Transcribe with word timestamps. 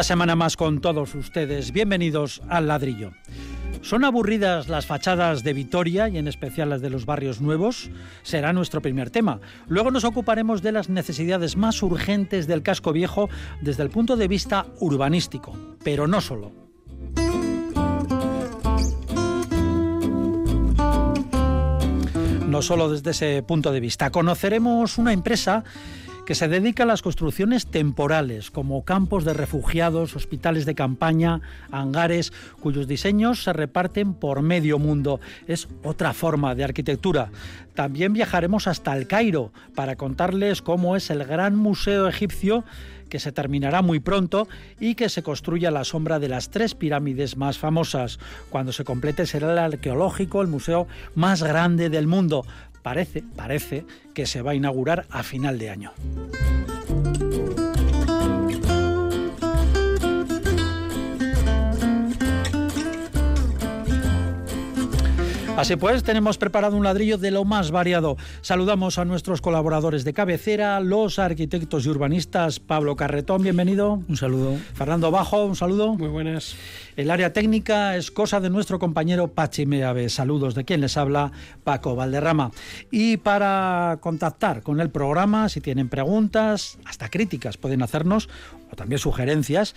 Una 0.00 0.04
semana 0.04 0.34
más 0.34 0.56
con 0.56 0.80
todos 0.80 1.14
ustedes. 1.14 1.72
Bienvenidos 1.72 2.40
al 2.48 2.68
ladrillo. 2.68 3.12
¿Son 3.82 4.02
aburridas 4.06 4.70
las 4.70 4.86
fachadas 4.86 5.44
de 5.44 5.52
Vitoria 5.52 6.08
y 6.08 6.16
en 6.16 6.26
especial 6.26 6.70
las 6.70 6.80
de 6.80 6.88
los 6.88 7.04
barrios 7.04 7.42
nuevos? 7.42 7.90
Será 8.22 8.54
nuestro 8.54 8.80
primer 8.80 9.10
tema. 9.10 9.40
Luego 9.68 9.90
nos 9.90 10.04
ocuparemos 10.04 10.62
de 10.62 10.72
las 10.72 10.88
necesidades 10.88 11.58
más 11.58 11.82
urgentes 11.82 12.46
del 12.46 12.62
casco 12.62 12.94
viejo 12.94 13.28
desde 13.60 13.82
el 13.82 13.90
punto 13.90 14.16
de 14.16 14.26
vista 14.26 14.64
urbanístico, 14.78 15.54
pero 15.84 16.06
no 16.06 16.22
solo. 16.22 16.50
No 22.48 22.62
solo 22.62 22.88
desde 22.88 23.10
ese 23.10 23.42
punto 23.42 23.70
de 23.70 23.80
vista. 23.80 24.08
Conoceremos 24.08 24.96
una 24.96 25.12
empresa 25.12 25.62
que 26.30 26.36
se 26.36 26.46
dedica 26.46 26.84
a 26.84 26.86
las 26.86 27.02
construcciones 27.02 27.66
temporales, 27.66 28.52
como 28.52 28.84
campos 28.84 29.24
de 29.24 29.34
refugiados, 29.34 30.14
hospitales 30.14 30.64
de 30.64 30.76
campaña, 30.76 31.40
hangares, 31.72 32.32
cuyos 32.60 32.86
diseños 32.86 33.42
se 33.42 33.52
reparten 33.52 34.14
por 34.14 34.40
medio 34.40 34.78
mundo. 34.78 35.18
Es 35.48 35.66
otra 35.82 36.12
forma 36.12 36.54
de 36.54 36.62
arquitectura. 36.62 37.32
También 37.74 38.12
viajaremos 38.12 38.68
hasta 38.68 38.96
el 38.96 39.08
Cairo 39.08 39.50
para 39.74 39.96
contarles 39.96 40.62
cómo 40.62 40.94
es 40.94 41.10
el 41.10 41.24
gran 41.24 41.56
museo 41.56 42.06
egipcio 42.06 42.62
que 43.08 43.18
se 43.18 43.32
terminará 43.32 43.82
muy 43.82 43.98
pronto 43.98 44.46
y 44.78 44.94
que 44.94 45.08
se 45.08 45.24
construye 45.24 45.66
a 45.66 45.72
la 45.72 45.82
sombra 45.82 46.20
de 46.20 46.28
las 46.28 46.50
tres 46.50 46.76
pirámides 46.76 47.36
más 47.36 47.58
famosas. 47.58 48.20
Cuando 48.50 48.70
se 48.70 48.84
complete 48.84 49.26
será 49.26 49.50
el 49.52 49.58
arqueológico, 49.58 50.42
el 50.42 50.46
museo 50.46 50.86
más 51.16 51.42
grande 51.42 51.90
del 51.90 52.06
mundo 52.06 52.44
parece, 52.82 53.22
parece 53.36 53.84
que 54.14 54.26
se 54.26 54.42
va 54.42 54.52
a 54.52 54.54
inaugurar 54.54 55.06
a 55.10 55.22
final 55.22 55.58
de 55.58 55.70
año. 55.70 55.92
Así 65.60 65.76
pues, 65.76 66.02
tenemos 66.02 66.38
preparado 66.38 66.74
un 66.74 66.84
ladrillo 66.84 67.18
de 67.18 67.30
lo 67.30 67.44
más 67.44 67.70
variado. 67.70 68.16
Saludamos 68.40 68.96
a 68.96 69.04
nuestros 69.04 69.42
colaboradores 69.42 70.04
de 70.04 70.14
cabecera, 70.14 70.80
los 70.80 71.18
arquitectos 71.18 71.84
y 71.84 71.90
urbanistas. 71.90 72.60
Pablo 72.60 72.96
Carretón, 72.96 73.42
bienvenido. 73.42 74.02
Un 74.08 74.16
saludo. 74.16 74.56
Fernando 74.72 75.10
Bajo, 75.10 75.44
un 75.44 75.56
saludo. 75.56 75.96
Muy 75.96 76.08
buenas. 76.08 76.56
El 76.96 77.10
área 77.10 77.34
técnica 77.34 77.94
es 77.96 78.10
cosa 78.10 78.40
de 78.40 78.48
nuestro 78.48 78.78
compañero 78.78 79.28
Pachi 79.28 79.66
Meave. 79.66 80.08
Saludos 80.08 80.54
de 80.54 80.64
quien 80.64 80.80
les 80.80 80.96
habla, 80.96 81.30
Paco 81.62 81.94
Valderrama. 81.94 82.52
Y 82.90 83.18
para 83.18 83.98
contactar 84.00 84.62
con 84.62 84.80
el 84.80 84.88
programa, 84.88 85.50
si 85.50 85.60
tienen 85.60 85.90
preguntas, 85.90 86.78
hasta 86.86 87.10
críticas 87.10 87.58
pueden 87.58 87.82
hacernos, 87.82 88.30
o 88.72 88.76
también 88.76 88.98
sugerencias, 88.98 89.74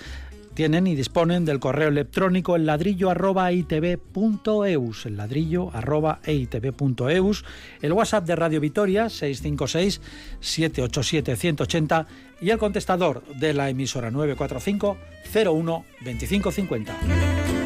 tienen 0.54 0.88
y 0.88 0.96
disponen 0.96 1.46
del 1.46 1.60
correo 1.60 1.90
electrónico 1.90 2.56
el 2.56 2.66
ladrillo 2.66 3.10
arroba 3.10 3.52
el 3.52 5.18
ladrillo 5.18 5.70
arroba 5.74 6.20
itv.eus, 6.26 7.46
el 7.82 7.94
WhatsApp 7.94 8.26
de 8.26 8.36
Radio 8.36 8.60
Vitoria 8.60 9.10
656 9.10 10.02
787 10.40 11.36
180 11.36 12.08
y 12.42 12.50
el 12.50 12.58
contestador 12.58 13.24
de 13.40 13.54
la 13.54 13.70
emisora 13.70 14.12
945 14.12 14.98
01 15.34 15.86
2550. 16.04 17.63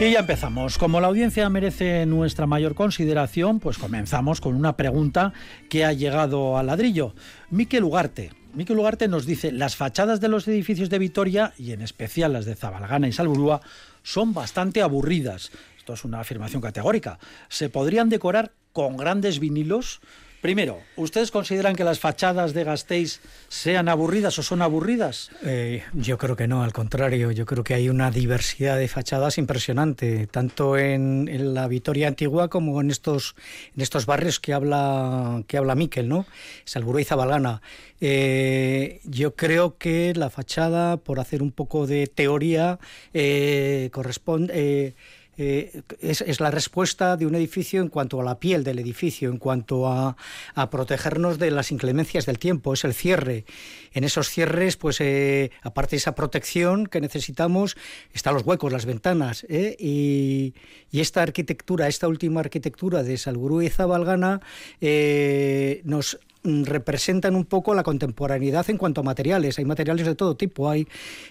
Y 0.00 0.12
ya 0.12 0.20
empezamos. 0.20 0.78
Como 0.78 0.98
la 0.98 1.08
audiencia 1.08 1.46
merece 1.50 2.06
nuestra 2.06 2.46
mayor 2.46 2.74
consideración, 2.74 3.60
pues 3.60 3.76
comenzamos 3.76 4.40
con 4.40 4.54
una 4.54 4.74
pregunta 4.74 5.34
que 5.68 5.84
ha 5.84 5.92
llegado 5.92 6.56
al 6.56 6.68
ladrillo. 6.68 7.14
Miquel 7.50 7.84
Ugarte. 7.84 8.32
Miquel 8.54 8.78
Ugarte 8.78 9.08
nos 9.08 9.26
dice, 9.26 9.52
las 9.52 9.76
fachadas 9.76 10.18
de 10.22 10.28
los 10.28 10.48
edificios 10.48 10.88
de 10.88 10.98
Vitoria, 10.98 11.52
y 11.58 11.72
en 11.72 11.82
especial 11.82 12.32
las 12.32 12.46
de 12.46 12.54
Zabalgana 12.54 13.08
y 13.08 13.12
Salburúa, 13.12 13.60
son 14.02 14.32
bastante 14.32 14.80
aburridas. 14.80 15.52
Esto 15.76 15.92
es 15.92 16.02
una 16.06 16.20
afirmación 16.20 16.62
categórica. 16.62 17.18
¿Se 17.50 17.68
podrían 17.68 18.08
decorar 18.08 18.52
con 18.72 18.96
grandes 18.96 19.38
vinilos? 19.38 20.00
Primero, 20.40 20.80
¿ustedes 20.96 21.30
consideran 21.30 21.76
que 21.76 21.84
las 21.84 21.98
fachadas 21.98 22.54
de 22.54 22.64
Gasteiz 22.64 23.20
sean 23.48 23.90
aburridas 23.90 24.38
o 24.38 24.42
son 24.42 24.62
aburridas? 24.62 25.30
Eh, 25.44 25.82
yo 25.92 26.16
creo 26.16 26.34
que 26.34 26.48
no, 26.48 26.62
al 26.62 26.72
contrario, 26.72 27.30
yo 27.30 27.44
creo 27.44 27.62
que 27.62 27.74
hay 27.74 27.90
una 27.90 28.10
diversidad 28.10 28.78
de 28.78 28.88
fachadas 28.88 29.36
impresionante, 29.36 30.26
tanto 30.28 30.78
en, 30.78 31.28
la 31.54 31.68
Vitoria 31.68 32.08
antigua 32.08 32.48
como 32.48 32.80
en 32.80 32.90
estos, 32.90 33.34
en 33.76 33.82
estos 33.82 34.06
barrios 34.06 34.40
que 34.40 34.54
habla, 34.54 35.42
que 35.46 35.58
habla 35.58 35.74
Miquel, 35.74 36.08
¿no? 36.08 36.24
Salburú 36.64 37.00
y 37.00 37.04
Zabalgana. 37.04 37.60
Eh, 38.00 39.00
yo 39.04 39.34
creo 39.34 39.76
que 39.76 40.14
la 40.16 40.30
fachada, 40.30 40.96
por 40.96 41.20
hacer 41.20 41.42
un 41.42 41.52
poco 41.52 41.86
de 41.86 42.06
teoría, 42.06 42.78
eh, 43.12 43.90
corresponde... 43.92 44.94
Eh, 45.42 45.70
eh, 45.72 45.82
es, 46.02 46.20
es, 46.20 46.38
la 46.38 46.50
respuesta 46.50 47.16
de 47.16 47.24
un 47.24 47.34
edificio 47.34 47.80
en 47.80 47.88
cuanto 47.88 48.20
a 48.20 48.24
la 48.24 48.38
piel 48.38 48.62
del 48.62 48.78
edificio, 48.78 49.30
en 49.30 49.38
cuanto 49.38 49.88
a, 49.88 50.14
a 50.54 50.68
protegernos 50.68 51.38
de 51.38 51.50
las 51.50 51.72
inclemencias 51.72 52.26
del 52.26 52.38
tiempo, 52.38 52.74
es 52.74 52.84
el 52.84 52.92
cierre. 52.92 53.46
En 53.94 54.04
esos 54.04 54.28
cierres, 54.28 54.76
pues 54.76 55.00
eh, 55.00 55.50
aparte 55.62 55.92
de 55.92 55.96
esa 55.96 56.14
protección 56.14 56.86
que 56.86 57.00
necesitamos, 57.00 57.78
están 58.12 58.34
los 58.34 58.42
huecos, 58.44 58.70
las 58.70 58.84
ventanas. 58.84 59.46
¿eh? 59.48 59.76
Y, 59.78 60.52
y, 60.90 61.00
esta 61.00 61.22
arquitectura, 61.22 61.88
esta 61.88 62.06
última 62.06 62.40
arquitectura 62.40 63.02
de 63.02 63.16
Salburú 63.16 63.62
y 63.62 63.70
Zabalgana, 63.70 64.42
nos 65.84 66.18
representan 66.42 67.36
un 67.36 67.44
poco 67.44 67.74
la 67.74 67.82
contemporaneidad 67.82 68.68
en 68.70 68.78
cuanto 68.78 69.02
a 69.02 69.04
materiales. 69.04 69.58
Hay 69.58 69.64
materiales 69.64 70.06
de 70.06 70.14
todo 70.14 70.36
tipo, 70.36 70.70
hay 70.70 70.86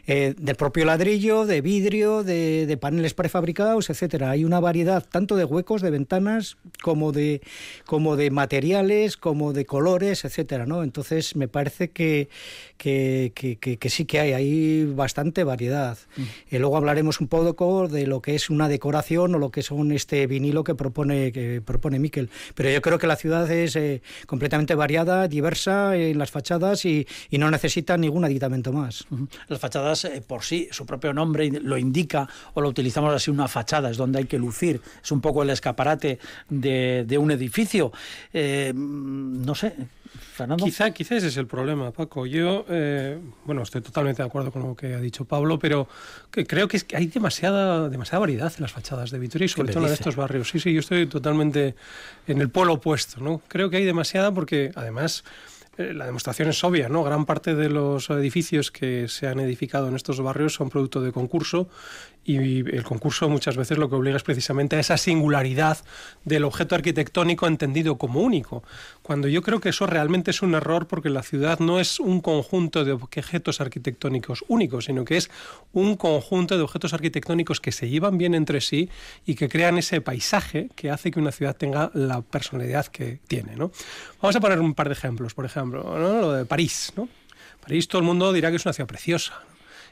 eh, 0.05 0.35
del 0.37 0.55
propio 0.55 0.85
ladrillo, 0.85 1.45
de 1.45 1.61
vidrio, 1.61 2.23
de, 2.23 2.65
de, 2.67 2.77
paneles 2.77 3.13
prefabricados, 3.13 3.89
etcétera. 3.89 4.29
Hay 4.29 4.45
una 4.45 4.59
variedad 4.59 5.03
tanto 5.09 5.35
de 5.35 5.45
huecos, 5.45 5.81
de 5.81 5.89
ventanas, 5.89 6.57
como 6.81 7.11
de, 7.11 7.41
como 7.85 8.15
de 8.15 8.29
materiales, 8.29 9.17
como 9.17 9.51
de 9.51 9.65
colores, 9.65 10.25
etcétera. 10.25 10.65
¿no? 10.65 10.83
Entonces 10.83 11.35
me 11.35 11.47
parece 11.47 11.89
que, 11.89 12.29
que, 12.77 13.31
que, 13.33 13.57
que 13.57 13.89
sí 13.89 14.05
que 14.05 14.19
hay, 14.19 14.33
hay 14.33 14.85
bastante 14.85 15.43
variedad. 15.43 15.97
Mm. 16.17 16.55
Y 16.55 16.57
luego 16.59 16.77
hablaremos 16.77 17.19
un 17.19 17.27
poco 17.27 17.87
de 17.87 18.05
lo 18.05 18.21
que 18.21 18.35
es 18.35 18.49
una 18.49 18.67
decoración 18.67 19.33
o 19.33 19.39
lo 19.39 19.49
que 19.49 19.63
son 19.63 19.91
este 19.91 20.27
vinilo 20.27 20.63
que 20.63 20.75
propone, 20.75 21.31
que 21.31 21.61
propone 21.65 21.97
Miquel. 21.97 22.29
Pero 22.53 22.69
yo 22.69 22.81
creo 22.81 22.99
que 22.99 23.07
la 23.07 23.15
ciudad 23.15 23.49
es 23.49 23.75
eh, 23.75 24.01
completamente 24.27 24.75
variada 24.75 24.98
diversa 25.27 25.95
en 25.95 26.17
las 26.17 26.31
fachadas 26.31 26.85
y, 26.85 27.07
no 27.31 27.49
necesita 27.49 27.97
ningún 27.97 28.25
aditamento 28.25 28.73
más. 28.73 29.05
Las 29.47 29.59
fachadas 29.59 30.03
eh, 30.05 30.21
por 30.25 30.43
sí, 30.43 30.67
su 30.71 30.85
propio 30.85 31.13
nombre 31.13 31.49
lo 31.49 31.77
indica 31.77 32.27
o 32.53 32.61
lo 32.61 32.67
utilizamos 32.67 33.13
así, 33.13 33.31
una 33.31 33.47
fachada 33.47 33.89
es 33.89 33.97
donde 33.97 34.19
hay 34.19 34.25
que 34.25 34.37
lucir, 34.37 34.81
es 35.01 35.11
un 35.11 35.21
poco 35.21 35.43
el 35.43 35.49
escaparate 35.51 36.19
de, 36.49 37.17
un 37.17 37.31
edificio. 37.31 37.93
Eh, 38.33 38.73
no 38.75 39.55
sé, 39.55 39.73
Fernando. 40.17 40.65
Quizá, 40.65 40.91
quizá 40.91 41.15
ese 41.15 41.27
es 41.27 41.37
el 41.37 41.47
problema, 41.47 41.91
Paco. 41.91 42.25
Yo, 42.25 42.65
eh, 42.69 43.19
bueno, 43.45 43.61
estoy 43.63 43.81
totalmente 43.81 44.21
de 44.21 44.27
acuerdo 44.27 44.51
con 44.51 44.63
lo 44.63 44.75
que 44.75 44.93
ha 44.93 44.99
dicho 44.99 45.25
Pablo, 45.25 45.59
pero 45.59 45.87
que 46.31 46.45
creo 46.45 46.67
que, 46.67 46.77
es 46.77 46.83
que 46.83 46.97
hay 46.97 47.07
demasiada, 47.07 47.89
demasiada 47.89 48.19
variedad 48.19 48.51
en 48.55 48.61
las 48.61 48.71
fachadas 48.71 49.11
de 49.11 49.19
Vitoria 49.19 49.45
y 49.45 49.49
sobre 49.49 49.73
todo 49.73 49.87
en 49.87 49.93
estos 49.93 50.15
barrios. 50.15 50.49
Sí, 50.49 50.59
sí, 50.59 50.73
yo 50.73 50.79
estoy 50.79 51.07
totalmente 51.07 51.75
en 52.27 52.41
el 52.41 52.49
polo 52.49 52.73
opuesto, 52.73 53.21
¿no? 53.21 53.41
Creo 53.47 53.69
que 53.69 53.77
hay 53.77 53.85
demasiada 53.85 54.33
porque, 54.33 54.71
además, 54.75 55.23
eh, 55.79 55.93
la 55.93 56.05
demostración 56.05 56.49
es 56.49 56.61
obvia, 56.63 56.89
¿no? 56.89 57.03
Gran 57.03 57.25
parte 57.25 57.55
de 57.55 57.69
los 57.69 58.09
edificios 58.09 58.69
que 58.69 59.07
se 59.07 59.27
han 59.27 59.39
edificado 59.39 59.87
en 59.87 59.95
estos 59.95 60.19
barrios 60.19 60.53
son 60.53 60.69
producto 60.69 61.01
de 61.01 61.13
concurso 61.13 61.69
y 62.23 62.59
el 62.59 62.83
concurso 62.83 63.29
muchas 63.29 63.57
veces 63.57 63.77
lo 63.77 63.89
que 63.89 63.95
obliga 63.95 64.17
es 64.17 64.23
precisamente 64.23 64.75
a 64.75 64.79
esa 64.79 64.97
singularidad 64.97 65.79
del 66.25 66.43
objeto 66.43 66.75
arquitectónico 66.75 67.47
entendido 67.47 67.97
como 67.97 68.21
único, 68.21 68.63
cuando 69.01 69.27
yo 69.27 69.41
creo 69.41 69.59
que 69.59 69.69
eso 69.69 69.87
realmente 69.87 70.31
es 70.31 70.41
un 70.41 70.53
error 70.53 70.87
porque 70.87 71.09
la 71.09 71.23
ciudad 71.23 71.59
no 71.59 71.79
es 71.79 71.99
un 71.99 72.21
conjunto 72.21 72.85
de 72.85 72.91
objetos 72.91 73.61
arquitectónicos 73.61 74.43
únicos, 74.47 74.85
sino 74.85 75.05
que 75.05 75.17
es 75.17 75.31
un 75.73 75.95
conjunto 75.95 76.57
de 76.57 76.63
objetos 76.63 76.93
arquitectónicos 76.93 77.59
que 77.59 77.71
se 77.71 77.89
llevan 77.89 78.17
bien 78.17 78.35
entre 78.35 78.61
sí 78.61 78.89
y 79.25 79.35
que 79.35 79.49
crean 79.49 79.77
ese 79.77 80.01
paisaje 80.01 80.69
que 80.75 80.91
hace 80.91 81.11
que 81.11 81.19
una 81.19 81.31
ciudad 81.31 81.55
tenga 81.55 81.89
la 81.93 82.21
personalidad 82.21 82.87
que 82.87 83.19
tiene. 83.27 83.55
¿no? 83.55 83.71
Vamos 84.21 84.35
a 84.35 84.39
poner 84.39 84.59
un 84.59 84.75
par 84.75 84.87
de 84.87 84.93
ejemplos, 84.93 85.33
por 85.33 85.45
ejemplo, 85.45 85.97
lo 85.97 86.33
de 86.33 86.45
París. 86.45 86.93
¿no? 86.95 87.09
París 87.61 87.87
todo 87.87 88.01
el 88.01 88.05
mundo 88.05 88.31
dirá 88.33 88.49
que 88.49 88.57
es 88.57 88.65
una 88.65 88.73
ciudad 88.73 88.87
preciosa, 88.87 89.33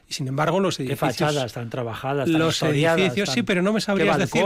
y 0.08 0.14
sin 0.14 0.26
embargo, 0.28 0.58
los 0.58 0.80
edificios. 0.80 0.98
¿Qué 1.00 1.06
fachadas 1.24 1.44
están 1.44 1.68
trabajadas? 1.68 2.28
los 2.28 2.62
edificios, 2.62 3.30
sí, 3.30 3.42
pero 3.42 3.62
no 3.62 3.72
me 3.72 3.80
sabrías 3.80 4.18
decir 4.18 4.44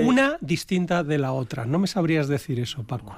una 0.00 0.36
distinta 0.40 1.04
de 1.04 1.18
la 1.18 1.32
otra. 1.32 1.64
No 1.66 1.78
me 1.78 1.86
sabrías 1.86 2.26
decir 2.26 2.58
eso, 2.58 2.82
Paco. 2.82 3.16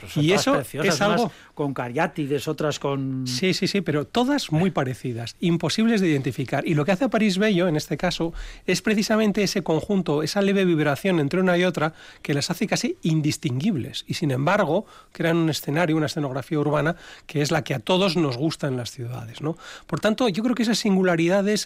Pues 0.00 0.16
y 0.16 0.32
eso 0.32 0.60
es 0.60 1.00
algo 1.00 1.30
con 1.54 1.74
cariátides, 1.74 2.48
otras 2.48 2.78
con 2.78 3.26
Sí, 3.26 3.52
sí, 3.54 3.68
sí, 3.68 3.80
pero 3.82 4.06
todas 4.06 4.50
muy 4.50 4.70
parecidas, 4.70 5.36
imposibles 5.40 6.00
de 6.00 6.08
identificar. 6.08 6.66
Y 6.66 6.74
lo 6.74 6.84
que 6.84 6.92
hace 6.92 7.04
a 7.04 7.08
París 7.08 7.38
Bello 7.38 7.68
en 7.68 7.76
este 7.76 7.96
caso 7.96 8.32
es 8.66 8.82
precisamente 8.82 9.42
ese 9.42 9.62
conjunto, 9.62 10.22
esa 10.22 10.40
leve 10.40 10.64
vibración 10.64 11.20
entre 11.20 11.40
una 11.40 11.56
y 11.58 11.64
otra 11.64 11.92
que 12.22 12.34
las 12.34 12.50
hace 12.50 12.66
casi 12.66 12.96
indistinguibles 13.02 14.04
y 14.06 14.14
sin 14.14 14.30
embargo 14.30 14.86
crean 15.12 15.36
un 15.36 15.50
escenario, 15.50 15.96
una 15.96 16.06
escenografía 16.06 16.58
urbana 16.58 16.96
que 17.26 17.42
es 17.42 17.50
la 17.50 17.62
que 17.62 17.74
a 17.74 17.78
todos 17.78 18.16
nos 18.16 18.36
gusta 18.36 18.68
en 18.68 18.76
las 18.76 18.90
ciudades, 18.90 19.42
¿no? 19.42 19.56
Por 19.86 20.00
tanto, 20.00 20.28
yo 20.28 20.42
creo 20.42 20.54
que 20.54 20.62
esas 20.62 20.84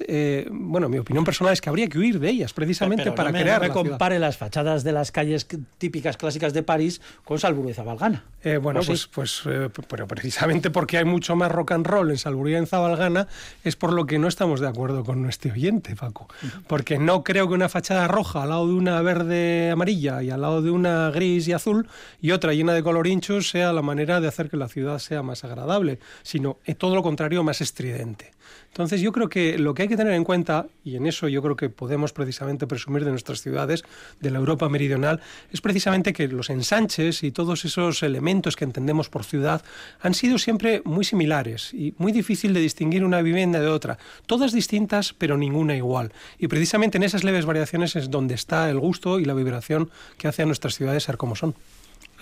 eh, 0.06 0.48
bueno, 0.50 0.88
mi 0.88 0.98
opinión 0.98 1.24
personal 1.24 1.52
es 1.52 1.60
que 1.60 1.68
habría 1.68 1.88
que 1.88 1.98
huir 1.98 2.18
de 2.18 2.30
ellas 2.30 2.52
precisamente 2.52 3.12
para 3.12 3.32
crear. 3.32 3.60
No 3.62 3.68
me 3.68 3.72
compare 3.72 4.18
las 4.18 4.36
fachadas 4.36 4.84
de 4.84 4.92
las 4.92 5.12
calles 5.12 5.46
típicas 5.78 6.16
clásicas 6.16 6.52
de 6.52 6.62
París 6.62 7.00
con 7.24 7.38
Salburgueza 7.38 7.82
Zabalgana. 7.82 8.24
Eh, 8.44 8.56
bueno, 8.56 8.80
pues, 8.84 9.06
pues 9.06 9.42
eh, 9.46 9.68
pero 9.88 10.06
precisamente 10.06 10.70
porque 10.70 10.98
hay 10.98 11.04
mucho 11.04 11.36
más 11.36 11.50
rock 11.50 11.72
and 11.72 11.86
roll 11.86 12.10
en 12.10 12.18
Salburía 12.18 12.58
en 12.58 12.66
Zabalgana 12.66 13.28
es 13.62 13.76
por 13.76 13.92
lo 13.92 14.06
que 14.06 14.18
no 14.18 14.28
estamos 14.28 14.60
de 14.60 14.68
acuerdo 14.68 15.04
con 15.04 15.22
nuestro 15.22 15.52
oyente, 15.52 15.94
Paco. 15.96 16.28
Porque 16.66 16.98
no 16.98 17.22
creo 17.22 17.48
que 17.48 17.54
una 17.54 17.68
fachada 17.68 18.08
roja 18.08 18.42
al 18.42 18.48
lado 18.48 18.66
de 18.66 18.74
una 18.74 19.00
verde 19.02 19.70
amarilla 19.70 20.22
y 20.22 20.30
al 20.30 20.40
lado 20.40 20.62
de 20.62 20.70
una 20.70 21.10
gris 21.10 21.46
y 21.48 21.52
azul 21.52 21.88
y 22.20 22.32
otra 22.32 22.52
llena 22.52 22.74
de 22.74 22.82
colorinchos 22.82 23.50
sea 23.50 23.72
la 23.72 23.82
manera 23.82 24.20
de 24.20 24.28
hacer 24.28 24.50
que 24.50 24.56
la 24.56 24.68
ciudad 24.68 24.98
sea 24.98 25.22
más 25.22 25.44
agradable, 25.44 25.98
sino 26.22 26.58
todo 26.78 26.94
lo 26.94 27.02
contrario, 27.02 27.44
más 27.44 27.60
estridente. 27.60 28.32
Entonces 28.72 29.02
yo 29.02 29.12
creo 29.12 29.28
que 29.28 29.58
lo 29.58 29.74
que 29.74 29.82
hay 29.82 29.88
que 29.88 29.98
tener 29.98 30.14
en 30.14 30.24
cuenta, 30.24 30.66
y 30.82 30.96
en 30.96 31.06
eso 31.06 31.28
yo 31.28 31.42
creo 31.42 31.56
que 31.56 31.68
podemos 31.68 32.14
precisamente 32.14 32.66
presumir 32.66 33.04
de 33.04 33.10
nuestras 33.10 33.42
ciudades, 33.42 33.84
de 34.18 34.30
la 34.30 34.38
Europa 34.38 34.66
meridional, 34.70 35.20
es 35.52 35.60
precisamente 35.60 36.14
que 36.14 36.26
los 36.26 36.48
ensanches 36.48 37.22
y 37.22 37.32
todos 37.32 37.66
esos 37.66 38.02
elementos 38.02 38.56
que 38.56 38.64
entendemos 38.64 39.10
por 39.10 39.24
ciudad 39.24 39.62
han 40.00 40.14
sido 40.14 40.38
siempre 40.38 40.80
muy 40.86 41.04
similares 41.04 41.74
y 41.74 41.92
muy 41.98 42.12
difícil 42.12 42.54
de 42.54 42.60
distinguir 42.60 43.04
una 43.04 43.20
vivienda 43.20 43.60
de 43.60 43.68
otra. 43.68 43.98
Todas 44.24 44.52
distintas, 44.52 45.12
pero 45.12 45.36
ninguna 45.36 45.76
igual. 45.76 46.10
Y 46.38 46.48
precisamente 46.48 46.96
en 46.96 47.02
esas 47.02 47.24
leves 47.24 47.44
variaciones 47.44 47.94
es 47.94 48.10
donde 48.10 48.34
está 48.34 48.70
el 48.70 48.80
gusto 48.80 49.20
y 49.20 49.26
la 49.26 49.34
vibración 49.34 49.90
que 50.16 50.28
hace 50.28 50.44
a 50.44 50.46
nuestras 50.46 50.76
ciudades 50.76 51.02
ser 51.02 51.18
como 51.18 51.36
son. 51.36 51.54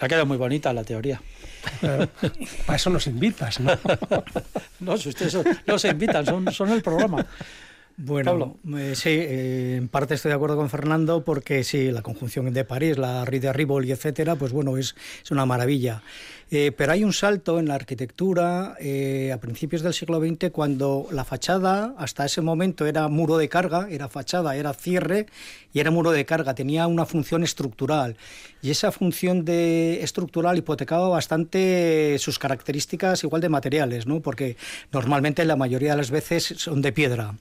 Ha 0.01 0.09
quedado 0.09 0.27
muy 0.27 0.37
bonita 0.37 0.73
la 0.73 0.85
teoría. 0.85 1.21
para 2.67 2.77
eso 2.77 2.91
nos 2.91 3.07
invitas, 3.07 3.61
¿no? 3.61 3.73
no, 4.81 4.97
si 4.97 5.11
ustedes 5.11 5.37
no 5.67 5.79
se 5.79 5.89
invitan, 5.89 6.25
son, 6.25 6.51
son 6.53 6.71
el 6.71 6.83
programa. 6.83 7.27
Bueno, 8.03 8.57
eh, 8.79 8.95
sí, 8.95 9.11
eh, 9.11 9.77
en 9.77 9.89
parte 9.89 10.15
estoy 10.15 10.31
de 10.31 10.37
acuerdo 10.37 10.57
con 10.57 10.71
Fernando 10.71 11.23
porque 11.23 11.65
sí, 11.65 11.91
la 11.91 12.01
conjunción 12.01 12.51
de 12.51 12.65
París, 12.65 12.97
la 12.97 13.27
Rue 13.27 13.41
de 13.41 13.53
Rivoli, 13.53 13.93
etcétera, 13.93 14.37
pues 14.37 14.53
bueno, 14.53 14.79
es, 14.79 14.97
es 15.23 15.31
una 15.31 15.45
maravilla. 15.45 16.03
Eh, 16.51 16.73
pero 16.77 16.93
hay 16.93 17.05
un 17.05 17.13
salto 17.13 17.59
en 17.59 17.69
la 17.69 17.75
arquitectura 17.75 18.77
a 18.77 19.37
principios 19.39 19.83
del 19.83 19.95
siglo 19.95 20.21
XX 20.21 20.51
cuando 20.51 21.07
la 21.13 21.25
fachada 21.25 21.95
hasta 21.97 22.25
ese 22.25 22.41
momento 22.41 22.87
era 22.87 23.09
muro 23.09 23.37
de 23.37 23.49
carga, 23.49 23.89
era 23.91 24.09
fachada, 24.09 24.57
era 24.57 24.73
cierre 24.75 25.27
y 25.73 25.81
era 25.81 25.91
muro 25.91 26.11
de 26.11 26.25
carga, 26.25 26.55
tenía 26.55 26.87
una 26.87 27.07
función 27.07 27.45
estructural 27.45 28.17
y 28.63 28.71
esa 28.71 28.93
función 28.93 29.45
de 29.45 30.03
estructural 30.03 30.59
hipotecaba 30.59 31.09
bastante 31.09 32.17
sus 32.19 32.39
características 32.39 33.23
igual 33.25 33.41
de 33.41 33.49
materiales, 33.49 34.07
¿no? 34.07 34.21
porque 34.21 34.57
normalmente 34.93 35.45
la 35.45 35.57
mayoría 35.57 35.93
de 35.93 35.97
las 35.97 36.11
veces 36.11 36.55
son 36.57 36.83
de 36.83 36.93
piedra. 36.93 37.35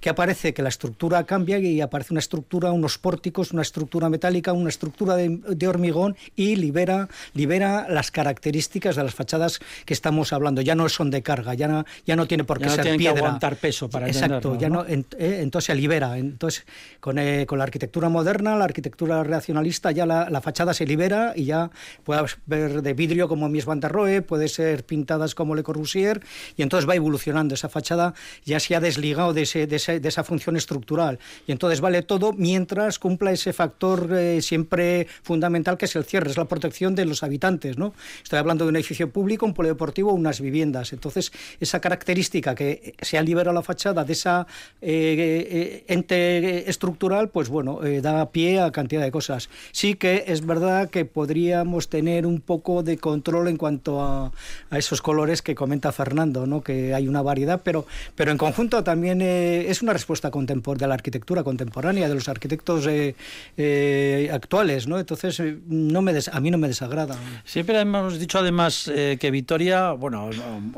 ¿Qué 0.00 0.10
aparece? 0.10 0.54
Que 0.54 0.62
la 0.62 0.68
estructura 0.68 1.24
cambia 1.24 1.58
y 1.58 1.80
aparece 1.80 2.12
una 2.12 2.20
estructura, 2.20 2.72
unos 2.72 2.98
pórticos, 2.98 3.52
una 3.52 3.62
estructura 3.62 4.08
metálica, 4.08 4.52
una 4.52 4.68
estructura 4.68 5.16
de, 5.16 5.68
hormigón 5.68 6.16
y 6.36 6.56
libera, 6.56 7.08
libera 7.32 7.86
las 7.88 8.10
características 8.10 8.53
de 8.54 9.02
las 9.02 9.14
fachadas 9.14 9.60
que 9.84 9.94
estamos 9.94 10.32
hablando. 10.32 10.60
Ya 10.60 10.74
no 10.74 10.88
son 10.88 11.10
de 11.10 11.22
carga, 11.22 11.54
ya 11.54 11.68
no, 11.68 11.84
ya 12.06 12.16
no 12.16 12.26
tiene 12.26 12.44
por 12.44 12.60
qué 12.60 12.68
ser 12.68 12.96
piedra. 12.96 13.14
Que 13.14 13.18
aguantar 13.20 13.56
peso 13.56 13.88
para 13.88 14.06
Exacto, 14.06 14.56
ya 14.58 14.68
¿no? 14.68 14.84
Eh, 14.86 15.04
entonces 15.18 15.66
se 15.66 15.74
libera. 15.74 16.16
Entonces, 16.18 16.64
con, 17.00 17.18
eh, 17.18 17.46
con, 17.46 17.58
la 17.58 17.64
arquitectura 17.64 18.08
moderna, 18.08 18.56
la 18.56 18.64
arquitectura 18.64 19.22
reaccionalista, 19.24 19.90
ya 19.90 20.06
la, 20.06 20.30
la 20.30 20.40
fachada 20.40 20.74
se 20.74 20.86
libera 20.86 21.32
y 21.34 21.44
ya 21.46 21.70
puede 22.04 22.24
ver 22.46 22.82
de 22.82 22.94
vidrio 22.94 23.28
como 23.28 23.48
Mies 23.48 23.64
van 23.64 23.80
der 23.80 23.92
Rohe, 23.92 24.22
puede 24.22 24.48
ser 24.48 24.84
pintadas 24.84 25.34
como 25.34 25.54
Le 25.54 25.62
Corbusier 25.62 26.20
y 26.56 26.62
entonces 26.62 26.88
va 26.88 26.94
evolucionando 26.94 27.54
esa 27.54 27.68
fachada, 27.68 28.14
ya 28.44 28.60
se 28.60 28.76
ha 28.76 28.80
desligado 28.80 29.32
de, 29.32 29.42
ese, 29.42 29.66
de, 29.66 29.76
esa 29.76 30.24
función 30.24 30.56
estructural 30.56 31.18
y 31.46 31.52
entonces 31.52 31.80
vale 31.80 32.02
todo 32.02 32.32
mientras 32.32 32.98
cumpla 32.98 33.32
ese 33.32 33.52
factor 33.52 34.08
eh, 34.12 34.42
siempre 34.42 35.06
fundamental 35.22 35.76
que 35.76 35.86
es 35.86 35.96
el 35.96 36.04
cierre, 36.04 36.30
es 36.30 36.36
la 36.36 36.46
protección 36.46 36.94
de 36.94 37.04
los 37.04 37.22
habitantes. 37.22 37.78
¿no? 37.78 37.94
Estoy 38.22 38.38
hablando 38.44 38.64
de 38.64 38.70
un 38.70 38.76
edificio 38.76 39.10
público, 39.10 39.46
un 39.46 39.54
polideportivo, 39.54 40.12
unas 40.12 40.40
viviendas. 40.40 40.92
Entonces, 40.92 41.32
esa 41.60 41.80
característica 41.80 42.54
que 42.54 42.94
se 43.00 43.18
ha 43.18 43.22
liberado 43.22 43.54
la 43.54 43.62
fachada 43.62 44.04
de 44.04 44.12
esa 44.12 44.46
eh, 44.80 45.48
eh, 45.50 45.84
ente 45.88 46.68
estructural, 46.68 47.28
pues 47.30 47.48
bueno, 47.48 47.80
da 48.02 48.30
pie 48.30 48.60
a 48.60 48.70
cantidad 48.70 49.02
de 49.02 49.10
cosas. 49.10 49.48
Sí 49.72 49.94
que 49.94 50.24
es 50.26 50.44
verdad 50.44 50.90
que 50.90 51.04
podríamos 51.04 51.88
tener 51.88 52.26
un 52.26 52.40
poco 52.40 52.82
de 52.82 52.98
control 52.98 53.48
en 53.48 53.56
cuanto 53.56 54.02
a, 54.02 54.32
esos 54.70 55.02
colores 55.02 55.42
que 55.42 55.54
comenta 55.54 55.92
Fernando, 55.92 56.46
¿no? 56.46 56.62
que 56.62 56.94
hay 56.94 57.08
una 57.08 57.22
variedad, 57.22 57.60
pero, 57.62 57.86
pero 58.14 58.30
en 58.30 58.38
conjunto 58.38 58.82
también 58.84 59.20
eh, 59.22 59.66
es 59.68 59.82
una 59.82 59.92
respuesta 59.92 60.30
de 60.30 60.86
la 60.86 60.94
arquitectura 60.94 61.42
contemporánea, 61.44 62.08
de 62.08 62.14
los 62.14 62.28
arquitectos 62.28 62.86
eh, 62.86 63.14
eh, 63.56 64.30
actuales. 64.32 64.86
¿no? 64.86 64.98
Entonces, 64.98 65.40
no 65.66 66.02
me 66.02 66.12
a 66.30 66.40
mí 66.40 66.50
no 66.50 66.58
me 66.58 66.68
desagrada. 66.68 67.16
Siempre 67.44 67.80
hemos 67.80 68.18
dicho 68.18 68.33
además 68.38 68.90
que 68.94 69.30
Vitoria, 69.30 69.92
bueno, 69.92 70.30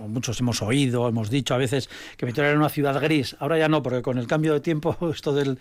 muchos 0.08 0.40
hemos 0.40 0.62
oído, 0.62 1.08
hemos 1.08 1.30
dicho 1.30 1.54
a 1.54 1.58
veces 1.58 1.88
que 2.16 2.26
Vitoria 2.26 2.50
era 2.50 2.58
una 2.58 2.68
ciudad 2.68 3.00
gris. 3.00 3.36
Ahora 3.38 3.58
ya 3.58 3.68
no, 3.68 3.82
porque 3.82 4.02
con 4.02 4.18
el 4.18 4.26
cambio 4.26 4.52
de 4.52 4.60
tiempo, 4.60 4.96
esto 5.12 5.32
del, 5.32 5.58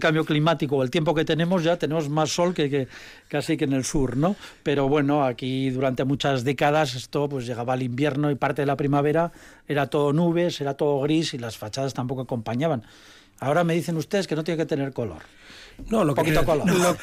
cambio 0.00 0.24
climático, 0.24 0.82
el 0.82 0.90
tiempo 0.90 1.14
que 1.14 1.24
tenemos, 1.24 1.64
ya 1.64 1.76
tenemos 1.76 2.08
más 2.08 2.30
sol 2.30 2.54
que, 2.54 2.70
que 2.70 2.88
casi 3.28 3.56
que 3.56 3.64
en 3.64 3.72
el 3.72 3.84
sur, 3.84 4.16
¿no? 4.16 4.36
Pero 4.62 4.88
bueno, 4.88 5.24
aquí 5.24 5.70
durante 5.70 6.04
muchas 6.04 6.44
décadas 6.44 6.94
esto 6.94 7.28
pues 7.28 7.46
llegaba 7.46 7.74
al 7.74 7.82
invierno 7.82 8.30
y 8.30 8.34
parte 8.34 8.62
de 8.62 8.66
la 8.66 8.76
primavera 8.76 9.32
era 9.68 9.86
todo 9.86 10.12
nubes, 10.12 10.60
era 10.60 10.74
todo 10.74 11.00
gris 11.00 11.34
y 11.34 11.38
las 11.38 11.56
fachadas 11.56 11.94
tampoco 11.94 12.22
acompañaban. 12.22 12.82
Ahora 13.40 13.64
me 13.64 13.74
dicen 13.74 13.96
ustedes 13.96 14.26
que 14.26 14.36
no 14.36 14.44
tiene 14.44 14.58
que 14.58 14.66
tener 14.66 14.92
color. 14.92 15.22
No, 15.88 16.04
lo 16.04 16.14
que, 16.14 16.24
te, 16.24 16.32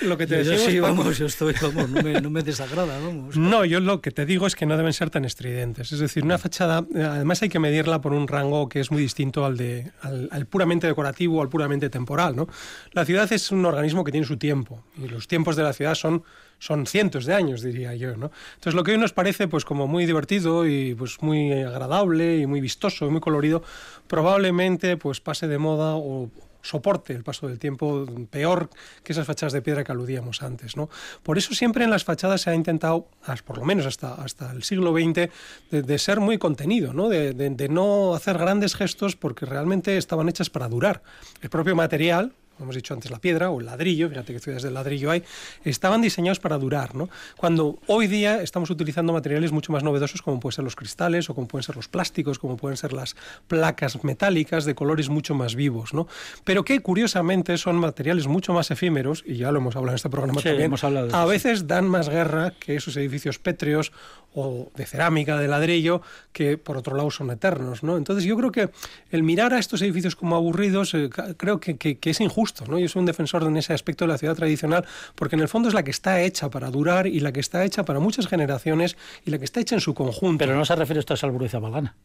lo, 0.05 0.17
que 0.17 0.27
te 0.27 0.43
yo 0.43 0.57
sí, 0.57 0.79
vamos, 0.79 1.17
yo 1.17 1.25
estoy, 1.25 1.55
vamos, 1.61 1.89
no 1.89 2.01
me, 2.01 2.21
no 2.21 2.29
me, 2.29 2.43
desagrada, 2.43 2.99
vamos. 2.99 3.35
No, 3.35 3.65
yo 3.65 3.79
lo 3.79 4.01
que 4.01 4.11
te 4.11 4.25
digo 4.25 4.45
es 4.45 4.55
que 4.55 4.65
no 4.65 4.77
deben 4.77 4.93
ser 4.93 5.09
tan 5.09 5.25
estridentes. 5.25 5.91
Es 5.91 5.99
decir, 5.99 6.23
una 6.23 6.37
fachada, 6.37 6.85
además 6.95 7.41
hay 7.41 7.49
que 7.49 7.59
medirla 7.59 8.01
por 8.01 8.13
un 8.13 8.27
rango 8.27 8.69
que 8.69 8.79
es 8.79 8.91
muy 8.91 9.01
distinto 9.01 9.45
al, 9.45 9.57
de, 9.57 9.91
al, 10.01 10.45
puramente 10.45 10.85
decorativo 10.85 11.39
o 11.39 11.41
al 11.41 11.49
puramente 11.49 11.89
temporal. 11.89 12.35
¿no? 12.35 12.47
La 12.91 13.03
ciudad 13.03 13.31
es 13.33 13.51
un 13.51 13.65
organismo 13.65 14.03
que 14.03 14.11
tiene 14.11 14.27
su 14.27 14.37
tiempo 14.37 14.83
y 14.97 15.07
los 15.07 15.27
tiempos 15.27 15.55
de 15.55 15.63
la 15.63 15.73
ciudad 15.73 15.95
son 15.95 16.23
son 16.59 16.85
cientos 16.85 17.25
de 17.25 17.33
años, 17.33 17.61
diría 17.61 17.95
yo, 17.95 18.17
¿no? 18.17 18.31
Entonces 18.55 18.73
lo 18.73 18.83
que 18.83 18.91
hoy 18.91 18.97
nos 18.97 19.13
parece 19.13 19.47
pues 19.47 19.65
como 19.65 19.87
muy 19.87 20.05
divertido 20.05 20.67
y 20.67 20.95
pues 20.95 21.21
muy 21.21 21.51
agradable 21.51 22.37
y 22.37 22.47
muy 22.47 22.61
vistoso 22.61 23.05
y 23.05 23.09
muy 23.09 23.21
colorido, 23.21 23.63
probablemente 24.07 24.97
pues 24.97 25.21
pase 25.21 25.47
de 25.47 25.57
moda 25.57 25.95
o, 25.95 26.29
soporte 26.67 27.13
el 27.13 27.23
paso 27.23 27.47
del 27.47 27.59
tiempo 27.59 28.05
peor 28.29 28.69
que 29.03 29.13
esas 29.13 29.25
fachadas 29.25 29.53
de 29.53 29.61
piedra 29.61 29.83
que 29.83 29.91
aludíamos 29.91 30.43
antes. 30.43 30.75
¿no? 30.75 30.89
Por 31.23 31.37
eso 31.37 31.53
siempre 31.53 31.83
en 31.83 31.89
las 31.89 32.03
fachadas 32.03 32.41
se 32.41 32.49
ha 32.49 32.55
intentado, 32.55 33.07
por 33.45 33.57
lo 33.57 33.65
menos 33.65 33.85
hasta, 33.85 34.13
hasta 34.15 34.51
el 34.51 34.63
siglo 34.63 34.91
XX, 34.91 35.29
de, 35.71 35.97
ser 35.97 36.19
muy 36.19 36.37
contenido, 36.37 36.93
¿no? 36.93 37.09
De, 37.09 37.33
de, 37.33 37.69
no 37.69 38.13
hacer 38.13 38.37
grandes 38.37 38.75
gestos 38.75 39.15
porque 39.15 39.45
realmente 39.45 39.97
estaban 39.97 40.29
hechas 40.29 40.49
para 40.49 40.67
durar. 40.67 41.01
El 41.41 41.49
propio 41.49 41.75
material, 41.75 42.33
hemos 42.59 42.75
dicho 42.75 42.93
antes 42.93 43.11
la 43.11 43.19
piedra 43.19 43.49
o 43.49 43.59
el 43.59 43.65
ladrillo, 43.65 44.09
fíjate 44.09 44.33
que 44.33 44.39
ciudades 44.39 44.63
de 44.63 44.71
ladrillo 44.71 45.11
hay, 45.11 45.23
estaban 45.63 46.01
diseñados 46.01 46.39
para 46.39 46.57
durar, 46.57 46.95
¿no? 46.95 47.09
Cuando 47.35 47.79
hoy 47.87 48.07
día 48.07 48.41
estamos 48.41 48.69
utilizando 48.69 49.13
materiales 49.13 49.51
mucho 49.51 49.71
más 49.71 49.83
novedosos 49.83 50.21
como 50.21 50.39
pueden 50.39 50.55
ser 50.55 50.63
los 50.63 50.75
cristales 50.75 51.29
o 51.29 51.35
como 51.35 51.47
pueden 51.47 51.63
ser 51.63 51.75
los 51.75 51.87
plásticos, 51.87 52.39
como 52.39 52.57
pueden 52.57 52.77
ser 52.77 52.93
las 52.93 53.15
placas 53.47 54.03
metálicas 54.03 54.65
de 54.65 54.75
colores 54.75 55.09
mucho 55.09 55.35
más 55.35 55.55
vivos, 55.55 55.93
¿no? 55.93 56.07
Pero 56.43 56.63
que 56.63 56.79
curiosamente 56.81 57.57
son 57.57 57.77
materiales 57.77 58.27
mucho 58.27 58.53
más 58.53 58.71
efímeros, 58.71 59.23
y 59.25 59.35
ya 59.35 59.51
lo 59.51 59.59
hemos 59.59 59.75
hablado 59.75 59.93
en 59.93 59.95
este 59.95 60.09
programa 60.09 60.41
también, 60.41 60.65
hemos 60.65 60.83
hablado 60.83 61.15
a 61.15 61.25
veces 61.25 61.67
dan 61.67 61.87
más 61.87 62.09
guerra 62.09 62.53
que 62.59 62.75
esos 62.75 62.95
edificios 62.97 63.39
pétreos 63.39 63.91
o 64.33 64.71
de 64.75 64.85
cerámica, 64.85 65.37
de 65.37 65.47
ladrillo, 65.47 66.01
que 66.31 66.57
por 66.57 66.77
otro 66.77 66.95
lado 66.95 67.09
son 67.09 67.31
eternos, 67.31 67.81
¿no? 67.81 67.97
Entonces 67.97 68.23
yo 68.23 68.37
creo 68.37 68.51
que 68.51 68.69
el 69.09 69.23
mirar 69.23 69.53
a 69.53 69.57
estos 69.57 69.81
edificios 69.81 70.15
como 70.15 70.35
aburridos 70.35 70.93
eh, 70.93 71.09
creo 71.37 71.59
que, 71.59 71.77
que, 71.77 71.97
que, 71.97 72.09
es 72.11 72.21
injusto, 72.21 72.46
¿no? 72.67 72.79
Yo 72.79 72.87
soy 72.87 73.01
un 73.01 73.05
defensor 73.05 73.43
en 73.43 73.57
ese 73.57 73.73
aspecto 73.73 74.05
de 74.05 74.09
la 74.11 74.17
ciudad 74.17 74.35
tradicional 74.35 74.85
porque 75.15 75.35
en 75.35 75.41
el 75.41 75.47
fondo 75.47 75.67
es 75.69 75.73
la 75.73 75.83
que 75.83 75.91
está 75.91 76.21
hecha 76.21 76.49
para 76.49 76.69
durar 76.69 77.07
y 77.07 77.19
la 77.19 77.31
que 77.31 77.39
está 77.39 77.63
hecha 77.63 77.83
para 77.83 77.99
muchas 77.99 78.27
generaciones 78.27 78.97
y 79.25 79.31
la 79.31 79.37
que 79.37 79.45
está 79.45 79.59
hecha 79.59 79.75
en 79.75 79.81
su 79.81 79.93
conjunto. 79.93 80.39
Pero 80.39 80.55
no 80.55 80.65
se 80.65 80.75
refiere 80.75 80.99
esto 80.99 81.13
a 81.13 81.17
Salburiza 81.17 81.59
Balgana. 81.59 81.95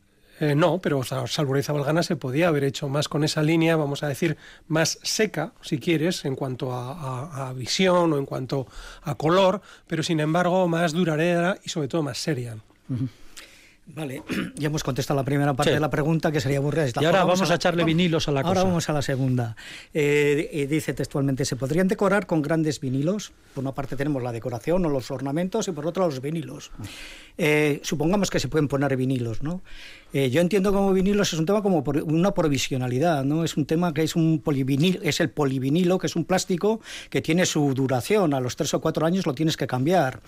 Eh, 0.40 0.54
no, 0.54 0.80
pero 0.80 1.02
Salburiza 1.04 1.72
Balgana 1.72 2.02
se 2.02 2.16
podía 2.16 2.48
haber 2.48 2.64
hecho 2.64 2.88
más 2.88 3.08
con 3.08 3.22
esa 3.22 3.42
línea, 3.42 3.76
vamos 3.76 4.02
a 4.02 4.08
decir, 4.08 4.36
más 4.66 4.98
seca, 5.02 5.52
si 5.60 5.78
quieres, 5.78 6.24
en 6.24 6.34
cuanto 6.34 6.72
a, 6.72 6.92
a, 6.92 7.48
a 7.48 7.52
visión 7.52 8.12
o 8.12 8.18
en 8.18 8.26
cuanto 8.26 8.66
a 9.02 9.14
color, 9.14 9.60
pero 9.86 10.02
sin 10.02 10.18
embargo 10.18 10.66
más 10.66 10.92
duradera 10.92 11.58
y 11.62 11.68
sobre 11.68 11.86
todo 11.86 12.02
más 12.02 12.18
seria. 12.18 12.56
Uh 12.88 12.94
-huh. 12.94 13.08
Vale, 13.84 14.22
ya 14.56 14.68
hemos 14.68 14.84
contestado 14.84 15.18
la 15.18 15.24
primera 15.24 15.54
parte 15.54 15.70
Sí. 15.70 15.74
de 15.74 15.80
la 15.80 15.90
pregunta, 15.90 16.30
que 16.30 16.40
sería 16.40 16.58
aburrida. 16.58 16.86
Y 17.00 17.04
ahora 17.04 17.24
vamos 17.24 17.42
a 17.42 17.46
la- 17.46 17.54
echarle 17.56 17.84
vinilos 17.84 18.28
a 18.28 18.32
la 18.32 18.40
Ahora 18.40 18.60
cosa. 18.60 18.64
vamos 18.68 18.88
a 18.88 18.92
la 18.92 19.02
segunda. 19.02 19.56
Eh, 19.92 20.48
eh, 20.52 20.66
dice 20.66 20.94
textualmente, 20.94 21.44
¿se 21.44 21.56
podrían 21.56 21.88
decorar 21.88 22.26
con 22.26 22.42
grandes 22.42 22.78
vinilos? 22.80 23.32
Por 23.54 23.62
una 23.64 23.72
parte 23.72 23.96
tenemos 23.96 24.22
la 24.22 24.30
decoración 24.32 24.86
o 24.86 24.88
los 24.88 25.10
ornamentos 25.10 25.66
y 25.68 25.72
por 25.72 25.86
otra 25.86 26.06
los 26.06 26.20
vinilos. 26.22 26.70
Eh, 27.38 27.80
supongamos 27.82 28.30
que 28.30 28.38
se 28.40 28.48
pueden 28.48 28.68
poner 28.68 28.96
vinilos, 28.96 29.42
¿no? 29.42 29.62
Eh, 30.12 30.28
yo 30.30 30.40
entiendo 30.42 30.72
como 30.72 30.92
vinilos 30.92 31.32
es 31.32 31.38
un 31.38 31.46
tema 31.46 31.62
como 31.62 31.82
una 32.04 32.34
provisionalidad, 32.34 33.24
¿no? 33.24 33.44
Es 33.44 33.56
un 33.56 33.64
tema 33.64 33.94
que 33.94 34.02
es 34.02 34.14
un 34.14 34.40
polivinil, 34.40 35.00
es 35.02 35.20
el 35.20 35.30
polivinilo, 35.30 35.98
que 35.98 36.06
es 36.06 36.16
un 36.16 36.24
plástico 36.24 36.80
que 37.08 37.22
tiene 37.22 37.46
su 37.46 37.72
duración. 37.72 38.34
A 38.34 38.40
los 38.40 38.56
tres 38.56 38.74
o 38.74 38.80
cuatro 38.80 39.06
años 39.06 39.26
lo 39.26 39.34
tienes 39.34 39.56
que 39.56 39.66
cambiar. 39.66 40.20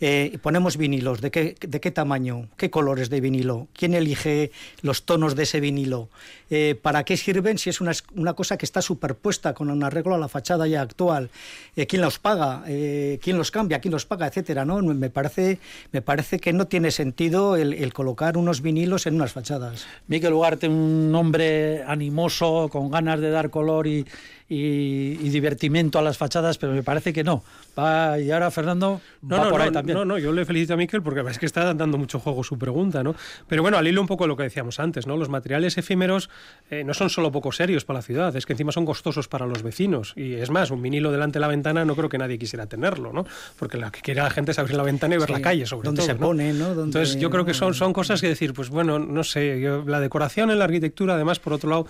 Eh, 0.00 0.38
ponemos 0.42 0.76
vinilos, 0.76 1.20
¿de 1.20 1.30
qué, 1.30 1.56
¿de 1.60 1.80
qué 1.80 1.90
tamaño? 1.90 2.48
¿Qué 2.56 2.70
colores 2.70 3.10
de 3.10 3.20
vinilo? 3.20 3.66
¿Quién 3.72 3.94
elige 3.94 4.52
los 4.82 5.04
tonos 5.04 5.34
de 5.34 5.42
ese 5.42 5.60
vinilo? 5.60 6.08
Eh, 6.50 6.78
¿Para 6.80 7.04
qué 7.04 7.16
sirven 7.16 7.58
si 7.58 7.70
es 7.70 7.80
una, 7.80 7.92
una 8.14 8.34
cosa 8.34 8.56
que 8.56 8.66
está 8.66 8.80
superpuesta 8.80 9.54
con 9.54 9.70
un 9.70 9.82
arreglo 9.82 10.14
a 10.14 10.18
la 10.18 10.28
fachada 10.28 10.68
ya 10.68 10.82
actual? 10.82 11.30
Eh, 11.74 11.86
¿Quién 11.86 12.02
los 12.02 12.18
paga? 12.18 12.62
¿Quién 12.64 13.38
los 13.38 13.50
cambia? 13.50 13.80
¿Quién 13.80 13.92
los 13.92 14.06
paga? 14.06 14.26
Etcétera, 14.26 14.64
¿no? 14.64 14.80
Me 14.82 15.10
parece, 15.10 15.58
me 15.90 16.02
parece 16.02 16.38
que 16.38 16.52
no 16.52 16.66
tiene 16.66 16.90
sentido 16.90 17.56
el, 17.56 17.72
el 17.72 17.92
colocar 17.92 18.36
unos 18.36 18.60
vinilos 18.60 19.06
en 19.06 19.14
unas 19.14 19.31
fachadas. 19.32 19.86
Miquel 20.06 20.32
Ugarte, 20.32 20.68
un 20.68 21.12
hombre 21.14 21.82
animoso, 21.82 22.68
con 22.70 22.90
ganas 22.90 23.20
de 23.20 23.30
dar 23.30 23.50
color 23.50 23.86
y, 23.86 24.06
y- 24.54 25.18
y 25.22 25.28
divertimento 25.30 25.98
a 25.98 26.02
las 26.02 26.18
fachadas, 26.18 26.58
pero 26.58 26.72
me 26.72 26.82
parece 26.82 27.12
que 27.12 27.24
no. 27.24 27.42
Va, 27.78 28.18
y 28.18 28.30
ahora 28.30 28.50
Fernando 28.50 29.00
No, 29.22 29.36
va 29.38 29.44
no, 29.44 29.50
por 29.50 29.58
no, 29.60 29.64
ahí 29.64 29.72
también. 29.72 29.96
no, 29.96 30.04
no, 30.04 30.18
yo 30.18 30.30
le 30.32 30.44
felicito 30.44 30.74
a 30.74 30.76
Miquel 30.76 31.02
porque 31.02 31.22
es 31.30 31.38
que 31.38 31.46
está 31.46 31.72
dando 31.72 31.96
mucho 31.96 32.18
juego 32.18 32.44
su 32.44 32.58
pregunta, 32.58 33.02
¿no? 33.02 33.14
Pero 33.48 33.62
bueno, 33.62 33.78
al 33.78 33.88
hilo 33.88 34.00
un 34.02 34.06
poco 34.06 34.24
de 34.24 34.28
lo 34.28 34.36
que 34.36 34.42
decíamos 34.42 34.78
antes, 34.78 35.06
¿no? 35.06 35.16
Los 35.16 35.30
materiales 35.30 35.78
efímeros 35.78 36.28
eh, 36.70 36.84
no 36.84 36.92
son 36.92 37.08
solo 37.08 37.32
poco 37.32 37.50
serios 37.52 37.84
para 37.86 38.00
la 38.00 38.02
ciudad, 38.02 38.36
es 38.36 38.44
que 38.44 38.52
encima 38.52 38.72
son 38.72 38.84
costosos 38.84 39.26
para 39.28 39.46
los 39.46 39.62
vecinos. 39.62 40.12
Y 40.16 40.34
es 40.34 40.50
más, 40.50 40.70
un 40.70 40.82
vinilo 40.82 41.10
delante 41.12 41.34
de 41.38 41.40
la 41.40 41.48
ventana 41.48 41.84
no 41.86 41.96
creo 41.96 42.10
que 42.10 42.18
nadie 42.18 42.38
quisiera 42.38 42.66
tenerlo, 42.66 43.12
¿no? 43.12 43.24
Porque 43.58 43.78
lo 43.78 43.90
que 43.90 44.00
quiere 44.02 44.20
la 44.20 44.30
gente 44.30 44.50
es 44.50 44.58
abrir 44.58 44.76
la 44.76 44.82
ventana 44.82 45.14
y 45.14 45.18
ver 45.18 45.28
Sí, 45.28 45.32
la 45.32 45.40
calle, 45.40 45.64
sobre 45.64 45.86
dónde 45.86 46.00
todo. 46.02 46.08
se 46.08 46.14
pone, 46.16 46.52
¿no? 46.52 46.74
Dónde- 46.74 46.98
Entonces 46.98 47.18
yo 47.18 47.30
creo 47.30 47.46
que 47.46 47.54
son, 47.54 47.72
son 47.72 47.92
cosas 47.94 48.20
que 48.20 48.28
decir, 48.28 48.52
pues 48.52 48.68
bueno, 48.68 48.98
no 48.98 49.24
sé, 49.24 49.60
yo- 49.60 49.82
la 49.86 49.98
decoración 50.00 50.50
en 50.50 50.58
la 50.58 50.64
arquitectura, 50.66 51.14
además, 51.14 51.38
por 51.38 51.54
otro 51.54 51.70
lado, 51.70 51.86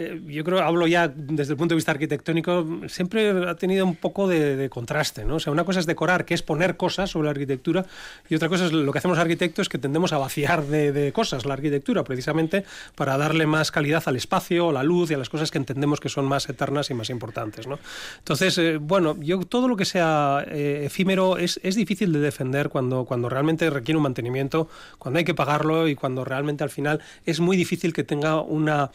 eh, 0.00 0.20
yo 0.26 0.44
creo, 0.44 0.60
hablo 0.60 0.86
ya 0.86 1.08
desde 1.08 1.52
el 1.52 1.56
punto 1.58 1.74
de 1.74 1.76
vista 1.76 1.92
arquitectónico, 1.92 2.66
siempre 2.88 3.30
ha 3.48 3.54
tenido 3.54 3.84
un 3.84 3.96
poco 3.96 4.26
de, 4.26 4.68
contraste, 4.70 5.24
¿no? 5.24 5.36
O 5.36 5.40
sea, 5.40 5.52
una 5.52 5.64
cosa 5.64 5.80
es 5.80 5.86
decorar, 5.86 6.24
que 6.24 6.32
es 6.32 6.42
poner 6.42 6.76
cosas 6.76 7.10
sobre 7.10 7.26
la 7.26 7.32
arquitectura, 7.32 7.84
y 8.28 8.34
otra 8.34 8.48
cosa 8.48 8.66
es 8.66 8.72
lo 8.72 8.90
que 8.92 8.98
hacemos 8.98 9.18
arquitectos, 9.18 9.68
que 9.68 9.78
tendemos 9.78 10.12
a 10.12 10.18
vaciar 10.18 10.64
de, 10.64 10.92
de 10.92 11.12
cosas 11.12 11.44
la 11.44 11.54
arquitectura, 11.54 12.02
precisamente 12.02 12.64
para 12.94 13.18
darle 13.18 13.46
más 13.46 13.70
calidad 13.70 14.02
al 14.06 14.16
espacio, 14.16 14.70
a 14.70 14.72
la 14.72 14.82
luz 14.82 15.10
y 15.10 15.14
a 15.14 15.18
las 15.18 15.28
cosas 15.28 15.50
que 15.50 15.58
entendemos 15.58 16.00
que 16.00 16.08
son 16.08 16.24
más 16.26 16.48
eternas 16.48 16.90
y 16.90 16.94
más 16.94 17.10
importantes, 17.10 17.66
¿no? 17.66 17.78
Entonces, 18.18 18.56
eh, 18.58 18.78
bueno, 18.78 19.16
yo 19.20 19.40
todo 19.40 19.68
lo 19.68 19.76
que 19.76 19.84
sea 19.84 20.44
eh, 20.48 20.84
efímero 20.86 21.36
es, 21.36 21.60
es 21.62 21.74
difícil 21.74 22.12
de 22.12 22.20
defender 22.20 22.70
cuando, 22.70 23.04
cuando 23.04 23.28
realmente 23.28 23.68
requiere 23.68 23.96
un 23.96 24.04
mantenimiento, 24.04 24.68
cuando 24.98 25.18
hay 25.18 25.24
que 25.24 25.34
pagarlo 25.34 25.88
y 25.88 25.94
cuando 25.94 26.24
realmente 26.24 26.64
al 26.64 26.70
final 26.70 27.00
es 27.26 27.40
muy 27.40 27.56
difícil 27.56 27.92
que 27.92 28.04
tenga 28.04 28.40
una 28.40 28.90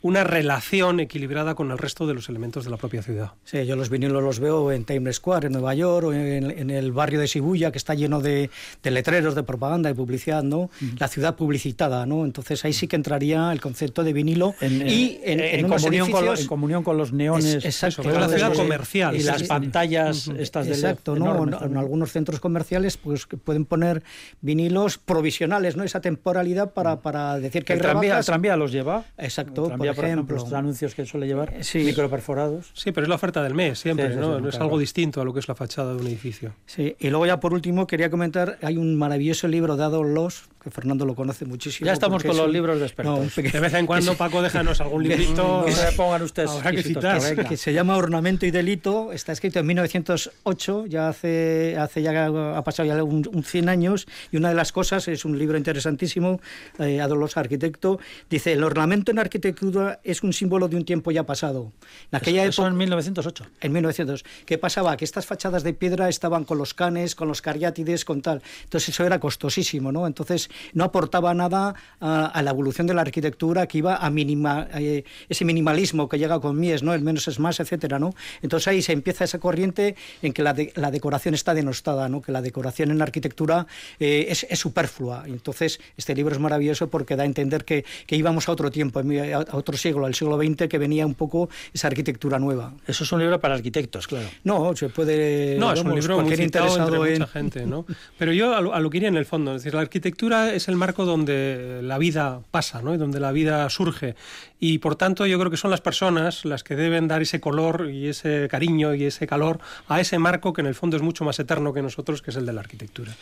una 0.00 0.22
relación 0.22 1.00
equilibrada 1.00 1.56
con 1.56 1.72
el 1.72 1.78
resto 1.78 2.06
de 2.06 2.14
los 2.14 2.28
elementos 2.28 2.64
de 2.64 2.70
la 2.70 2.76
propia 2.76 3.02
ciudad. 3.02 3.32
Sí, 3.44 3.66
yo 3.66 3.74
los 3.74 3.90
vinilos 3.90 4.22
los 4.22 4.38
veo 4.38 4.70
en 4.70 4.84
Times 4.84 5.16
Square, 5.16 5.48
en 5.48 5.52
Nueva 5.54 5.74
York, 5.74 6.06
o 6.06 6.12
en, 6.12 6.50
en 6.50 6.70
el 6.70 6.92
barrio 6.92 7.18
de 7.18 7.26
Shibuya, 7.26 7.72
que 7.72 7.78
está 7.78 7.94
lleno 7.94 8.20
de, 8.20 8.48
de 8.82 8.90
letreros, 8.92 9.34
de 9.34 9.42
propaganda, 9.42 9.88
de 9.88 9.96
publicidad, 9.96 10.44
¿no? 10.44 10.70
La 11.00 11.08
ciudad 11.08 11.34
publicitada, 11.34 12.06
¿no? 12.06 12.24
Entonces 12.24 12.64
ahí 12.64 12.72
sí 12.72 12.86
que 12.86 12.94
entraría 12.94 13.50
el 13.52 13.60
concepto 13.60 14.04
de 14.04 14.12
vinilo 14.12 14.54
En, 14.60 14.82
en- 14.82 14.88
y 14.88 15.20
en, 15.24 15.40
en 15.40 15.60
en 15.64 15.68
comunión 15.68 16.10
con, 16.12 16.24
lo- 16.24 16.30
edificios- 16.32 16.40
en 16.42 16.46
comunión 16.46 16.82
con 16.84 16.96
los 16.96 17.12
neones. 17.12 17.44
Es- 17.56 17.64
exacto, 17.64 18.02
Eso, 18.08 18.20
la 18.20 18.28
ciudad 18.28 18.54
comercial. 18.54 19.16
Y 19.16 19.22
las 19.24 19.40
sí. 19.40 19.46
pantallas 19.48 20.28
estas 20.38 20.66
de 20.66 20.72
LED 20.76 20.78
Exacto, 20.78 21.16
¿no? 21.16 21.44
En, 21.64 21.76
algunos 21.76 22.12
centros 22.12 22.38
comerciales 22.38 22.96
pues 22.96 23.26
que 23.26 23.36
pueden 23.36 23.64
poner 23.64 24.02
vinilos 24.40 24.98
provisionales, 24.98 25.76
¿no? 25.76 25.82
Esa 25.84 26.00
temporalidad 26.00 26.72
para, 26.72 27.00
para 27.00 27.38
decir 27.40 27.64
que 27.64 27.72
el 27.72 27.78
hay 27.80 27.82
tranvía, 27.82 28.18
el 28.18 28.24
tranvía 28.24 28.56
los 28.56 28.70
lleva. 28.72 29.04
Exacto, 29.18 29.62
El 29.62 29.68
tranvía, 29.68 29.87
por 29.94 30.04
ejemplo. 30.04 30.36
los 30.36 30.52
anuncios 30.52 30.94
que 30.94 31.04
suele 31.06 31.26
llevar, 31.26 31.52
Sí. 31.62 31.78
microperforados. 31.80 32.70
Sí, 32.74 32.92
pero 32.92 33.04
es 33.04 33.08
la 33.08 33.14
oferta 33.16 33.42
del 33.42 33.54
mes 33.54 33.78
siempre, 33.78 34.10
Sí, 34.10 34.16
¿no? 34.16 34.36
sí, 34.36 34.42
No 34.42 34.48
es 34.48 34.54
claro. 34.54 34.64
algo 34.64 34.78
distinto 34.78 35.20
a 35.20 35.24
lo 35.24 35.32
que 35.32 35.40
es 35.40 35.48
la 35.48 35.54
fachada 35.54 35.94
de 35.94 36.00
un 36.00 36.06
edificio. 36.06 36.52
Sí, 36.66 36.96
y 36.98 37.08
luego 37.10 37.26
ya 37.26 37.40
por 37.40 37.52
último 37.54 37.86
quería 37.86 38.10
comentar, 38.10 38.58
hay 38.62 38.76
un 38.76 38.96
maravilloso 38.96 39.48
libro 39.48 39.76
de 39.76 39.84
Adolf 39.84 40.14
Loss, 40.14 40.48
que 40.62 40.70
Fernando 40.70 41.06
lo 41.06 41.14
conoce 41.14 41.44
muchísimo. 41.44 41.86
Ya 41.86 41.92
estamos 41.92 42.22
con 42.22 42.32
es 42.32 42.36
los 42.36 42.46
un- 42.46 42.52
libros 42.52 42.78
de 42.80 42.86
expertos. 42.86 43.18
no, 43.36 43.42
De 43.42 43.60
vez 43.60 43.74
en 43.74 43.86
cuando, 43.86 44.14
Paco, 44.16 44.42
déjanos 44.42 44.80
algún 44.80 45.02
librito. 45.04 45.64
No 45.68 45.72
se 45.72 45.92
pongan 45.92 46.22
ustedes 46.22 46.50
Habrá 46.50 46.72
que 46.72 46.82
citar. 46.82 47.20
que 47.36 47.44
que 47.44 47.56
se 47.56 47.72
llama 47.72 47.96
Ornamento 47.96 48.44
y 48.46 48.50
Delito, 48.50 49.12
está 49.12 49.32
escrito 49.32 49.60
en 49.60 49.66
1908, 49.66 50.86
ya 50.86 51.08
hace, 51.08 51.76
hace 51.78 52.02
ya 52.02 52.26
ha 52.56 52.64
pasado 52.64 52.86
ya 52.88 53.02
un, 53.04 53.28
un 53.32 53.44
100 53.44 53.68
años, 53.68 54.06
y 54.32 54.36
una 54.36 54.48
de 54.48 54.54
las 54.54 54.72
cosas, 54.72 55.06
es 55.08 55.24
un 55.24 55.38
libro 55.38 55.56
interesantísimo, 55.56 56.40
eh, 56.78 57.00
Adolf 57.00 57.20
Loss, 57.20 57.36
arquitecto, 57.36 57.98
dice, 58.28 58.52
el 58.52 58.64
ornamento 58.64 59.10
en 59.12 59.18
arquitectura 59.20 59.77
es 60.04 60.22
un 60.22 60.32
símbolo 60.32 60.68
de 60.68 60.76
un 60.76 60.84
tiempo 60.84 61.10
ya 61.10 61.24
pasado. 61.24 61.72
En 62.10 62.16
aquella 62.16 62.44
Eso 62.44 62.62
época, 62.62 62.72
en 62.72 62.76
1908. 62.78 63.46
en 63.60 63.72
1900. 63.72 64.24
¿Qué 64.46 64.58
pasaba? 64.58 64.96
Que 64.96 65.04
estas 65.04 65.26
fachadas 65.26 65.62
de 65.62 65.72
piedra 65.74 66.08
estaban 66.08 66.44
con 66.44 66.58
los 66.58 66.74
canes, 66.74 67.14
con 67.14 67.28
los 67.28 67.42
cariátides, 67.42 68.04
con 68.04 68.22
tal. 68.22 68.42
Entonces 68.64 68.90
eso 68.90 69.04
era 69.04 69.18
costosísimo, 69.20 69.92
¿no? 69.92 70.06
Entonces 70.06 70.50
no 70.72 70.84
aportaba 70.84 71.34
nada 71.34 71.74
a, 72.00 72.26
a 72.26 72.42
la 72.42 72.50
evolución 72.50 72.86
de 72.86 72.94
la 72.94 73.02
arquitectura 73.02 73.66
que 73.66 73.78
iba 73.78 73.96
a 73.96 74.10
minima, 74.10 74.68
eh, 74.74 75.04
ese 75.28 75.44
minimalismo 75.44 76.08
que 76.08 76.18
llega 76.18 76.40
con 76.40 76.58
Mies, 76.58 76.82
¿no? 76.82 76.94
El 76.94 77.02
menos 77.02 77.28
es 77.28 77.38
más, 77.38 77.60
etcétera, 77.60 77.98
¿no? 77.98 78.14
Entonces 78.42 78.68
ahí 78.68 78.82
se 78.82 78.92
empieza 78.92 79.24
esa 79.24 79.38
corriente 79.38 79.96
en 80.22 80.32
que 80.32 80.42
la, 80.42 80.52
de- 80.54 80.72
la 80.76 80.90
decoración 80.90 81.34
está 81.34 81.54
denostada, 81.54 82.08
¿no? 82.08 82.20
Que 82.22 82.32
la 82.32 82.42
decoración 82.42 82.90
en 82.90 82.98
la 82.98 83.04
arquitectura 83.04 83.66
eh, 84.00 84.26
es, 84.28 84.46
es 84.48 84.58
superflua. 84.58 85.24
Entonces 85.26 85.80
este 85.96 86.14
libro 86.14 86.34
es 86.34 86.40
maravilloso 86.40 86.88
porque 86.88 87.16
da 87.16 87.22
a 87.22 87.26
entender 87.26 87.64
que, 87.64 87.84
que 88.06 88.16
íbamos 88.16 88.48
a 88.48 88.52
otro 88.52 88.70
tiempo, 88.70 88.98
a 89.00 89.02
a 89.02 89.56
otro 89.68 89.78
siglo, 89.78 90.06
al 90.06 90.14
siglo 90.14 90.38
XX, 90.38 90.68
que 90.68 90.78
venía 90.78 91.06
un 91.06 91.14
poco 91.14 91.48
esa 91.72 91.88
arquitectura 91.88 92.38
nueva. 92.38 92.72
Eso 92.86 93.04
es 93.04 93.12
un 93.12 93.20
libro 93.20 93.38
para 93.38 93.54
arquitectos, 93.54 94.06
claro. 94.06 94.26
No, 94.44 94.74
se 94.74 94.88
puede. 94.88 95.56
No, 95.58 95.72
es 95.72 95.80
un 95.80 95.94
libro 95.94 96.20
muy 96.20 96.34
citado 96.36 96.68
entre 96.68 96.84
interesado 96.84 97.06
en. 97.06 97.12
mucha 97.20 97.26
gente, 97.26 97.66
¿no? 97.66 97.84
Pero 98.18 98.32
yo 98.32 98.56
a 98.56 98.60
lo, 98.60 98.74
a 98.74 98.80
lo 98.80 98.90
que 98.90 98.96
iría 98.96 99.08
en 99.08 99.16
el 99.16 99.26
fondo, 99.26 99.54
es 99.54 99.62
decir, 99.62 99.74
la 99.74 99.82
arquitectura 99.82 100.54
es 100.54 100.68
el 100.68 100.76
marco 100.76 101.04
donde 101.04 101.80
la 101.82 101.98
vida 101.98 102.40
pasa, 102.50 102.80
¿no? 102.80 102.94
Y 102.94 102.96
donde 102.96 103.20
la 103.20 103.32
vida 103.32 103.68
surge. 103.68 104.16
Y 104.60 104.78
por 104.78 104.96
tanto, 104.96 105.26
yo 105.26 105.38
creo 105.38 105.50
que 105.50 105.56
son 105.56 105.70
las 105.70 105.80
personas 105.80 106.44
las 106.44 106.64
que 106.64 106.74
deben 106.74 107.06
dar 107.08 107.22
ese 107.22 107.40
color 107.40 107.90
y 107.90 108.08
ese 108.08 108.48
cariño 108.50 108.94
y 108.94 109.04
ese 109.04 109.26
calor 109.26 109.60
a 109.86 110.00
ese 110.00 110.18
marco 110.18 110.52
que 110.52 110.62
en 110.62 110.66
el 110.66 110.74
fondo 110.74 110.96
es 110.96 111.02
mucho 111.02 111.24
más 111.24 111.38
eterno 111.38 111.72
que 111.72 111.82
nosotros, 111.82 112.22
que 112.22 112.30
es 112.30 112.36
el 112.36 112.46
de 112.46 112.52
la 112.52 112.60
arquitectura. 112.60 113.12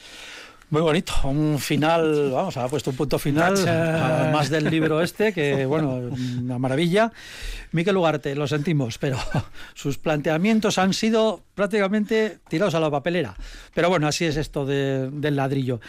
Muy 0.69 0.83
bonito, 0.83 1.13
un 1.23 1.61
final, 1.61 2.33
vamos, 2.33 2.57
ha 2.57 2.67
puesto 2.67 2.91
un 2.91 2.97
punto 2.97 3.21
final, 3.21 3.55
Tacha. 3.55 4.23
además 4.25 4.51
del 4.51 4.65
libro 4.65 5.01
este, 5.03 5.33
que 5.33 5.65
bueno, 5.65 6.11
una 6.41 6.59
maravilla. 6.59 7.13
Miquel 7.71 7.97
Ugarte, 7.97 8.35
lo 8.35 8.49
sentimos, 8.49 8.99
pero 8.99 9.17
sus 9.75 9.97
planteamientos 9.99 10.79
han 10.79 10.93
sido 10.93 11.43
prácticamente 11.55 12.39
tirados 12.49 12.75
a 12.75 12.81
la 12.81 12.91
papelera. 12.91 13.35
Pero 13.75 13.89
bueno, 13.91 14.09
así 14.09 14.25
es 14.25 14.37
esto 14.37 14.67
de- 14.67 15.09
del 15.13 15.37
ladrillo. 15.37 15.81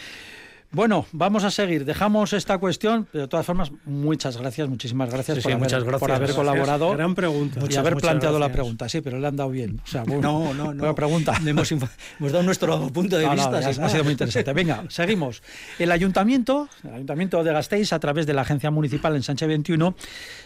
Bueno, 0.72 1.06
vamos 1.14 1.46
a 1.46 1.52
seguir. 1.52 1.86
Dejamos 1.86 2.34
esta 2.34 2.58
cuestión. 2.58 3.08
De 3.14 3.28
todas 3.28 3.46
formas, 3.46 3.72
muchas 3.86 4.36
gracias, 4.38 4.68
muchísimas 4.68 5.10
gracias, 5.10 5.40
por, 5.40 5.52
haber, 5.52 5.64
muchas 5.64 5.84
gracias. 5.84 6.00
por 6.00 6.12
haber 6.12 6.34
colaborado. 6.34 6.92
Gran 6.92 7.16
pregunta. 7.16 7.62
y 7.70 7.76
haber 7.76 7.96
planteado 7.96 8.38
la 8.38 8.52
pregunta. 8.52 8.90
Sí, 8.90 9.00
pero 9.00 9.18
le 9.18 9.28
han 9.28 9.38
dado 9.38 9.50
bien. 9.50 9.80
O 9.84 9.88
sea, 9.88 10.04
no, 10.04 10.54
no, 10.54 10.74
no. 10.74 10.96
pregunta. 10.96 11.40
Hemos, 11.46 11.72
hemos, 11.72 11.90
dado 12.20 12.44
nuestro 12.44 12.88
punto 12.90 13.18
de 13.18 13.30
vista. 13.30 13.58
ha, 13.60 13.90
sido 13.90 14.04
muy 14.04 14.12
interesante. 14.12 14.52
Venga, 14.52 14.84
seguimos. 14.90 15.42
El 15.80 15.92
ayuntamiento, 15.92 16.68
el 16.84 16.96
ayuntamiento 16.96 17.44
de 17.44 17.54
Gasteiz, 17.54 17.94
a 17.94 18.00
través 18.00 18.26
de 18.26 18.34
la 18.34 18.42
agencia 18.42 18.70
municipal 18.70 19.16
en 19.16 19.24
Sánchez 19.24 19.48
21, 19.48 19.96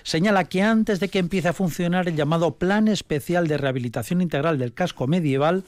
señala 0.03 0.43
que 0.43 0.61
antes 0.61 0.99
de 0.99 1.09
que 1.09 1.17
empiece 1.17 1.47
a 1.47 1.53
funcionar 1.53 2.07
el 2.07 2.15
llamado 2.15 2.55
Plan 2.55 2.87
Especial 2.87 3.47
de 3.47 3.57
Rehabilitación 3.57 4.21
Integral 4.21 4.59
del 4.59 4.73
Casco 4.73 5.07
Medieval, 5.07 5.63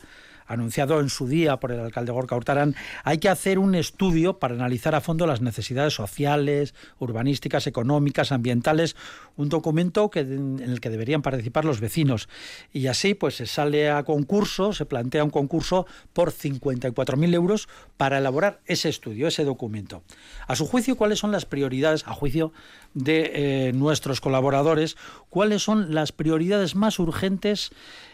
anunciado 0.47 0.99
en 0.99 1.09
su 1.09 1.27
día 1.27 1.57
por 1.57 1.71
el 1.71 1.79
alcalde 1.79 2.11
Gorka 2.11 2.35
Hurtarán, 2.35 2.75
hay 3.03 3.17
que 3.17 3.29
hacer 3.29 3.59
un 3.59 3.75
estudio 3.75 4.39
para 4.39 4.55
analizar 4.55 4.95
a 4.95 5.01
fondo 5.01 5.27
las 5.27 5.41
necesidades 5.41 5.93
sociales, 5.93 6.73
urbanísticas, 6.99 7.67
económicas, 7.67 8.31
ambientales, 8.31 8.95
un 9.35 9.49
documento 9.49 10.09
en 10.13 10.59
el 10.59 10.79
que 10.79 10.89
deberían 10.89 11.21
participar 11.21 11.65
los 11.65 11.79
vecinos. 11.79 12.29
Y 12.71 12.87
así 12.87 13.13
pues 13.13 13.35
se 13.35 13.45
sale 13.45 13.89
a 13.89 14.03
concurso, 14.03 14.73
se 14.73 14.85
plantea 14.85 15.23
un 15.23 15.29
concurso 15.29 15.85
por 16.13 16.31
54.000 16.31 17.33
euros 17.33 17.69
para 17.97 18.17
elaborar 18.17 18.59
ese 18.65 18.89
estudio, 18.89 19.27
ese 19.27 19.43
documento. 19.43 20.03
A 20.47 20.55
su 20.55 20.65
juicio, 20.65 20.95
¿cuáles 20.95 21.19
son 21.19 21.31
las 21.31 21.45
prioridades, 21.45 22.05
a 22.07 22.13
juicio 22.13 22.51
de 22.93 23.31
eh, 23.33 23.73
nuestros 23.73 24.21
colaboradores, 24.21 24.97
cuáles 25.29 25.63
son 25.63 25.93
las 25.93 26.11
prioridades 26.11 26.75
más 26.75 26.99
urgentes 26.99 27.71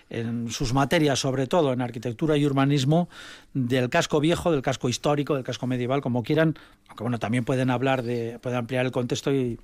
en 0.10 0.50
sus 0.50 0.74
materias, 0.74 1.20
sobre 1.20 1.48
todo 1.48 1.74
en 1.74 1.82
arquitectura 1.82 2.38
y 2.38 2.46
urbanismo, 2.46 3.10
del 3.54 3.89
casco 3.89 4.20
viejo, 4.20 4.51
del 4.51 4.62
casco 4.62 4.89
histórico, 4.89 5.36
del 5.36 5.44
casco 5.44 5.68
medieval, 5.68 6.01
como 6.01 6.24
quieran, 6.24 6.56
aunque 6.88 7.04
bueno, 7.04 7.20
también 7.20 7.46
pueden 7.46 7.70
hablar 7.70 8.04
de, 8.04 8.39
pueden 8.39 8.60
ampliar 8.60 8.86
el 8.86 8.92
contexto 8.92 9.32
y, 9.34 9.60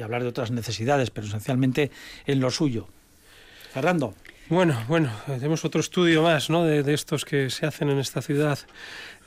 hablar 0.00 0.22
de 0.22 0.28
otras 0.28 0.52
necesidades, 0.52 1.10
pero 1.10 1.26
esencialmente 1.26 1.90
en 2.26 2.38
lo 2.38 2.50
suyo. 2.50 2.86
Fernando. 3.72 4.14
Bueno, 4.48 4.80
bueno, 4.88 5.12
tenemos 5.26 5.64
otro 5.64 5.80
estudio 5.80 6.22
más, 6.22 6.50
¿no? 6.50 6.64
De, 6.64 6.92
estos 6.92 7.24
que 7.24 7.50
se 7.50 7.66
hacen 7.66 7.88
en 7.88 7.98
esta 7.98 8.22
ciudad. 8.22 8.58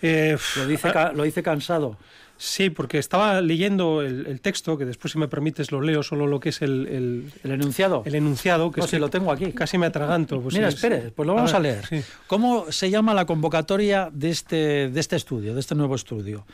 Eh, 0.01 0.37
lo, 0.57 0.67
dice, 0.67 0.89
ah, 0.89 1.11
lo 1.13 1.23
dice 1.23 1.43
cansado. 1.43 1.97
Sí, 2.37 2.69
porque 2.69 2.97
estaba 2.97 3.41
leyendo 3.41 4.01
el, 4.01 4.41
texto, 4.41 4.77
que 4.77 4.85
después, 4.85 5.13
si 5.13 5.19
me 5.19 5.27
permites, 5.27 5.71
lo 5.71 5.81
leo, 5.81 6.03
solo 6.03 6.27
lo 6.27 6.39
que 6.39 6.49
es 6.49 6.61
el... 6.61 7.31
¿El, 7.43 7.51
enunciado? 7.51 8.03
El 8.05 8.15
enunciado, 8.15 8.71
que 8.71 8.81
pues 8.81 8.91
lo 8.93 9.09
tengo 9.09 9.31
aquí. 9.31 9.53
Casi 9.53 9.77
me 9.77 9.85
atraganto. 9.85 10.41
Pues 10.41 10.55
Mira, 10.55 10.67
espere, 10.67 11.11
pues 11.15 11.25
lo 11.25 11.35
vamos 11.35 11.53
a, 11.53 11.59
leer. 11.59 11.83
¿Cómo 12.27 12.71
se 12.71 12.89
llama 12.89 13.13
la 13.13 13.25
convocatoria 13.25 14.09
de 14.11 14.29
este, 14.29 14.89
de 14.89 14.99
este 14.99 15.15
estudio, 15.15 15.53
de 15.53 15.59
este 15.59 15.75
nuevo 15.75 15.95
estudio? 15.95 16.45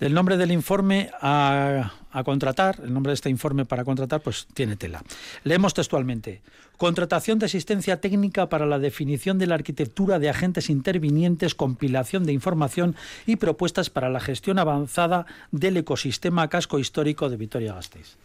El 0.00 0.14
nombre 0.14 0.36
del 0.36 0.52
informe 0.52 1.10
a, 1.20 1.92
contratar, 2.24 2.80
el 2.84 2.92
nombre 2.92 3.10
de 3.10 3.14
este 3.14 3.30
informe 3.30 3.64
para 3.64 3.84
contratar, 3.84 4.20
pues 4.20 4.46
tiene 4.54 4.76
tela. 4.76 5.02
Leemos 5.42 5.74
textualmente. 5.74 6.40
Contratación 6.76 7.40
de 7.40 7.46
asistencia 7.46 8.00
técnica 8.00 8.48
para 8.48 8.64
la 8.64 8.78
definición 8.78 9.38
de 9.38 9.48
la 9.48 9.56
arquitectura 9.56 10.20
de 10.20 10.30
agentes 10.30 10.70
intervinientes, 10.70 11.56
compilación 11.56 12.24
de 12.24 12.32
información 12.32 12.94
y 13.26 13.36
propuestas 13.36 13.90
para 13.90 14.08
la 14.08 14.20
gestión 14.20 14.60
avanzada 14.60 15.26
del 15.50 15.76
ecosistema 15.76 16.48
casco 16.48 16.78
histórico 16.78 17.28
de 17.28 17.36
Vitoria-Gasteiz. 17.36 18.16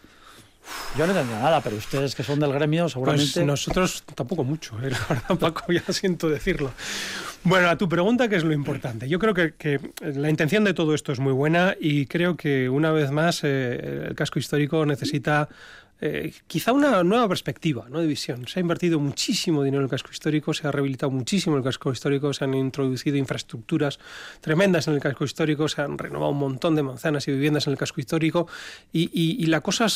Yo 0.96 1.06
no 1.06 1.12
entendía 1.12 1.38
nada, 1.40 1.60
pero 1.60 1.76
ustedes 1.76 2.14
que 2.14 2.22
son 2.22 2.40
del 2.40 2.52
gremio 2.52 2.88
seguramente... 2.88 3.32
Pues 3.34 3.46
nosotros 3.46 4.04
tampoco 4.14 4.44
mucho, 4.44 4.76
¿eh? 4.82 4.90
Paco, 5.38 5.72
ya 5.72 5.92
siento 5.92 6.28
decirlo. 6.28 6.72
Bueno, 7.42 7.68
a 7.68 7.76
tu 7.76 7.88
pregunta, 7.88 8.28
¿qué 8.28 8.36
es 8.36 8.44
lo 8.44 8.54
importante? 8.54 9.08
Yo 9.08 9.18
creo 9.18 9.34
que, 9.34 9.80
la 10.00 10.30
intención 10.30 10.64
de 10.64 10.72
todo 10.72 10.94
esto 10.94 11.12
es 11.12 11.20
muy 11.20 11.32
buena 11.32 11.76
y 11.78 12.06
creo 12.06 12.36
que 12.36 12.70
una 12.70 12.90
vez 12.90 13.10
más 13.10 13.44
eh, 13.44 14.06
el 14.08 14.14
casco 14.14 14.38
histórico 14.38 14.86
necesita 14.86 15.48
eh, 16.00 16.32
quizá 16.46 16.72
una 16.72 17.02
nueva 17.04 17.28
perspectiva 17.28 17.86
¿no? 17.88 18.00
de 18.00 18.06
visión. 18.06 18.46
Se 18.48 18.58
ha 18.58 18.60
invertido 18.60 18.98
muchísimo 18.98 19.62
dinero 19.62 19.80
en 19.80 19.84
el 19.84 19.90
casco 19.90 20.10
histórico, 20.10 20.52
se 20.52 20.66
ha 20.66 20.72
rehabilitado 20.72 21.10
muchísimo 21.10 21.56
el 21.56 21.62
casco 21.62 21.92
histórico, 21.92 22.32
se 22.32 22.44
han 22.44 22.54
introducido 22.54 23.16
infraestructuras 23.16 23.98
tremendas 24.40 24.88
en 24.88 24.94
el 24.94 25.00
casco 25.00 25.24
histórico, 25.24 25.68
se 25.68 25.82
han 25.82 25.96
renovado 25.96 26.32
un 26.32 26.38
montón 26.38 26.74
de 26.74 26.82
manzanas 26.82 27.28
y 27.28 27.32
viviendas 27.32 27.66
en 27.66 27.72
el 27.72 27.78
casco 27.78 28.00
histórico 28.00 28.48
y, 28.92 29.44
la 29.46 29.60
cosa 29.60 29.86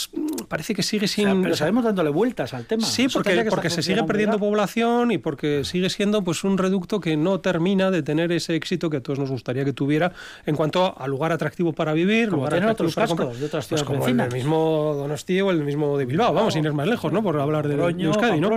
parece 0.47 0.75
que 0.75 0.83
sigue 0.83 1.09
sin... 1.09 1.43
pero 1.43 1.57
sabemos 1.57 1.83
dándole 1.83 2.11
vueltas 2.11 2.55
al 2.55 2.65
tema. 2.67 2.87
Sí, 2.87 3.09
porque, 3.09 3.47
porque 3.49 3.71
se 3.71 3.83
sigue 3.83 4.05
perdiendo 4.05 4.39
población 4.39 5.11
y 5.11 5.19
porque 5.19 5.65
sigue 5.65 5.91
siendo 5.91 6.23
pues, 6.23 6.45
un 6.45 6.59
reducto 6.59 7.01
que 7.01 7.17
no 7.17 7.41
termina 7.41 7.91
de 7.91 8.03
tener 8.03 8.31
ese 8.31 8.55
éxito 8.55 8.91
que 8.91 8.99
a 8.99 9.01
todos 9.03 9.19
nos 9.19 9.31
gustaría 9.31 9.65
que 9.65 9.73
tuviera 9.73 10.13
en 10.47 10.55
cuanto 10.55 10.99
a 10.99 11.07
lugar 11.09 11.33
atractivo 11.33 11.73
para 11.73 11.93
vivir, 11.93 12.31
como 12.31 12.45
lugar 12.45 12.67
otros 12.67 12.95
cascos 12.95 13.41
de 13.41 13.47
otras 13.47 13.67
pues 13.67 13.83
como 13.83 14.07
el 14.07 14.33
mismo 14.33 14.95
Donostia 14.97 15.45
o 15.45 15.51
el 15.51 15.65
mismo 15.65 15.88
de 15.97 16.05
Bilbao, 16.05 16.35
vamos, 16.35 16.55
sin 16.55 16.65
ir 16.65 16.73
más 16.73 16.87
lejos, 16.87 17.13
¿no? 17.13 17.23
Por 17.23 17.39
hablar 17.41 17.69
de, 17.69 17.75
Euskadi, 17.75 18.41
¿no? 18.41 18.51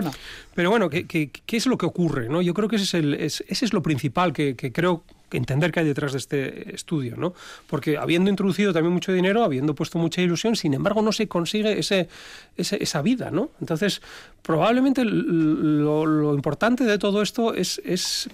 Pero 0.56 0.70
bueno, 0.70 0.90
¿qué, 0.90 1.06
¿qué, 1.06 1.58
es 1.58 1.66
lo 1.68 1.78
que 1.78 1.86
ocurre? 1.86 2.28
¿no? 2.28 2.42
Yo 2.42 2.54
creo 2.54 2.68
que 2.68 2.76
ese 2.78 2.86
es, 2.86 2.94
el, 2.96 3.14
ese 3.14 3.46
es 3.48 3.74
lo 3.74 3.82
principal 3.82 4.34
que, 4.34 4.56
que 4.56 4.72
creo 4.72 5.04
entender 5.38 5.72
qué 5.72 5.82
hay 5.82 5.86
detrás 5.86 6.12
de 6.12 6.18
este 6.18 6.76
estudio, 6.76 7.16
¿no? 7.18 7.34
Porque 7.68 7.98
habiendo 7.98 8.30
introducido 8.30 8.74
también 8.74 8.94
mucho 8.94 9.14
dinero, 9.14 9.44
habiendo 9.44 9.76
puesto 9.76 9.98
mucha 9.98 10.22
ilusión, 10.22 10.56
sin 10.56 10.74
embargo 10.74 11.02
no 11.02 11.12
se 11.12 11.28
consigue 11.28 11.80
ese, 11.80 12.10
esa 12.58 13.02
vida, 13.02 13.32
¿no? 13.32 13.50
Entonces, 13.60 14.02
probablemente 14.42 15.04
lo, 15.06 16.34
importante 16.34 16.84
de 16.84 16.98
todo 16.98 17.22
esto 17.22 17.54
es, 17.54 17.82
es, 17.86 18.30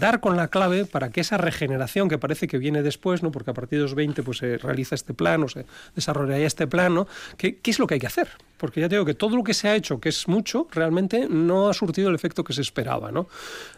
dar 0.00 0.20
con 0.20 0.36
la 0.36 0.48
clave 0.48 0.84
para 0.84 1.10
que 1.10 1.20
esa 1.20 1.38
regeneración 1.38 2.08
que 2.08 2.18
parece 2.18 2.48
que 2.48 2.58
viene 2.58 2.82
después, 2.82 3.22
¿no? 3.22 3.30
Porque 3.30 3.50
a 3.50 3.54
partir 3.54 3.78
de 3.78 3.84
los 3.84 3.94
20 3.94 4.22
pues, 4.22 4.38
se 4.38 4.58
realiza 4.58 4.94
este 4.94 5.14
plan 5.14 5.42
o 5.42 5.48
se 5.48 5.66
desarrollaría 5.94 6.46
este 6.46 6.66
plan, 6.66 6.94
¿no? 6.94 7.06
¿Qué, 7.36 7.56
¿Qué 7.58 7.70
es 7.70 7.78
lo 7.78 7.86
que 7.86 7.94
hay 7.94 8.00
que 8.00 8.06
hacer? 8.06 8.28
Porque 8.56 8.80
ya 8.80 8.88
te 8.88 8.96
digo 8.96 9.04
que 9.04 9.14
todo 9.14 9.36
lo 9.36 9.44
que 9.44 9.54
se 9.54 9.68
ha 9.68 9.74
hecho, 9.74 10.00
que 10.00 10.08
es 10.08 10.28
mucho, 10.28 10.68
realmente 10.72 11.26
no 11.28 11.68
ha 11.68 11.74
surtido 11.74 12.08
el 12.08 12.14
efecto 12.14 12.44
que 12.44 12.52
se 12.52 12.60
esperaba, 12.60 13.12
¿no? 13.12 13.28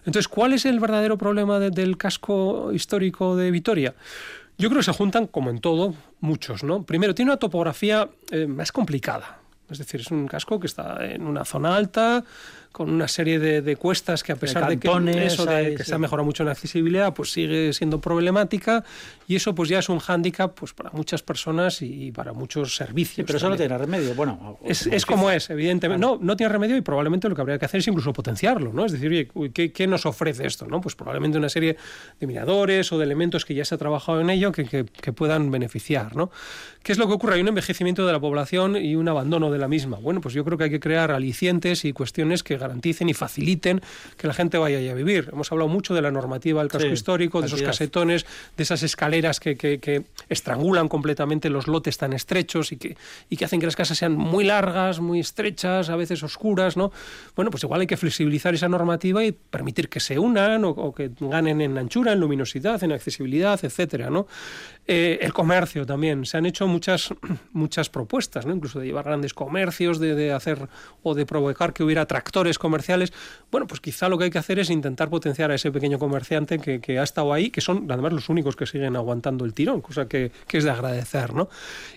Entonces, 0.06 0.28
¿cuál 0.28 0.52
es 0.52 0.64
el 0.64 0.80
verdadero 0.80 1.18
problema 1.18 1.58
del 1.58 1.96
casco 1.96 2.72
histórico 2.72 3.36
de 3.36 3.50
Vitoria? 3.50 3.94
Yo 4.56 4.68
creo 4.68 4.80
que 4.80 4.84
se 4.84 4.92
juntan, 4.92 5.26
como 5.26 5.50
en 5.50 5.60
todo, 5.60 5.94
muchos. 6.20 6.62
¿no? 6.62 6.84
Primero, 6.84 7.14
tiene 7.14 7.32
una 7.32 7.38
topografía 7.38 8.08
eh, 8.30 8.46
más 8.46 8.72
complicada. 8.72 9.38
Es 9.74 9.78
decir, 9.78 10.00
es 10.00 10.10
un 10.10 10.26
casco 10.28 10.60
que 10.60 10.66
está 10.68 11.04
en 11.04 11.26
una 11.26 11.44
zona 11.44 11.74
alta, 11.74 12.24
con 12.74 12.90
una 12.90 13.06
serie 13.06 13.38
de, 13.38 13.76
cuestas 13.76 14.24
que 14.24 14.32
a 14.32 14.36
pesar 14.36 14.68
de, 14.68 14.80
que 14.80 14.88
eso 15.24 15.46
de, 15.46 15.76
que 15.76 15.84
se 15.84 15.94
ha 15.94 15.98
mejorado 15.98 16.26
mucho 16.26 16.42
en 16.42 16.48
accesibilidad, 16.48 17.14
pues 17.14 17.30
sigue 17.30 17.72
siendo 17.72 18.00
problemática 18.00 18.82
y 19.28 19.36
eso 19.36 19.54
pues 19.54 19.68
ya 19.68 19.78
es 19.78 19.88
un 19.88 20.00
hándicap 20.00 20.58
pues 20.58 20.72
para 20.72 20.90
muchas 20.90 21.22
personas 21.22 21.82
y 21.82 22.10
para 22.10 22.32
muchos 22.32 22.74
servicios. 22.74 23.24
pero 23.24 23.36
eso 23.36 23.48
no 23.48 23.56
tiene 23.56 23.78
remedio. 23.78 24.16
Bueno, 24.16 24.58
es, 24.64 25.06
como 25.06 25.30
es, 25.30 25.50
evidentemente. 25.50 26.04
No, 26.04 26.18
no 26.20 26.36
tiene 26.36 26.52
remedio 26.52 26.76
y 26.76 26.80
probablemente 26.80 27.28
lo 27.28 27.36
que 27.36 27.42
habría 27.42 27.60
que 27.60 27.64
hacer 27.64 27.78
es 27.78 27.86
incluso 27.86 28.12
potenciarlo, 28.12 28.72
¿no? 28.72 28.86
Es 28.86 28.90
decir, 28.90 29.30
¿qué, 29.54 29.70
¿qué, 29.70 29.86
nos 29.86 30.04
ofrece 30.04 30.44
esto? 30.44 30.66
¿no? 30.66 30.80
Pues 30.80 30.96
probablemente 30.96 31.38
una 31.38 31.50
serie 31.50 31.76
de 32.18 32.26
miradores 32.26 32.90
o 32.90 32.98
de 32.98 33.04
elementos 33.04 33.44
que 33.44 33.54
ya 33.54 33.64
se 33.64 33.76
ha 33.76 33.78
trabajado 33.78 34.20
en 34.20 34.30
ello 34.30 34.50
que, 34.50 34.64
que, 34.64 35.12
puedan 35.12 35.52
beneficiar, 35.52 36.16
¿no? 36.16 36.32
¿Qué 36.82 36.90
es 36.90 36.98
lo 36.98 37.06
que 37.06 37.12
ocurre? 37.12 37.36
Hay 37.36 37.40
un 37.40 37.48
envejecimiento 37.48 38.04
de 38.04 38.12
la 38.12 38.20
población 38.20 38.74
y 38.76 38.96
un 38.96 39.08
abandono 39.08 39.52
de 39.52 39.58
la 39.58 39.68
misma. 39.68 39.98
Bueno, 39.98 40.20
pues 40.20 40.34
yo 40.34 40.44
creo 40.44 40.58
que 40.58 40.64
hay 40.64 40.70
que 40.70 40.80
crear 40.80 41.12
alicientes 41.12 41.84
y 41.84 41.92
cuestiones 41.92 42.42
que 42.42 42.58
garanticen 42.64 43.08
y 43.08 43.14
faciliten 43.14 43.80
que 44.16 44.26
la 44.26 44.34
gente 44.34 44.58
vaya 44.58 44.78
a 44.90 44.94
vivir. 44.94 45.28
Hemos 45.32 45.50
hablado 45.52 45.68
mucho 45.68 45.94
de 45.94 46.02
la 46.02 46.10
normativa 46.10 46.60
del 46.60 46.70
casco 46.70 46.88
histórico, 46.88 47.40
de 47.40 47.46
esos 47.46 47.62
casetones, 47.62 48.26
de 48.56 48.62
esas 48.62 48.82
escaleras 48.82 49.40
que, 49.40 49.56
que, 49.56 50.04
estrangulan 50.28 50.88
completamente 50.88 51.50
los 51.50 51.66
lotes 51.66 51.98
tan 51.98 52.12
estrechos 52.12 52.72
y 52.72 52.76
que, 52.76 52.96
y 53.28 53.36
que 53.36 53.44
hacen 53.44 53.60
que 53.60 53.66
las 53.66 53.76
casas 53.76 53.98
sean 53.98 54.14
muy 54.14 54.44
largas, 54.44 55.00
muy 55.00 55.20
estrechas, 55.20 55.90
a 55.90 55.96
veces 55.96 56.22
oscuras, 56.22 56.76
¿no? 56.76 56.92
Bueno, 57.36 57.50
pues 57.50 57.62
igual 57.62 57.82
hay 57.82 57.86
que 57.86 57.96
flexibilizar 57.96 58.54
esa 58.54 58.68
normativa 58.68 59.24
y 59.24 59.32
permitir 59.32 59.88
que 59.88 60.00
se 60.00 60.18
unan 60.18 60.64
o, 60.64 60.94
que 60.94 61.10
ganen 61.20 61.60
en 61.60 61.76
anchura, 61.78 62.12
en 62.12 62.20
luminosidad, 62.20 62.82
en 62.82 62.92
accesibilidad, 62.92 63.62
etcétera, 63.62 64.10
¿no? 64.10 64.26
Eh, 64.86 65.18
el 65.22 65.32
comercio 65.32 65.86
también. 65.86 66.26
Se 66.26 66.36
han 66.36 66.44
hecho 66.44 66.66
muchas, 66.66 67.14
muchas 67.52 67.88
propuestas, 67.88 68.44
¿no? 68.44 68.54
incluso 68.54 68.80
de 68.80 68.86
llevar 68.86 69.06
grandes 69.06 69.32
comercios, 69.32 69.98
de, 69.98 70.32
hacer 70.32 70.68
o 71.02 71.14
de 71.14 71.24
provocar 71.24 71.72
que 71.72 71.82
hubiera 71.82 72.04
tractores 72.06 72.58
comerciales. 72.58 73.12
Bueno, 73.50 73.66
pues 73.66 73.80
quizá 73.80 74.10
lo 74.10 74.18
que 74.18 74.24
hay 74.24 74.30
que 74.30 74.38
hacer 74.38 74.58
es 74.58 74.68
intentar 74.68 75.08
potenciar 75.08 75.50
a 75.50 75.54
ese 75.54 75.72
pequeño 75.72 75.98
comerciante 75.98 76.58
que, 76.58 76.80
que 76.80 76.98
ha 76.98 77.02
estado 77.02 77.32
ahí, 77.32 77.50
que 77.50 77.62
son 77.62 77.90
además 77.90 78.12
los 78.12 78.28
únicos 78.28 78.56
que 78.56 78.66
siguen 78.66 78.94
aguantando 78.94 79.46
el 79.46 79.54
tirón, 79.54 79.80
cosa 79.80 80.06
que, 80.06 80.30
que 80.46 80.58
es 80.58 80.64
de 80.64 80.70
agradecer. 80.70 81.32
¿no? 81.32 81.48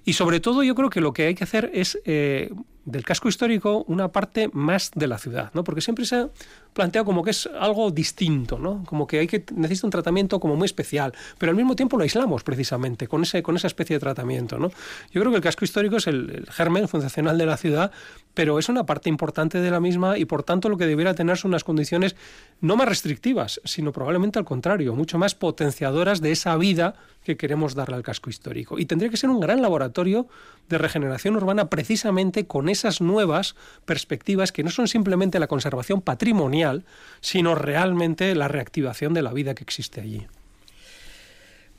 Y 0.06 0.13
sobre 0.13 0.39
todo 0.39 0.63
yo 0.63 0.73
creo 0.73 0.89
que 0.89 1.02
lo 1.02 1.12
que 1.12 1.28
hay 1.28 1.36
que 1.36 1.43
hacer 1.43 1.69
es 1.73 2.00
eh, 2.06 2.52
del 2.88 3.04
casco 3.04 3.28
histórico 3.28 3.84
una 3.89 4.08
parte 4.13 4.50
más 4.54 4.91
de 4.95 5.08
la 5.08 5.17
ciudad, 5.17 5.52
¿no? 5.54 5.65
Porque 5.65 5.82
siempre 5.82 6.06
se 6.06 6.15
ha 6.15 6.30
planteado 6.73 7.04
como 7.04 7.21
que 7.21 7.32
es 7.32 7.50
algo 7.60 7.91
distinto, 7.91 8.58
¿no? 8.58 8.86
Como 8.86 9.06
que 9.06 9.19
hay 9.19 9.28
que 9.28 9.43
necesita 9.54 9.88
un 9.88 9.91
tratamiento 9.91 10.39
como 10.39 10.56
muy 10.56 10.65
especial, 10.65 11.13
pero 11.38 11.50
al 11.50 11.58
mismo 11.58 11.76
tiempo 11.76 11.97
lo 11.97 12.04
aislamos 12.04 12.43
precisamente 12.43 13.10
con 13.10 13.23
ese 13.23 13.43
con 13.43 13.58
esa 13.58 13.67
especie 13.67 13.97
de 13.97 14.00
tratamiento, 14.00 14.58
¿no? 14.58 14.69
Yo 15.12 15.19
creo 15.19 15.32
que 15.32 15.36
el 15.36 15.43
casco 15.43 15.65
histórico 15.65 15.97
es 15.97 16.08
el, 16.08 16.30
el 16.30 16.50
germen 16.50 16.88
fundacional 16.88 17.38
de 17.38 17.45
la 17.45 17.58
ciudad, 17.58 17.91
pero 18.34 18.58
es 18.58 18.69
una 18.69 18.86
parte 18.86 19.10
importante 19.10 19.60
de 19.60 19.69
la 19.69 19.82
misma 19.82 20.17
y 20.17 20.23
por 20.23 20.43
tanto 20.43 20.69
lo 20.69 20.78
que 20.78 20.86
debiera 20.86 21.13
tener 21.13 21.38
son 21.38 21.52
unas 21.52 21.65
condiciones 21.65 22.15
no 22.62 22.78
más 22.78 22.88
restrictivas, 22.88 23.60
sino 23.65 23.91
probablemente 23.91 24.39
al 24.39 24.45
contrario, 24.45 24.95
mucho 24.95 25.17
más 25.17 25.36
potenciadoras 25.36 26.21
de 26.21 26.32
esa 26.32 26.56
vida 26.56 26.95
que 27.27 27.35
queremos 27.35 27.75
darle 27.75 27.97
al 27.97 28.03
casco 28.03 28.29
histórico. 28.29 28.79
Y 28.79 28.85
tendría 28.85 29.11
que 29.11 29.17
ser 29.17 29.29
un 29.29 29.41
gran 29.41 29.61
laboratorio 29.61 30.27
de 30.69 30.77
regeneración 30.77 31.35
urbana 31.35 31.69
precisamente 31.69 32.47
con 32.47 32.69
esas 32.69 33.01
nuevas 33.01 33.55
perspectivas 33.85 34.53
que 34.53 34.63
no 34.63 34.71
son 34.71 34.87
simplemente 34.87 35.39
la 35.39 35.47
conservación 35.47 36.01
patrimonial, 36.01 36.85
sino 37.19 37.53
realmente 37.53 38.33
la 38.33 38.47
reactivación 38.47 39.13
de 39.13 39.21
la 39.21 39.33
vida 39.33 39.55
que 39.55 39.63
existe 39.63 39.99
allí. 39.99 40.25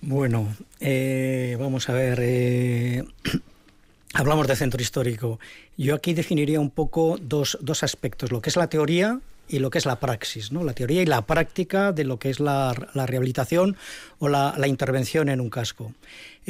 Bueno, 0.02 0.54
eh, 0.80 1.56
vamos 1.58 1.88
a 1.88 1.94
ver. 1.94 2.18
Eh, 2.20 3.04
hablamos 4.12 4.46
de 4.48 4.54
centro 4.54 4.82
histórico. 4.82 5.40
Yo 5.78 5.94
aquí 5.94 6.12
definiría 6.12 6.60
un 6.60 6.70
poco 6.70 7.18
dos, 7.20 7.56
dos 7.62 7.82
aspectos, 7.82 8.30
lo 8.30 8.42
que 8.42 8.50
es 8.50 8.56
la 8.56 8.68
teoría 8.68 9.20
y 9.48 9.58
lo 9.58 9.70
que 9.70 9.78
es 9.78 9.86
la 9.86 9.98
praxis, 10.00 10.52
¿no? 10.52 10.62
la 10.64 10.74
teoría 10.74 11.02
y 11.02 11.06
la 11.06 11.22
práctica 11.22 11.92
de 11.92 12.04
lo 12.04 12.18
que 12.18 12.30
es 12.30 12.40
la, 12.40 12.72
rehabilitación 12.94 13.76
o 14.18 14.28
la, 14.28 14.54
intervención 14.66 15.28
en 15.28 15.40
un 15.40 15.50
casco. 15.50 15.92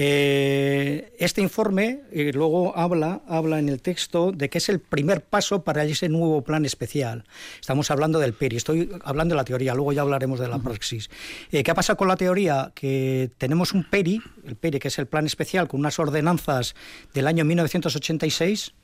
Eh, 0.00 1.12
este 1.18 1.40
informe 1.40 2.02
eh, 2.12 2.30
luego 2.32 2.76
habla, 2.76 3.20
habla 3.26 3.58
en 3.58 3.68
el 3.68 3.80
texto 3.80 4.30
de 4.30 4.48
que 4.48 4.58
es 4.58 4.68
el 4.68 4.78
primer 4.78 5.22
paso 5.22 5.64
para 5.64 5.84
ese 5.84 6.08
nuevo 6.08 6.42
plan 6.42 6.64
especial. 6.64 7.24
Estamos 7.60 7.90
hablando 7.90 8.20
del 8.20 8.32
PERI, 8.32 8.56
estoy 8.56 8.90
hablando 9.02 9.34
de 9.34 9.38
la 9.38 9.44
teoría, 9.44 9.74
luego 9.74 9.92
ya 9.92 10.02
hablaremos 10.02 10.38
de 10.38 10.48
la 10.48 10.58
praxis. 10.58 11.10
Eh, 11.50 11.64
¿Qué 11.64 11.70
ha 11.70 11.74
pasado 11.74 11.96
con 11.96 12.06
la 12.06 12.16
teoría? 12.16 12.70
Que 12.74 13.30
tenemos 13.38 13.72
un 13.72 13.84
PERI, 13.84 14.22
el 14.46 14.56
PERI 14.56 14.78
que 14.78 14.88
es 14.88 14.98
el 14.98 15.06
plan 15.06 15.26
especial 15.26 15.66
con 15.66 15.80
unas 15.80 15.98
ordenanzas 15.98 16.76
del 17.12 17.26
año 17.26 17.44
1986 17.44 18.74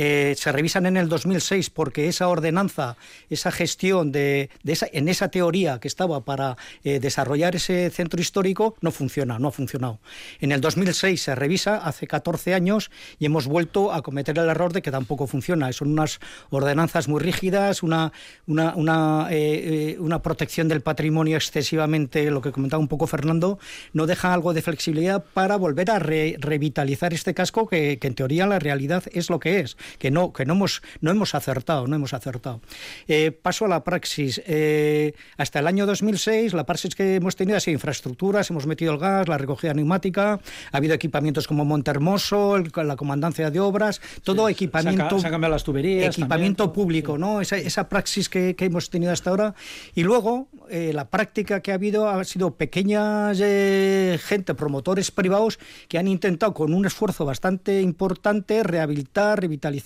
eh, 0.00 0.34
se 0.36 0.52
revisan 0.52 0.86
en 0.86 0.96
el 0.96 1.08
2006 1.08 1.70
porque 1.70 2.06
esa 2.06 2.28
ordenanza, 2.28 2.96
esa 3.30 3.50
gestión 3.50 4.12
de, 4.12 4.48
esa, 4.64 4.86
en 4.92 5.08
esa 5.08 5.28
teoría 5.28 5.80
que 5.80 5.88
estaba 5.88 6.20
para 6.20 6.56
eh, 6.84 7.00
desarrollar 7.00 7.56
ese 7.56 7.90
centro 7.90 8.20
histórico 8.20 8.76
no 8.80 8.92
funciona, 8.92 9.40
no 9.40 9.48
ha 9.48 9.50
funcionado. 9.50 9.98
En 10.40 10.52
el 10.52 10.60
2006 10.60 11.20
se 11.20 11.34
revisa, 11.34 11.78
hace 11.78 12.06
14 12.06 12.54
años, 12.54 12.92
y 13.18 13.26
hemos 13.26 13.48
vuelto 13.48 13.92
a 13.92 14.02
cometer 14.02 14.38
el 14.38 14.48
error 14.48 14.72
de 14.72 14.82
que 14.82 14.92
tampoco 14.92 15.26
funciona. 15.26 15.72
Son 15.72 15.90
unas 15.90 16.20
ordenanzas 16.50 17.08
muy 17.08 17.20
rígidas, 17.20 17.82
una, 17.82 18.12
una, 18.46 18.76
una, 18.76 19.26
eh, 19.30 19.96
una 19.98 20.22
protección 20.22 20.68
del 20.68 20.80
patrimonio 20.80 21.36
excesivamente, 21.36 22.30
lo 22.30 22.40
que 22.40 22.52
comentaba 22.52 22.80
un 22.80 22.88
poco 22.88 23.08
Fernando, 23.08 23.58
no 23.92 24.06
deja 24.06 24.32
algo 24.32 24.54
de 24.54 24.62
flexibilidad 24.62 25.24
para 25.34 25.56
volver 25.56 25.90
a 25.90 25.98
revitalizar 25.98 27.12
este 27.12 27.34
casco 27.34 27.66
que 27.66 27.98
en 28.00 28.14
teoría 28.14 28.46
la 28.46 28.60
realidad 28.60 29.02
es 29.12 29.28
lo 29.28 29.40
que 29.40 29.58
es 29.58 29.76
que 29.98 30.10
no, 30.10 30.32
que 30.32 30.44
no 30.44 30.54
hemos, 30.54 30.82
no 31.00 31.10
hemos 31.10 31.34
acertado, 31.34 31.86
no 31.86 31.96
hemos 31.96 32.14
acertado. 32.14 32.60
Eh, 33.06 33.32
paso 33.32 33.64
a 33.64 33.68
la 33.68 33.84
praxis. 33.84 34.42
Eh, 34.46 35.14
hasta 35.36 35.60
el 35.60 35.66
año 35.66 35.86
2006, 35.86 36.54
la 36.54 36.64
praxis 36.66 36.94
que 36.94 37.16
hemos 37.16 37.36
tenido 37.36 37.56
ha 37.56 37.60
sido 37.60 37.74
infraestructuras, 37.74 38.50
hemos 38.50 38.66
metido 38.66 38.92
el 38.92 38.98
gas, 38.98 39.28
la 39.28 39.38
recogida 39.38 39.74
neumática, 39.74 40.40
ha 40.72 40.76
habido 40.76 40.94
equipamientos 40.94 41.46
como 41.46 41.64
Montermoso, 41.64 42.58
la 42.58 42.96
comandancia 42.96 43.50
de 43.50 43.60
obras, 43.60 44.00
todo 44.22 44.48
equipamiento. 44.48 45.18
Se, 45.18 45.28
las 45.30 45.64
tuberías. 45.64 46.16
Equipamiento 46.16 46.72
público, 46.72 47.16
¿no? 47.16 47.40
Esa, 47.40 47.56
esa 47.56 47.88
praxis 47.88 48.28
que, 48.28 48.56
que, 48.56 48.66
hemos 48.66 48.90
tenido 48.90 49.12
hasta 49.12 49.30
ahora. 49.30 49.54
Y 49.94 50.02
luego, 50.02 50.48
eh, 50.68 50.92
la 50.92 51.08
práctica 51.08 51.60
que 51.60 51.70
ha 51.72 51.74
habido 51.74 52.08
ha 52.08 52.22
sido 52.24 52.56
pequeñas 52.56 53.38
gente, 53.38 54.54
promotores 54.54 55.10
privados, 55.10 55.58
que 55.88 55.98
han 55.98 56.08
intentado 56.08 56.54
con 56.54 56.74
un 56.74 56.86
esfuerzo 56.86 57.24
bastante 57.24 57.80
importante 57.80 58.62
rehabilitar, 58.62 59.40
revitalizar 59.40 59.77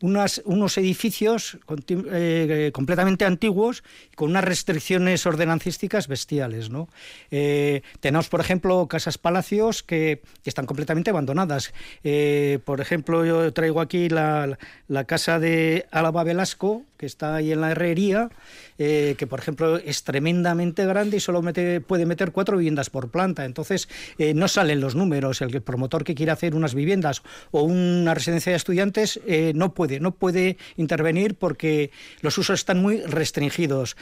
unas, 0.00 0.42
unos 0.44 0.78
edificios 0.78 1.58
eh, 1.88 2.70
completamente 2.72 3.24
antiguos 3.24 3.82
con 4.14 4.30
unas 4.30 4.44
restricciones 4.44 5.26
ordenancísticas 5.26 6.08
bestiales. 6.08 6.70
¿no? 6.70 6.88
Eh, 7.30 7.82
tenemos, 8.00 8.28
por 8.28 8.40
ejemplo, 8.40 8.86
casas 8.88 9.18
palacios 9.18 9.82
que, 9.82 10.22
están 10.44 10.66
completamente 10.66 11.10
abandonadas. 11.10 11.72
Eh, 12.04 12.58
por 12.64 12.80
ejemplo, 12.80 13.24
yo 13.24 13.52
traigo 13.52 13.80
aquí 13.80 14.08
la, 14.08 14.58
la 14.88 15.04
casa 15.04 15.38
de 15.38 15.86
Álava 15.90 16.24
Velasco, 16.24 16.84
que 17.02 17.06
está 17.06 17.34
ahí 17.34 17.50
en 17.50 17.60
la 17.60 17.72
herrería, 17.72 18.30
eh, 18.78 19.16
que 19.18 19.26
por 19.26 19.40
ejemplo 19.40 19.76
es 19.76 20.04
tremendamente 20.04 20.86
grande 20.86 21.16
y 21.16 21.20
solo 21.20 21.42
puede 21.84 22.06
meter 22.06 22.30
cuatro 22.30 22.56
viviendas 22.56 22.90
por 22.90 23.10
planta. 23.10 23.44
Entonces 23.44 23.88
eh, 24.18 24.34
no 24.34 24.46
salen 24.46 24.80
los 24.80 24.94
números. 24.94 25.42
El, 25.42 25.62
promotor 25.62 26.04
que 26.04 26.14
quiere 26.14 26.30
hacer 26.30 26.54
unas 26.54 26.76
viviendas 26.76 27.24
o 27.50 27.64
una 27.64 28.14
residencia 28.14 28.52
de 28.52 28.56
estudiantes 28.56 29.18
eh, 29.26 29.50
no 29.56 29.74
puede, 29.74 29.98
no 29.98 30.14
puede 30.14 30.58
intervenir 30.76 31.34
porque 31.34 31.90
los 32.20 32.38
usos 32.38 32.60
están 32.60 32.80
muy 32.80 33.00
restringidos. 33.00 33.96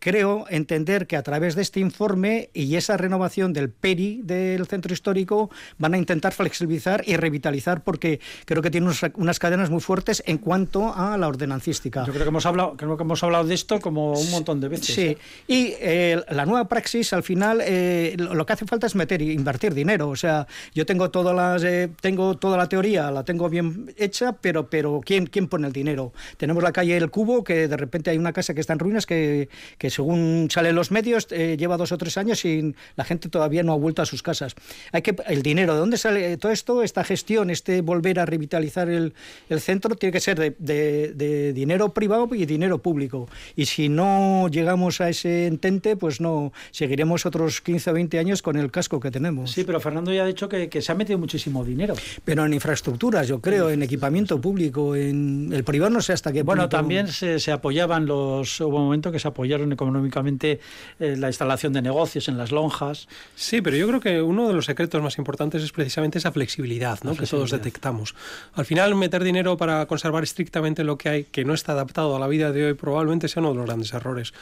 creo 0.00 0.46
entender 0.48 1.06
que 1.06 1.16
a 1.18 1.22
través 1.22 1.54
de 1.54 1.60
este 1.60 1.80
informe 1.80 2.48
y 2.54 2.76
esa 2.76 2.96
renovación 2.96 3.52
del 3.52 3.68
PERI 3.68 4.22
del 4.24 4.66
centro 4.66 4.94
histórico 4.94 5.50
van 5.76 5.92
a 5.92 5.98
intentar 5.98 6.32
flexibilizar 6.32 7.02
y 7.06 7.16
revitalizar 7.16 7.84
porque 7.84 8.20
creo 8.46 8.62
que 8.62 8.70
tiene 8.70 8.90
unas, 9.16 9.38
cadenas 9.38 9.68
muy 9.68 9.82
fuertes 9.82 10.22
en 10.24 10.38
cuanto 10.38 10.94
a 10.94 11.18
la 11.18 11.28
ordenancística 11.28 12.06
que 12.22 12.28
hemos 12.28 12.46
hablado, 12.46 12.76
creo 12.76 12.96
que 12.96 13.02
hemos 13.02 13.22
hablado 13.22 13.44
de 13.44 13.54
esto 13.54 13.80
como 13.80 14.12
un 14.12 14.30
montón 14.30 14.60
de 14.60 14.68
veces. 14.68 14.94
Sí, 14.94 15.16
y 15.46 15.74
eh, 15.80 16.20
la 16.30 16.46
nueva 16.46 16.68
praxis 16.68 17.12
al 17.12 17.22
final 17.22 17.60
eh, 17.62 18.16
lo 18.18 18.44
que 18.46 18.52
hace 18.52 18.66
falta 18.66 18.86
es 18.86 18.94
meter 18.94 19.22
invertir 19.22 19.74
dinero. 19.74 20.08
O 20.08 20.16
sea, 20.16 20.46
yo 20.74 20.86
tengo 20.86 21.10
todas 21.10 21.34
las, 21.34 21.64
eh, 21.64 21.88
tengo 22.00 22.36
toda 22.36 22.56
la 22.56 22.68
teoría, 22.68 23.10
la 23.10 23.24
tengo 23.24 23.48
bien 23.48 23.94
hecha, 23.96 24.32
pero, 24.32 24.68
pero 24.68 25.00
¿quién, 25.04 25.26
¿quién 25.26 25.48
pone 25.48 25.66
el 25.66 25.72
dinero? 25.72 26.12
Tenemos 26.36 26.62
la 26.62 26.72
calle 26.72 26.96
El 26.96 27.10
Cubo, 27.10 27.44
que 27.44 27.68
de 27.68 27.76
repente 27.76 28.10
hay 28.10 28.18
una 28.18 28.32
casa 28.32 28.54
que 28.54 28.60
está 28.60 28.74
en 28.74 28.78
ruinas 28.78 29.06
que, 29.06 29.48
que 29.78 29.90
según 29.90 30.48
salen 30.50 30.74
los 30.74 30.90
medios 30.90 31.28
lleva 31.28 31.76
dos 31.76 31.92
o 31.92 31.98
tres 31.98 32.16
años 32.18 32.44
y 32.44 32.74
la 32.96 33.04
gente 33.04 33.28
todavía 33.28 33.62
no 33.62 33.72
ha 33.72 33.76
vuelto 33.76 34.02
a 34.02 34.06
sus 34.06 34.22
casas. 34.22 34.54
Hay 34.92 35.02
que 35.02 35.16
el 35.26 35.42
dinero, 35.42 35.74
¿de 35.74 35.80
dónde 35.80 35.96
sale 35.96 36.36
todo 36.36 36.52
esto? 36.52 36.82
Esta 36.82 37.04
gestión, 37.04 37.50
este 37.50 37.80
volver 37.80 38.20
a 38.20 38.26
revitalizar 38.26 38.88
el, 38.88 39.14
el 39.48 39.60
centro 39.60 39.94
tiene 39.96 40.12
que 40.12 40.20
ser 40.20 40.38
de, 40.38 40.54
de, 40.58 41.12
de 41.14 41.52
dinero 41.52 41.92
privado 41.94 42.11
y 42.32 42.46
dinero 42.46 42.78
público. 42.78 43.28
Y 43.56 43.66
si 43.66 43.88
no 43.88 44.48
llegamos 44.48 45.00
a 45.00 45.08
ese 45.08 45.46
entente, 45.46 45.96
pues 45.96 46.20
no 46.20 46.52
seguiremos 46.70 47.26
otros 47.26 47.60
15 47.60 47.90
o 47.90 47.94
20 47.94 48.18
años 48.18 48.42
con 48.42 48.56
el 48.56 48.70
casco 48.70 49.00
que 49.00 49.10
tenemos. 49.10 49.50
Sí, 49.50 49.64
pero 49.64 49.80
Fernando 49.80 50.12
ya 50.12 50.24
ha 50.24 50.26
dicho 50.26 50.48
que, 50.48 50.70
se 50.82 50.92
ha 50.92 50.94
metido 50.94 51.18
muchísimo 51.18 51.64
dinero. 51.64 51.94
Pero 52.24 52.44
en 52.44 52.54
infraestructuras, 52.54 53.28
yo 53.28 53.40
creo, 53.40 53.70
en 53.70 53.82
equipamiento 53.82 54.40
público, 54.40 54.94
en 54.94 55.50
el 55.52 55.64
privado 55.64 55.90
no 55.90 56.02
sé 56.02 56.12
hasta 56.12 56.32
qué 56.32 56.42
Bueno, 56.42 56.68
también 56.68 57.08
se, 57.08 57.52
apoyaban 57.52 58.06
los... 58.06 58.60
Hubo 58.60 58.76
un 58.76 58.84
momento 58.84 59.10
que 59.10 59.18
se 59.18 59.28
apoyaron 59.28 59.72
económicamente 59.72 60.60
eh, 61.00 61.16
la 61.16 61.28
instalación 61.28 61.72
de 61.72 61.82
negocios 61.82 62.28
en 62.28 62.36
las 62.36 62.52
lonjas. 62.52 63.08
Sí, 63.34 63.60
pero 63.60 63.76
yo 63.76 63.88
creo 63.88 64.00
que 64.00 64.22
uno 64.22 64.48
de 64.48 64.54
los 64.54 64.66
secretos 64.66 65.02
más 65.02 65.18
importantes 65.18 65.62
es 65.62 65.72
precisamente 65.72 66.18
esa 66.18 66.32
flexibilidad, 66.32 66.98
¿no? 67.02 67.16
que 67.16 67.26
todos 67.26 67.50
detectamos. 67.50 68.14
Al 68.54 68.64
final, 68.64 68.94
meter 68.94 69.24
dinero 69.24 69.56
para 69.56 69.86
conservar 69.86 70.22
estrictamente 70.22 70.84
lo 70.84 70.98
que 70.98 71.08
hay, 71.08 71.24
que 71.24 71.44
no 71.44 71.54
está 71.54 71.72
adaptado 71.72 71.91
a 72.00 72.18
la 72.18 72.26
vida 72.26 72.52
de 72.52 72.66
hoy 72.66 72.74
probablemente 72.74 73.28
sea 73.28 73.40
uno 73.40 73.50
de 73.50 73.56
los 73.56 73.66
grandes 73.66 73.92
errores. 73.92 74.32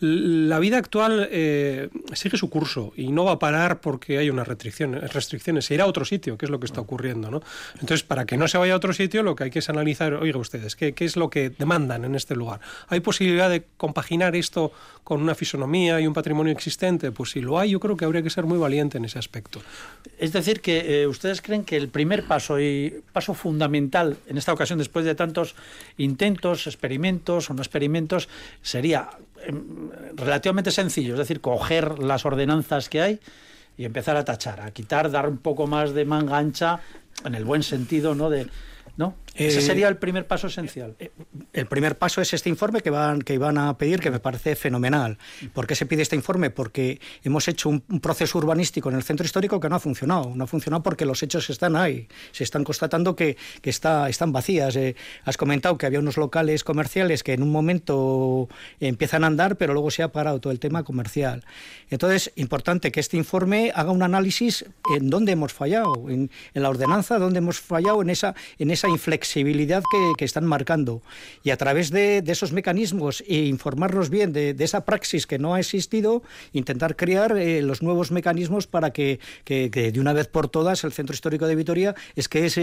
La 0.00 0.58
vida 0.58 0.78
actual 0.78 1.28
eh, 1.30 1.88
sigue 2.12 2.36
su 2.36 2.50
curso 2.50 2.92
y 2.96 3.10
no 3.10 3.24
va 3.24 3.32
a 3.32 3.38
parar 3.38 3.80
porque 3.80 4.18
hay 4.18 4.30
unas 4.30 4.46
restricciones, 4.46 5.12
restricciones. 5.12 5.64
Se 5.64 5.74
irá 5.74 5.84
a 5.84 5.86
otro 5.86 6.04
sitio, 6.04 6.36
que 6.36 6.46
es 6.46 6.50
lo 6.50 6.60
que 6.60 6.66
está 6.66 6.80
ocurriendo. 6.80 7.30
¿no? 7.30 7.42
Entonces, 7.74 8.02
para 8.02 8.24
que 8.26 8.36
no 8.36 8.46
se 8.48 8.58
vaya 8.58 8.74
a 8.74 8.76
otro 8.76 8.92
sitio, 8.92 9.22
lo 9.22 9.34
que 9.34 9.44
hay 9.44 9.50
que 9.50 9.60
es 9.60 9.68
analizar, 9.68 10.14
oiga 10.14 10.38
ustedes, 10.38 10.76
¿qué, 10.76 10.92
qué 10.92 11.04
es 11.04 11.16
lo 11.16 11.30
que 11.30 11.50
demandan 11.50 12.04
en 12.04 12.14
este 12.14 12.36
lugar? 12.36 12.60
¿Hay 12.88 13.00
posibilidad 13.00 13.50
de 13.50 13.64
compaginar 13.76 14.36
esto 14.36 14.72
con 15.04 15.22
una 15.22 15.34
fisonomía 15.34 16.00
y 16.00 16.06
un 16.06 16.14
patrimonio 16.14 16.52
existente? 16.52 17.10
Pues 17.12 17.30
si 17.30 17.40
lo 17.40 17.58
hay, 17.58 17.70
yo 17.70 17.80
creo 17.80 17.96
que 17.96 18.04
habría 18.04 18.22
que 18.22 18.30
ser 18.30 18.44
muy 18.44 18.58
valiente 18.58 18.98
en 18.98 19.04
ese 19.04 19.18
aspecto. 19.18 19.60
Es 20.18 20.32
decir, 20.32 20.60
que 20.60 21.02
eh, 21.02 21.06
ustedes 21.06 21.42
creen 21.42 21.64
que 21.64 21.76
el 21.76 21.88
primer 21.88 22.24
paso 22.24 22.60
y 22.60 23.02
paso 23.12 23.34
fundamental 23.34 24.16
en 24.26 24.38
esta 24.38 24.52
ocasión, 24.52 24.78
después 24.78 25.04
de 25.04 25.14
tantos 25.14 25.54
intentos, 25.96 26.66
experimentos, 26.66 26.97
o 27.50 27.54
no 27.54 27.62
experimentos, 27.62 28.28
sería 28.62 29.10
em, 29.46 29.90
relativamente 30.14 30.70
sencillo, 30.70 31.14
es 31.14 31.18
decir, 31.18 31.40
coger 31.40 31.98
las 31.98 32.24
ordenanzas 32.24 32.88
que 32.88 33.00
hay 33.00 33.20
y 33.76 33.84
empezar 33.84 34.16
a 34.16 34.24
tachar, 34.24 34.60
a 34.60 34.70
quitar, 34.72 35.10
dar 35.10 35.28
un 35.28 35.38
poco 35.38 35.66
más 35.66 35.94
de 35.94 36.04
manga 36.04 36.38
ancha, 36.38 36.80
en 37.24 37.34
el 37.34 37.44
buen 37.44 37.62
sentido, 37.62 38.14
¿no? 38.14 38.30
De, 38.30 38.48
¿no? 38.96 39.14
Ese 39.38 39.60
eh, 39.60 39.62
sería 39.62 39.88
el 39.88 39.96
primer 39.98 40.26
paso 40.26 40.48
esencial. 40.48 40.96
Eh, 40.98 41.10
el 41.52 41.66
primer 41.66 41.96
paso 41.96 42.20
es 42.20 42.34
este 42.34 42.48
informe 42.48 42.80
que 42.80 42.90
van, 42.90 43.22
que 43.22 43.34
iban 43.34 43.56
a 43.56 43.78
pedir, 43.78 44.00
que 44.00 44.10
me 44.10 44.18
parece 44.18 44.56
fenomenal. 44.56 45.16
¿Por 45.52 45.66
qué 45.66 45.76
se 45.76 45.86
pide 45.86 46.02
este 46.02 46.16
informe? 46.16 46.50
Porque 46.50 47.00
hemos 47.22 47.46
hecho 47.46 47.68
un, 47.68 47.80
proceso 48.00 48.38
urbanístico 48.38 48.88
en 48.90 48.96
el 48.96 49.04
centro 49.04 49.24
histórico 49.24 49.60
que 49.60 49.68
no 49.68 49.76
ha 49.76 49.80
funcionado. 49.80 50.32
No 50.34 50.44
ha 50.44 50.46
funcionado 50.48 50.82
porque 50.82 51.04
los 51.04 51.22
hechos 51.22 51.50
están 51.50 51.76
ahí. 51.76 52.08
Se 52.32 52.42
están 52.42 52.64
constatando 52.64 53.14
que, 53.14 53.36
que 53.62 53.70
está, 53.70 54.08
están 54.08 54.32
vacías. 54.32 54.74
Eh, 54.74 54.96
has 55.24 55.36
comentado 55.36 55.78
que 55.78 55.86
había 55.86 56.00
unos 56.00 56.16
locales 56.16 56.64
comerciales 56.64 57.22
que 57.22 57.34
en 57.34 57.42
un 57.42 57.52
momento 57.52 58.48
empiezan 58.80 59.22
a 59.22 59.28
andar, 59.28 59.56
pero 59.56 59.72
luego 59.72 59.92
se 59.92 60.02
ha 60.02 60.10
parado 60.10 60.40
todo 60.40 60.52
el 60.52 60.58
tema 60.58 60.82
comercial. 60.82 61.44
Entonces, 61.90 62.32
importante 62.34 62.90
que 62.90 62.98
este 62.98 63.16
informe 63.16 63.70
haga 63.74 63.92
un 63.92 64.02
análisis 64.02 64.64
en 64.96 65.10
dónde 65.10 65.32
hemos 65.32 65.52
fallado, 65.52 66.10
en, 66.10 66.30
en 66.54 66.62
la 66.62 66.70
ordenanza, 66.70 67.18
dónde 67.18 67.38
hemos 67.38 67.60
fallado, 67.60 68.02
en 68.02 68.10
esa, 68.10 68.34
en 68.58 68.70
esa 68.70 68.88
inflexión 68.88 69.27
flexibilidad 69.28 69.82
que, 70.16 70.24
están 70.24 70.46
marcando. 70.46 71.02
Y 71.42 71.50
a 71.50 71.56
través 71.56 71.90
de, 71.90 72.22
esos 72.26 72.52
mecanismos 72.52 73.22
e 73.26 73.46
informarnos 73.46 74.08
bien 74.08 74.32
de, 74.32 74.56
esa 74.58 74.84
praxis 74.84 75.26
que 75.26 75.38
no 75.38 75.54
ha 75.54 75.60
existido, 75.60 76.22
intentar 76.52 76.96
crear 76.96 77.36
eh, 77.36 77.62
los 77.62 77.82
nuevos 77.82 78.10
mecanismos 78.10 78.66
para 78.66 78.90
que, 78.90 79.20
de 79.46 80.00
una 80.00 80.12
vez 80.12 80.28
por 80.28 80.48
todas 80.48 80.84
el 80.84 80.92
centro 80.92 81.14
histórico 81.14 81.46
de 81.46 81.56
Vitoria 81.56 81.94
es 82.16 82.28
que 82.28 82.46
es 82.46 82.58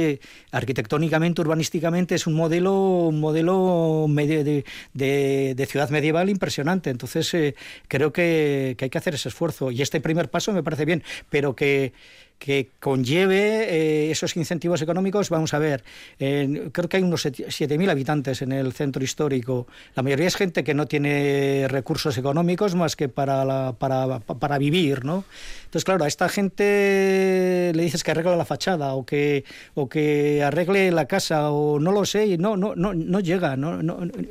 arquitectónicamente, 0.51 1.41
urbanísticamente, 1.41 2.15
es 2.15 2.25
un 2.27 2.33
modelo, 2.33 2.73
un 3.09 3.19
modelo 3.19 4.07
de, 4.09 5.65
ciudad 5.67 5.89
medieval 5.89 6.29
impresionante. 6.29 6.89
Entonces, 6.89 7.33
eh, 7.33 7.55
creo 7.87 8.11
que, 8.11 8.75
que 8.77 8.85
hay 8.85 8.89
que 8.89 8.97
hacer 8.97 9.13
ese 9.13 9.29
esfuerzo. 9.29 9.71
Y 9.71 9.81
este 9.81 10.01
primer 10.01 10.29
paso 10.29 10.51
me 10.51 10.63
parece 10.63 10.85
bien, 10.85 11.03
pero 11.29 11.55
que 11.55 11.93
que 12.39 12.71
conlleve 12.79 13.63
eh, 13.69 14.11
esos 14.11 14.35
incentivos 14.35 14.81
económicos. 14.81 15.29
Vamos 15.29 15.53
a 15.53 15.59
ver, 15.59 15.83
creo 16.17 16.89
que 16.89 16.97
hay 16.97 17.03
unos 17.03 17.25
7.000 17.25 17.89
habitantes 17.89 18.41
en 18.41 18.51
el 18.51 18.73
centro 18.73 19.03
histórico. 19.03 19.67
La 19.95 20.03
mayoría 20.03 20.27
es 20.27 20.35
gente 20.35 20.63
que 20.63 20.73
no 20.73 20.85
tiene 20.85 21.67
recursos 21.69 22.17
económicos 22.17 22.75
más 22.75 22.95
que 22.95 23.09
para, 23.09 23.73
para, 23.73 24.19
para, 24.19 24.57
vivir, 24.57 25.05
¿no? 25.05 25.23
Entonces, 25.65 25.83
claro, 25.83 26.03
a 26.03 26.07
esta 26.07 26.29
gente 26.29 27.71
le 27.73 27.83
dices 27.83 28.03
que 28.03 28.11
arregle 28.11 28.37
la 28.37 28.45
fachada 28.45 28.93
o 28.93 29.05
que, 29.05 29.43
o 29.73 29.89
que 29.89 30.43
arregle 30.43 30.91
la 30.91 31.05
casa 31.05 31.51
o 31.51 31.79
no 31.79 31.91
lo 31.91 32.05
sé, 32.05 32.27
y 32.27 32.37
no, 32.37 32.57
no, 32.57 32.75
no, 32.75 32.93
no 32.93 33.19
llega, 33.19 33.55
no, 33.57 33.81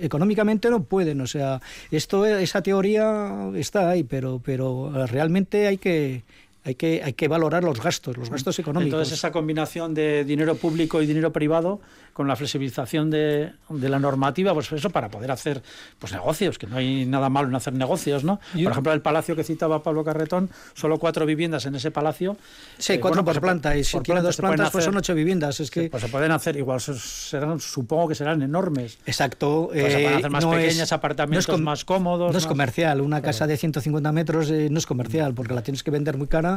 económicamente 0.01 0.71
no 0.71 0.85
pueden. 0.85 1.21
O 1.21 1.27
sea, 1.27 1.61
esto, 1.91 2.27
esa 2.27 2.63
teoría 2.63 3.51
está 3.55 3.91
ahí, 3.91 4.05
pero, 4.05 4.41
pero 4.45 5.07
realmente 5.07 5.67
hay 5.67 5.79
que 5.79 6.23
hay 6.65 6.77
que, 6.77 7.03
hay 7.05 7.13
que 7.13 7.29
valorar 7.29 7.63
los 7.63 7.81
gastos, 7.81 8.17
los 8.17 8.31
gastos 8.31 8.59
económicos. 8.59 8.95
Entonces, 8.95 9.19
esa 9.19 9.31
combinación 9.31 9.93
de 9.93 10.25
dinero 10.25 10.55
público 10.55 11.03
y 11.03 11.07
dinero 11.07 11.31
privado, 11.31 11.81
con 12.15 12.27
la 12.27 12.37
flexibilización 12.37 13.11
de, 13.11 13.53
de 13.69 13.89
la 13.89 13.99
normativa, 13.99 14.55
pues 14.55 14.73
eso 14.73 14.89
para 14.89 15.11
poder 15.11 15.31
hacer 15.31 15.63
pues 15.99 16.13
negocios, 16.13 16.59
que 16.59 16.67
no 16.67 16.77
hay 16.77 17.05
nada 17.05 17.29
malo 17.29 17.49
en 17.49 17.55
hacer 17.57 17.75
negocios, 17.75 18.25
¿no? 18.25 18.41
Por 18.53 18.73
ejemplo, 18.73 18.93
el 18.93 19.03
palacio 19.03 19.37
que 19.37 19.45
citaba 19.45 19.83
Pablo 19.83 20.05
Carretón, 20.05 20.49
solo 20.75 20.99
cuatro 20.99 21.27
viviendas 21.27 21.67
en 21.67 21.75
ese 21.75 21.91
palacio. 21.91 22.37
Sí, 22.79 22.95
eh, 22.95 23.01
cuatro 23.01 23.25
por 23.25 23.35
pues 23.35 23.43
planta, 23.43 23.77
y 23.77 23.85
si 23.85 23.99
tiene 24.01 24.23
dos 24.23 24.37
plantas, 24.37 24.71
pues 24.71 24.85
son 24.85 24.97
ocho 24.97 25.15
viviendas. 25.15 25.61
Es 25.61 25.71
que... 25.71 25.91
Pues 25.91 26.03
se 26.03 26.09
pueden 26.09 26.31
hacer, 26.31 26.57
igual 26.57 26.81
serán, 26.81 27.61
supongo 27.61 28.09
que 28.09 28.15
serán 28.15 28.41
enormes. 28.43 28.99
Exacto. 29.05 29.69
Pues 29.73 29.93
se 29.93 29.99
pueden 29.99 30.19
hacer 30.19 30.31
más 30.31 30.47
pequeñas, 30.47 30.93
apartamentos 30.93 31.61
más 31.61 31.85
cómodos. 31.85 32.33
No 32.33 32.39
es 32.39 32.47
comercial, 32.47 33.01
una 33.01 33.21
casa 33.21 33.47
de 33.47 33.57
150 33.57 34.13
metros 34.13 34.51
eh, 34.51 34.69
no 34.71 34.79
es 34.79 34.87
comercial, 34.87 35.35
porque 35.35 35.53
la 35.53 35.63
tienes 35.63 35.83
que 35.83 35.91
vender 35.91 36.17
muy 36.17 36.29
cara 36.29 36.54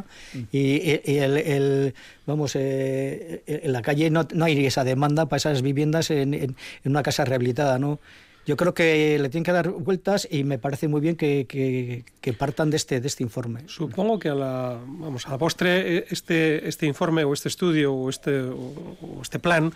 y, 0.52 1.00
el, 1.18 1.94
vamos, 2.26 2.56
eh, 2.56 3.44
en 3.48 3.72
la 3.72 3.82
calle 3.82 4.10
no, 4.10 4.28
no, 4.34 4.46
hay 4.46 4.66
esa 4.66 4.84
demanda 4.84 5.26
para 5.26 5.38
esas 5.38 5.62
viviendas 5.62 6.12
en, 6.12 6.34
en, 6.34 6.56
una 6.86 7.04
casa 7.04 7.26
rehabilitada, 7.26 7.80
¿no? 7.80 8.00
Yo 8.46 8.56
creo 8.56 8.74
que 8.74 9.20
le 9.20 9.28
tienen 9.28 9.44
que 9.44 9.52
dar 9.52 9.70
vueltas 9.70 10.26
y 10.32 10.46
me 10.46 10.58
parece 10.58 10.88
muy 10.88 11.02
bien 11.02 11.18
que, 11.18 11.46
que, 12.22 12.34
partan 12.34 12.70
de 12.70 12.78
este, 12.78 13.02
de 13.02 13.08
este 13.08 13.24
informe. 13.24 13.64
Supongo 13.68 14.20
que 14.20 14.30
a 14.30 14.36
la, 14.36 14.80
vamos, 14.86 15.28
a 15.28 15.32
la 15.32 15.38
postre 15.38 16.06
este, 16.10 16.66
este 16.66 16.86
informe 16.86 17.26
o 17.26 17.34
este 17.34 17.50
estudio 17.50 17.94
o 17.94 18.10
este, 18.10 18.40
o 18.40 19.20
este 19.22 19.40
plan 19.40 19.74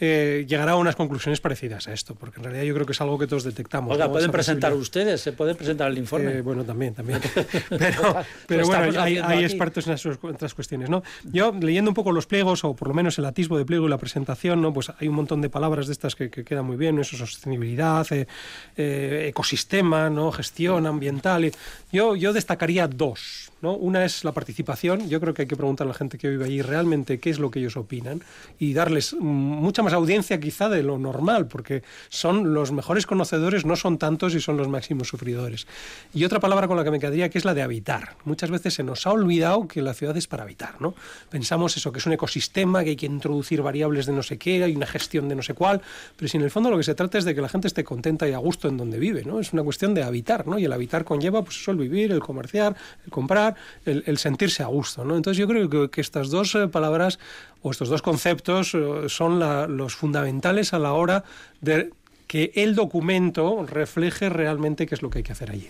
eh, 0.00 0.44
llegará 0.48 0.72
a 0.72 0.76
unas 0.76 0.96
conclusiones 0.96 1.40
parecidas 1.40 1.88
a 1.88 1.92
esto, 1.92 2.14
porque 2.14 2.38
en 2.38 2.44
realidad 2.44 2.64
yo 2.64 2.74
creo 2.74 2.86
que 2.86 2.92
es 2.92 3.00
algo 3.00 3.18
que 3.18 3.26
todos 3.26 3.44
detectamos. 3.44 3.92
Oiga, 3.92 4.10
pueden 4.10 4.30
presentar 4.30 4.72
ustedes, 4.72 5.20
se 5.20 5.32
pueden 5.32 5.56
presentar 5.56 5.90
el 5.90 5.98
informe. 5.98 6.32
Eh, 6.32 6.40
bueno, 6.40 6.64
también, 6.64 6.94
también. 6.94 7.20
pero, 7.68 8.16
pero 8.46 8.66
bueno, 8.66 9.00
hay, 9.00 9.18
hay 9.18 9.44
expertos 9.44 9.86
en 9.86 9.94
esas 9.94 10.18
otras 10.22 10.54
cuestiones, 10.54 10.88
¿no? 10.88 11.02
Yo, 11.24 11.52
leyendo 11.52 11.90
un 11.90 11.94
poco 11.94 12.12
los 12.12 12.26
pliegos, 12.26 12.64
o 12.64 12.74
por 12.74 12.88
lo 12.88 12.94
menos 12.94 13.18
el 13.18 13.24
atisbo 13.24 13.58
de 13.58 13.64
pliego 13.64 13.86
y 13.86 13.90
la 13.90 13.98
presentación, 13.98 14.62
¿no? 14.62 14.72
Pues 14.72 14.90
hay 14.98 15.08
un 15.08 15.14
montón 15.14 15.40
de 15.40 15.50
palabras 15.50 15.86
de 15.86 15.92
estas 15.92 16.14
que, 16.14 16.30
quedan 16.30 16.64
muy 16.64 16.76
bien, 16.76 16.98
eso, 16.98 17.16
sostenibilidad, 17.16 18.06
eh, 18.12 19.26
ecosistema, 19.28 20.10
¿no? 20.10 20.30
Gestión 20.32 20.86
ambiental. 20.86 21.50
Yo, 21.92 22.16
yo 22.16 22.32
destacaría 22.32 22.86
dos. 22.86 23.50
¿No? 23.60 23.74
Una 23.74 24.04
es 24.04 24.24
la 24.24 24.32
participación. 24.32 25.08
Yo 25.08 25.20
creo 25.20 25.34
que 25.34 25.42
hay 25.42 25.48
que 25.48 25.56
preguntar 25.56 25.86
a 25.86 25.88
la 25.88 25.94
gente 25.94 26.18
que 26.18 26.28
vive 26.28 26.44
allí 26.44 26.62
realmente 26.62 27.18
qué 27.18 27.30
es 27.30 27.38
lo 27.38 27.50
que 27.50 27.58
ellos 27.60 27.76
opinan 27.76 28.22
y 28.58 28.72
darles 28.72 29.14
mucha 29.14 29.82
más 29.82 29.92
audiencia 29.92 30.38
quizá 30.40 30.68
de 30.68 30.82
lo 30.82 30.98
normal, 30.98 31.46
porque 31.46 31.82
son 32.08 32.54
los 32.54 32.72
mejores 32.72 33.06
conocedores, 33.06 33.64
no 33.64 33.76
son 33.76 33.98
tantos 33.98 34.34
y 34.34 34.40
son 34.40 34.56
los 34.56 34.68
máximos 34.68 35.08
sufridores. 35.08 35.66
Y 36.14 36.24
otra 36.24 36.40
palabra 36.40 36.68
con 36.68 36.76
la 36.76 36.84
que 36.84 36.90
me 36.90 37.00
quedaría 37.00 37.28
que 37.28 37.38
es 37.38 37.44
la 37.44 37.54
de 37.54 37.62
habitar. 37.62 38.16
Muchas 38.24 38.50
veces 38.50 38.74
se 38.74 38.82
nos 38.82 39.06
ha 39.06 39.12
olvidado 39.12 39.66
que 39.68 39.82
la 39.82 39.94
ciudad 39.94 40.16
es 40.16 40.26
para 40.26 40.44
habitar. 40.44 40.80
¿no? 40.80 40.94
Pensamos 41.30 41.76
eso, 41.76 41.92
que 41.92 41.98
es 41.98 42.06
un 42.06 42.12
ecosistema, 42.12 42.84
que 42.84 42.90
hay 42.90 42.96
que 42.96 43.06
introducir 43.06 43.62
variables 43.62 44.06
de 44.06 44.12
no 44.12 44.22
sé 44.22 44.38
qué, 44.38 44.62
hay 44.64 44.74
una 44.74 44.86
gestión 44.86 45.28
de 45.28 45.34
no 45.34 45.42
sé 45.42 45.54
cuál, 45.54 45.80
pero 46.16 46.28
si 46.28 46.36
en 46.36 46.44
el 46.44 46.50
fondo 46.50 46.70
lo 46.70 46.76
que 46.76 46.84
se 46.84 46.94
trata 46.94 47.18
es 47.18 47.24
de 47.24 47.34
que 47.34 47.40
la 47.40 47.48
gente 47.48 47.68
esté 47.68 47.84
contenta 47.84 48.28
y 48.28 48.32
a 48.32 48.38
gusto 48.38 48.68
en 48.68 48.76
donde 48.76 48.98
vive. 48.98 49.24
¿no? 49.24 49.40
Es 49.40 49.52
una 49.52 49.62
cuestión 49.62 49.94
de 49.94 50.02
habitar, 50.02 50.46
¿no? 50.46 50.58
y 50.58 50.64
el 50.64 50.72
habitar 50.72 51.04
conlleva 51.04 51.42
pues 51.42 51.56
eso, 51.56 51.70
el 51.70 51.78
vivir, 51.78 52.12
el 52.12 52.20
comerciar, 52.20 52.76
el 53.04 53.10
comprar, 53.10 53.47
el, 53.84 54.18
sentirse 54.18 54.62
a 54.62 54.66
gusto. 54.66 55.04
¿no? 55.04 55.16
Entonces 55.16 55.38
yo 55.38 55.46
creo 55.46 55.90
que, 55.90 56.00
estas 56.00 56.30
dos 56.30 56.54
eh, 56.54 56.68
palabras 56.68 57.18
o 57.62 57.70
estos 57.70 57.88
dos 57.88 58.02
conceptos 58.02 58.74
eh, 58.74 59.08
son 59.08 59.38
los 59.76 59.94
fundamentales 59.94 60.72
a 60.72 60.78
la 60.78 60.92
hora 60.92 61.24
de 61.60 61.90
que 62.26 62.52
el 62.54 62.74
documento 62.74 63.64
refleje 63.66 64.28
realmente 64.28 64.86
qué 64.86 64.94
es 64.94 65.02
lo 65.02 65.10
que 65.10 65.18
hay 65.18 65.24
que 65.24 65.32
hacer 65.32 65.50
allí. 65.50 65.68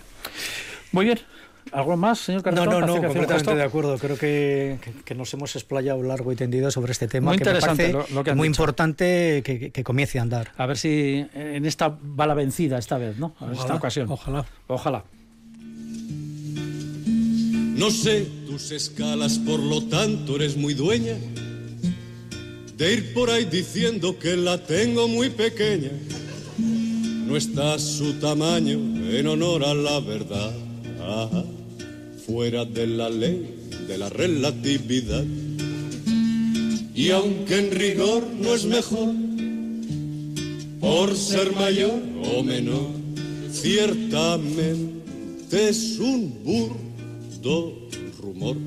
Muy 0.91 1.05
bien. 1.05 1.19
¿Algo 1.71 1.97
más, 1.97 2.19
señor 2.19 2.41
Carretón? 2.41 2.65
No, 2.65 2.79
no, 2.79 2.87
no, 2.87 3.01
completamente 3.01 3.55
de 3.55 3.63
acuerdo. 3.63 3.97
Creo 3.97 4.17
que, 4.17 4.79
nos 5.15 5.33
hemos 5.33 5.55
explayado 5.55 6.01
largo 6.01 6.31
y 6.31 6.35
tendido 6.35 6.71
sobre 6.71 6.91
este 6.91 7.07
tema. 7.07 7.27
Muy 7.27 7.37
interesante 7.37 7.93
lo, 8.11 8.23
que 8.23 8.33
Muy 8.33 8.47
importante 8.47 9.41
que, 9.43 9.83
comience 9.83 10.19
a 10.19 10.23
andar. 10.23 10.51
A 10.57 10.65
ver 10.65 10.77
si 10.77 11.25
en 11.33 11.65
esta 11.65 11.89
va 11.89 12.25
la 12.25 12.33
vencida 12.33 12.77
esta 12.77 12.97
vez, 12.97 13.17
¿no? 13.17 13.35
En 13.41 13.51
esta 13.51 13.75
ocasión. 13.75 14.09
Ojalá. 14.09 14.45
Ojalá. 14.67 15.03
No 17.79 17.89
sé 17.91 18.27
tus 18.45 18.71
escalas, 18.71 19.39
por 19.39 19.61
lo 19.61 19.81
tanto 19.83 20.35
eres 20.35 20.57
muy 20.57 20.73
dueña 20.73 21.15
de 22.77 22.93
ir 22.93 23.13
por 23.13 23.29
ahí 23.29 23.45
diciendo 23.45 24.19
que 24.19 24.35
la 24.35 24.61
tengo 24.65 25.07
muy 25.07 25.29
pequeña. 25.29 25.91
No 27.25 27.37
está 27.37 27.79
su 27.79 28.15
tamaño 28.15 28.77
en 29.09 29.27
honor 29.27 29.63
a 29.63 29.73
la 29.73 30.01
verdad, 30.01 30.51
fuera 32.25 32.65
de 32.65 32.85
la 32.85 33.09
ley 33.09 33.55
de 33.87 33.97
la 33.97 34.09
relatividad. 34.09 35.23
Y 36.93 37.11
aunque 37.11 37.59
en 37.59 37.71
rigor 37.71 38.27
no 38.41 38.55
es 38.55 38.65
mejor, 38.65 39.13
por 40.81 41.15
ser 41.15 41.55
mayor 41.55 42.01
o 42.25 42.43
menor, 42.43 42.89
ciertamente 43.53 44.89
es 45.69 45.97
un 45.97 46.43
burro 46.43 46.88
rumor. 48.19 48.57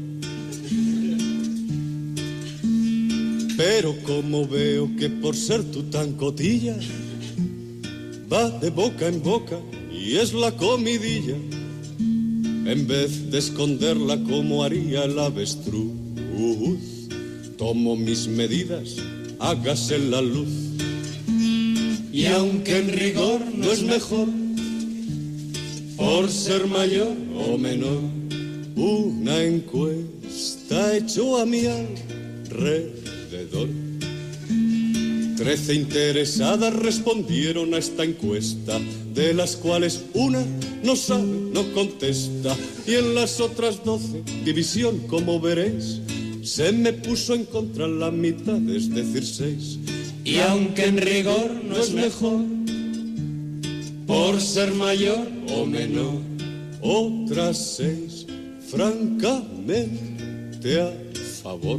Pero 3.56 3.94
como 4.04 4.46
veo 4.46 4.90
que 4.96 5.08
por 5.08 5.36
ser 5.36 5.62
tú 5.64 5.84
tan 5.84 6.12
cotilla, 6.12 6.76
va 8.32 8.50
de 8.50 8.70
boca 8.70 9.06
en 9.06 9.22
boca 9.22 9.58
y 9.92 10.16
es 10.16 10.32
la 10.32 10.56
comidilla, 10.56 11.36
en 12.64 12.86
vez 12.86 13.30
de 13.30 13.38
esconderla 13.38 14.22
como 14.24 14.64
haría 14.64 15.04
el 15.04 15.18
avestruz, 15.18 15.92
tomo 17.58 17.94
mis 17.96 18.26
medidas, 18.26 18.96
hágase 19.38 19.98
la 19.98 20.20
luz. 20.20 20.48
Y 22.12 22.26
aunque 22.26 22.78
en 22.78 22.88
rigor 22.88 23.40
no 23.54 23.70
es 23.70 23.82
mejor, 23.82 24.28
por 25.96 26.30
ser 26.30 26.66
mayor 26.66 27.14
o 27.36 27.56
menor, 27.58 28.21
una 28.82 29.40
encuesta 29.40 30.96
hecho 30.96 31.38
a 31.38 31.46
mi 31.46 31.66
alrededor. 31.66 33.68
Trece 35.36 35.74
interesadas 35.74 36.74
respondieron 36.74 37.74
a 37.74 37.78
esta 37.78 38.02
encuesta, 38.02 38.80
de 39.14 39.34
las 39.34 39.54
cuales 39.54 40.02
una 40.14 40.44
no 40.82 40.96
sabe, 40.96 41.28
no 41.52 41.72
contesta, 41.72 42.56
y 42.84 42.94
en 42.94 43.14
las 43.14 43.40
otras 43.40 43.84
doce, 43.84 44.20
división 44.44 44.98
como 45.06 45.38
veréis, 45.38 46.00
se 46.42 46.72
me 46.72 46.92
puso 46.92 47.34
en 47.34 47.44
contra 47.44 47.86
la 47.86 48.10
mitad, 48.10 48.60
es 48.68 48.90
decir, 48.90 49.24
seis. 49.24 49.78
Y 50.24 50.38
aunque 50.38 50.86
en 50.86 50.98
rigor 50.98 51.52
no 51.68 51.76
es 51.76 51.92
mejor, 51.92 52.40
por 54.08 54.40
ser 54.40 54.74
mayor 54.74 55.28
o 55.56 55.66
menor, 55.66 56.20
otras 56.80 57.76
seis 57.76 58.11
francamente 58.72 60.80
a 60.80 60.90
favor. 61.42 61.78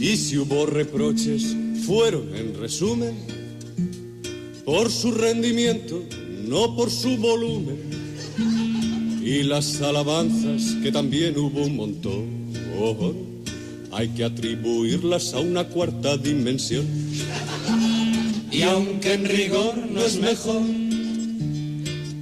Y 0.00 0.16
si 0.16 0.38
hubo 0.38 0.64
reproches, 0.64 1.54
fueron 1.84 2.34
en 2.34 2.58
resumen 2.58 3.14
por 4.64 4.90
su 4.90 5.10
rendimiento, 5.10 6.02
no 6.48 6.74
por 6.74 6.90
su 6.90 7.18
volumen. 7.18 7.76
Y 9.22 9.42
las 9.42 9.82
alabanzas, 9.82 10.74
que 10.82 10.90
también 10.90 11.38
hubo 11.38 11.64
un 11.64 11.76
montón, 11.76 12.24
hay 13.92 14.08
que 14.08 14.24
atribuirlas 14.24 15.34
a 15.34 15.40
una 15.40 15.64
cuarta 15.64 16.16
dimensión. 16.16 16.86
Y 18.50 18.62
aunque 18.62 19.12
en 19.12 19.26
rigor 19.26 19.76
no 19.90 20.00
es 20.00 20.18
mejor, 20.18 20.62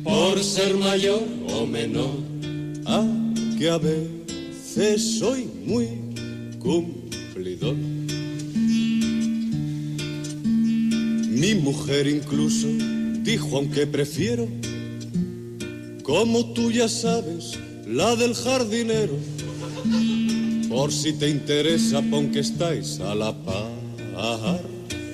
por 0.04 0.38
ser 0.42 0.76
mayor 0.76 1.22
o 1.48 1.66
menor, 1.66 2.18
ah, 2.84 3.06
que 3.58 3.70
a 3.70 3.78
veces 3.78 5.18
soy 5.18 5.48
muy 5.64 5.88
cumplidor. 6.58 7.74
Mi 11.30 11.54
mujer 11.54 12.06
incluso 12.06 12.68
dijo, 13.22 13.56
aunque 13.56 13.86
prefiero, 13.86 14.46
como 16.02 16.52
tú 16.52 16.70
ya 16.70 16.88
sabes, 16.88 17.58
la 17.86 18.14
del 18.14 18.34
jardinero. 18.34 19.16
Por 20.68 20.92
si 20.92 21.12
te 21.12 21.28
interesa, 21.28 22.02
pon 22.02 22.30
que 22.30 22.40
estáis 22.40 23.00
a 23.00 23.14
la 23.14 23.32
par, 23.32 23.70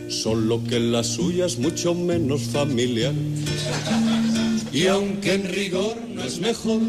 solo 0.09 0.63
que 0.65 0.81
la 0.81 1.05
suya 1.05 1.47
es 1.47 1.59
mucho 1.59 1.95
menos 1.95 2.43
familiar. 2.43 3.15
Y 4.73 4.87
aunque 4.87 5.35
en 5.35 5.49
rigor 5.49 5.97
no 6.09 6.23
es 6.23 6.41
mejor, 6.41 6.81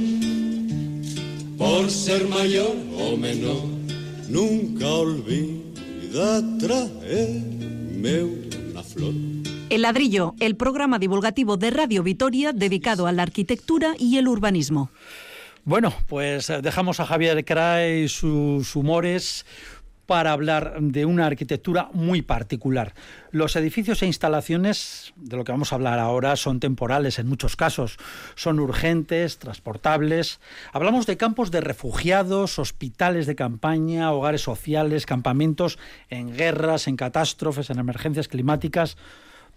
por 1.58 1.90
ser 1.90 2.28
mayor 2.28 2.76
o 2.96 3.18
menor, 3.18 3.64
nunca 4.30 4.88
olvida 4.88 6.42
traerme 6.60 8.24
una 8.24 8.84
flor. 8.84 9.14
El 9.72 9.82
ladrillo, 9.82 10.36
el 10.40 10.56
programa 10.56 11.00
divulgativo 11.00 11.58
de 11.58 11.72
Radio 11.72 12.04
Vitoria 12.04 12.54
dedicado 12.54 13.08
a 13.08 13.12
la 13.12 13.24
arquitectura 13.24 13.96
y 13.98 14.18
el 14.18 14.28
urbanismo. 14.28 14.92
Bueno, 15.64 15.94
pues 16.08 16.50
eh, 16.50 16.62
dejamos 16.62 17.00
a 17.00 17.06
Javier 17.06 17.46
Cray 17.46 18.08
sus 18.10 18.76
humores 18.76 19.46
para 20.12 20.34
hablar 20.34 20.76
de 20.82 21.06
una 21.06 21.26
arquitectura 21.26 21.90
muy 21.94 22.22
particular. 22.22 22.94
Los 23.32 23.56
edificios 23.56 24.04
e 24.04 24.08
instalaciones 24.08 25.14
de 25.16 25.38
lo 25.38 25.46
que 25.46 25.54
vamos 25.54 25.72
a 25.72 25.76
hablar 25.76 26.00
ahora 26.00 26.36
son 26.36 26.60
temporales 26.60 27.18
en 27.18 27.30
muchos 27.30 27.56
casos, 27.56 27.96
son 28.36 28.60
urgentes, 28.60 29.40
transportables. 29.40 30.42
Hablamos 30.74 31.06
de 31.06 31.16
campos 31.16 31.50
de 31.50 31.62
refugiados, 31.62 32.60
hospitales 32.60 33.26
de 33.26 33.38
campaña, 33.38 34.12
hogares 34.12 34.42
sociales, 34.42 35.06
campamentos 35.06 35.80
en 36.10 36.36
guerras, 36.36 36.90
en 36.90 36.98
catástrofes, 36.98 37.70
en 37.70 37.80
emergencias 37.80 38.28
climáticas. 38.28 38.98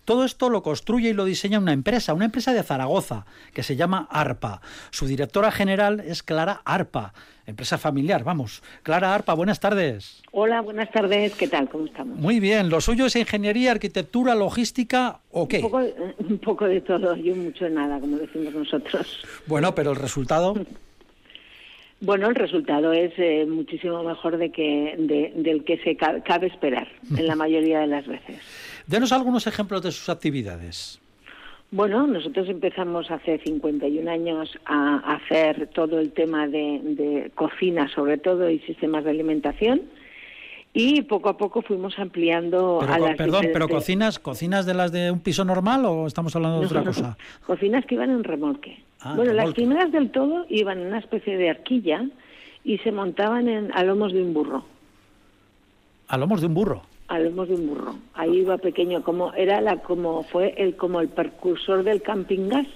Todo 0.04 0.24
esto 0.24 0.50
lo 0.50 0.62
construye 0.62 1.10
y 1.10 1.12
lo 1.12 1.24
diseña 1.24 1.58
una 1.58 1.72
empresa, 1.72 2.14
una 2.14 2.26
empresa 2.26 2.52
de 2.52 2.62
Zaragoza, 2.62 3.26
que 3.52 3.62
se 3.62 3.76
llama 3.76 4.06
ARPA. 4.10 4.60
Su 4.90 5.06
directora 5.06 5.50
general 5.50 6.00
es 6.00 6.22
Clara 6.22 6.60
ARPA, 6.64 7.14
empresa 7.46 7.78
familiar, 7.78 8.22
vamos. 8.22 8.62
Clara 8.82 9.14
ARPA, 9.14 9.34
buenas 9.34 9.60
tardes. 9.60 10.22
Hola, 10.32 10.60
buenas 10.60 10.90
tardes, 10.90 11.34
¿qué 11.34 11.48
tal? 11.48 11.68
¿Cómo 11.68 11.86
estamos? 11.86 12.18
Muy 12.18 12.38
bien, 12.38 12.68
¿lo 12.68 12.80
suyo 12.80 13.06
es 13.06 13.16
ingeniería, 13.16 13.70
arquitectura, 13.72 14.34
logística 14.34 15.20
o 15.30 15.48
qué? 15.48 15.58
Un 15.58 15.62
poco, 15.62 15.80
un 16.18 16.38
poco 16.38 16.64
de 16.66 16.80
todo, 16.80 17.16
yo 17.16 17.34
mucho 17.34 17.68
nada, 17.68 17.98
como 17.98 18.18
decimos 18.18 18.54
nosotros. 18.54 19.24
Bueno, 19.46 19.74
pero 19.74 19.92
el 19.92 19.96
resultado... 19.96 20.54
Bueno, 22.04 22.28
el 22.28 22.34
resultado 22.34 22.92
es 22.92 23.12
eh, 23.16 23.46
muchísimo 23.48 24.02
mejor 24.02 24.36
de 24.36 24.50
que, 24.50 24.94
del 25.34 25.64
que 25.64 25.78
se 25.78 25.96
cabe 25.96 26.48
esperar 26.48 26.86
en 27.16 27.26
la 27.26 27.34
mayoría 27.34 27.80
de 27.80 27.86
las 27.86 28.06
veces. 28.06 28.36
Denos 28.86 29.10
algunos 29.12 29.46
ejemplos 29.46 29.82
de 29.82 29.90
sus 29.90 30.10
actividades. 30.10 31.00
Bueno, 31.70 32.06
nosotros 32.06 32.48
empezamos 32.48 33.10
hace 33.10 33.38
51 33.38 34.08
años 34.08 34.50
a 34.66 35.14
hacer 35.14 35.68
todo 35.74 35.98
el 35.98 36.12
tema 36.12 36.46
de, 36.46 37.32
cocina, 37.34 37.88
sobre 37.88 38.18
todo, 38.18 38.48
y 38.48 38.60
sistemas 38.60 39.04
de 39.04 39.10
alimentación. 39.10 39.82
Y 40.72 41.02
poco 41.02 41.30
a 41.30 41.36
poco 41.36 41.62
fuimos 41.62 41.98
ampliando 41.98 42.80
a 42.80 42.98
las 42.98 43.16
Perdón, 43.16 43.46
pero 43.52 43.68
cocinas, 43.68 44.18
cocinas 44.18 44.66
de 44.66 44.74
las 44.74 44.92
de 44.92 45.10
un 45.10 45.20
piso 45.20 45.44
normal 45.44 45.84
o 45.86 46.06
estamos 46.06 46.36
hablando 46.36 46.60
de 46.60 46.66
otra 46.66 46.84
cosa? 46.84 47.16
Cocinas 47.46 47.86
que 47.86 47.94
iban 47.94 48.10
en 48.10 48.24
remolque. 48.24 48.78
Ah, 49.04 49.14
bueno, 49.14 49.32
las 49.32 49.52
primeras 49.52 49.92
del 49.92 50.10
todo 50.10 50.46
iban 50.48 50.80
en 50.80 50.86
una 50.88 50.98
especie 50.98 51.36
de 51.36 51.50
arquilla 51.50 52.06
y 52.64 52.78
se 52.78 52.90
montaban 52.90 53.48
en, 53.48 53.70
a 53.72 53.84
lomos 53.84 54.12
de 54.12 54.22
un 54.22 54.32
burro. 54.32 54.64
¿A 56.08 56.18
lomos 56.18 56.40
de 56.40 56.46
un 56.46 56.54
burro? 56.54 56.82
a 57.08 57.18
lomos 57.18 57.48
de 57.48 57.54
un 57.54 57.66
burro. 57.68 57.94
Ahí 58.14 58.38
iba 58.38 58.58
pequeño, 58.58 59.02
como 59.02 59.32
era 59.34 59.60
la 59.60 59.76
como 59.78 60.22
fue 60.22 60.54
el 60.56 60.76
como 60.76 61.00
el 61.00 61.08
precursor 61.08 61.84
del 61.84 62.02
camping 62.02 62.48
gas. 62.48 62.66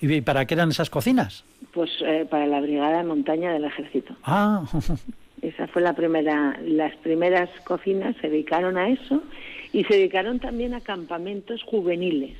¿Y 0.00 0.20
para 0.20 0.46
qué 0.46 0.54
eran 0.54 0.70
esas 0.70 0.90
cocinas? 0.90 1.44
Pues 1.72 1.90
eh, 2.02 2.26
para 2.28 2.46
la 2.46 2.60
brigada 2.60 2.98
de 2.98 3.04
montaña 3.04 3.52
del 3.52 3.64
ejército. 3.64 4.14
Ah. 4.22 4.64
Esa 5.42 5.68
fue 5.68 5.82
la 5.82 5.92
primera, 5.94 6.58
las 6.64 6.94
primeras 6.96 7.48
cocinas 7.64 8.16
se 8.20 8.28
dedicaron 8.28 8.76
a 8.76 8.88
eso 8.88 9.22
y 9.72 9.84
se 9.84 9.94
dedicaron 9.94 10.40
también 10.40 10.74
a 10.74 10.80
campamentos 10.80 11.62
juveniles. 11.62 12.36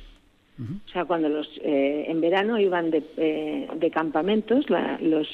O 0.59 0.91
sea, 0.91 1.05
cuando 1.05 1.29
los 1.29 1.47
eh, 1.63 2.05
en 2.07 2.19
verano 2.19 2.59
iban 2.59 2.91
de, 2.91 3.03
eh, 3.17 3.67
de 3.75 3.91
campamentos 3.91 4.65
los 4.69 5.27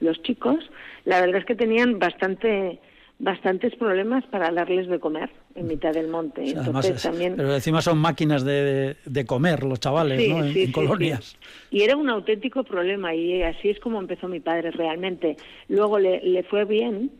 los 0.00 0.22
chicos, 0.22 0.58
la 1.04 1.20
verdad 1.20 1.40
es 1.40 1.46
que 1.46 1.54
tenían 1.54 1.98
bastante 1.98 2.78
bastantes 3.18 3.74
problemas 3.76 4.24
para 4.26 4.50
darles 4.50 4.88
de 4.88 5.00
comer 5.00 5.30
en 5.54 5.66
mitad 5.68 5.92
del 5.92 6.08
monte. 6.08 6.50
Entonces, 6.50 7.02
también... 7.02 7.34
Pero 7.36 7.54
encima 7.54 7.80
son 7.80 7.96
máquinas 7.96 8.44
de, 8.44 8.96
de 9.06 9.24
comer 9.24 9.64
los 9.64 9.80
chavales, 9.80 10.28
¿no? 10.28 10.44
En, 10.44 10.70
colonias. 10.70 11.36
Y 11.70 11.82
era 11.82 11.96
un 11.96 12.10
auténtico 12.10 12.62
problema 12.64 13.14
y 13.14 13.42
así 13.42 13.70
es 13.70 13.80
como 13.80 14.00
empezó 14.00 14.28
mi 14.28 14.40
padre 14.40 14.70
realmente. 14.70 15.36
Luego 15.68 15.98
le, 15.98 16.20
le 16.22 16.42
fue 16.42 16.66
bien 16.66 17.10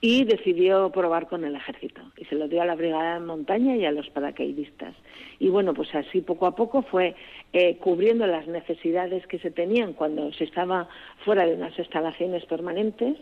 y 0.00 0.24
decidió 0.24 0.90
probar 0.90 1.26
con 1.26 1.44
el 1.44 1.56
ejército 1.56 2.00
y 2.16 2.24
se 2.26 2.36
lo 2.36 2.46
dio 2.46 2.62
a 2.62 2.66
la 2.66 2.76
brigada 2.76 3.14
de 3.14 3.26
montaña 3.26 3.76
y 3.76 3.84
a 3.84 3.90
los 3.90 4.08
paracaidistas. 4.10 4.94
Y 5.40 5.48
bueno, 5.48 5.74
pues 5.74 5.92
así 5.94 6.20
poco 6.20 6.46
a 6.46 6.54
poco 6.54 6.82
fue 6.82 7.16
eh, 7.52 7.76
cubriendo 7.78 8.26
las 8.26 8.46
necesidades 8.46 9.26
que 9.26 9.38
se 9.40 9.50
tenían 9.50 9.94
cuando 9.94 10.32
se 10.32 10.44
estaba 10.44 10.88
fuera 11.24 11.46
de 11.46 11.54
unas 11.54 11.76
instalaciones 11.78 12.44
permanentes 12.46 13.16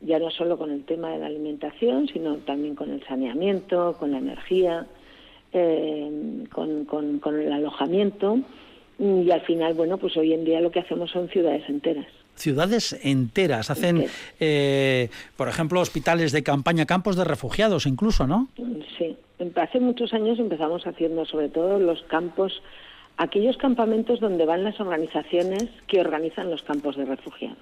ya 0.00 0.18
no 0.18 0.30
solo 0.30 0.58
con 0.58 0.70
el 0.70 0.84
tema 0.84 1.10
de 1.10 1.18
la 1.18 1.26
alimentación, 1.26 2.06
sino 2.08 2.36
también 2.38 2.74
con 2.74 2.90
el 2.90 3.02
saneamiento, 3.06 3.96
con 3.98 4.12
la 4.12 4.18
energía, 4.18 4.86
eh, 5.52 6.44
con, 6.52 6.84
con, 6.84 7.40
el 7.40 7.50
alojamiento. 7.50 8.38
Y 8.98 9.30
al 9.30 9.40
final, 9.42 9.72
bueno, 9.74 9.96
pues 9.96 10.14
hoy 10.18 10.34
en 10.34 10.44
día 10.44 10.60
lo 10.60 10.70
que 10.70 10.80
hacemos 10.80 11.10
son 11.10 11.28
ciudades 11.28 11.66
enteras 11.68 12.06
ciudades 12.36 12.98
enteras. 13.02 13.70
Hacen, 13.70 14.06
eh, 14.40 15.10
por 15.36 15.48
ejemplo, 15.48 15.80
hospitales 15.80 16.32
de 16.32 16.42
campaña, 16.42 16.86
campos 16.86 17.16
de 17.16 17.24
refugiados 17.24 17.86
incluso, 17.86 18.26
¿no? 18.26 18.48
Sí, 18.98 19.16
hace 19.56 19.80
muchos 19.80 20.12
años 20.12 20.38
empezamos 20.38 20.86
haciendo 20.86 21.24
sobre 21.24 21.48
todo 21.48 21.78
los 21.78 22.02
campos, 22.04 22.62
aquellos 23.16 23.56
campamentos 23.56 24.20
donde 24.20 24.46
van 24.46 24.64
las 24.64 24.78
organizaciones 24.80 25.68
que 25.86 26.00
organizan 26.00 26.50
los 26.50 26.62
campos 26.62 26.96
de 26.96 27.04
refugiados. 27.04 27.58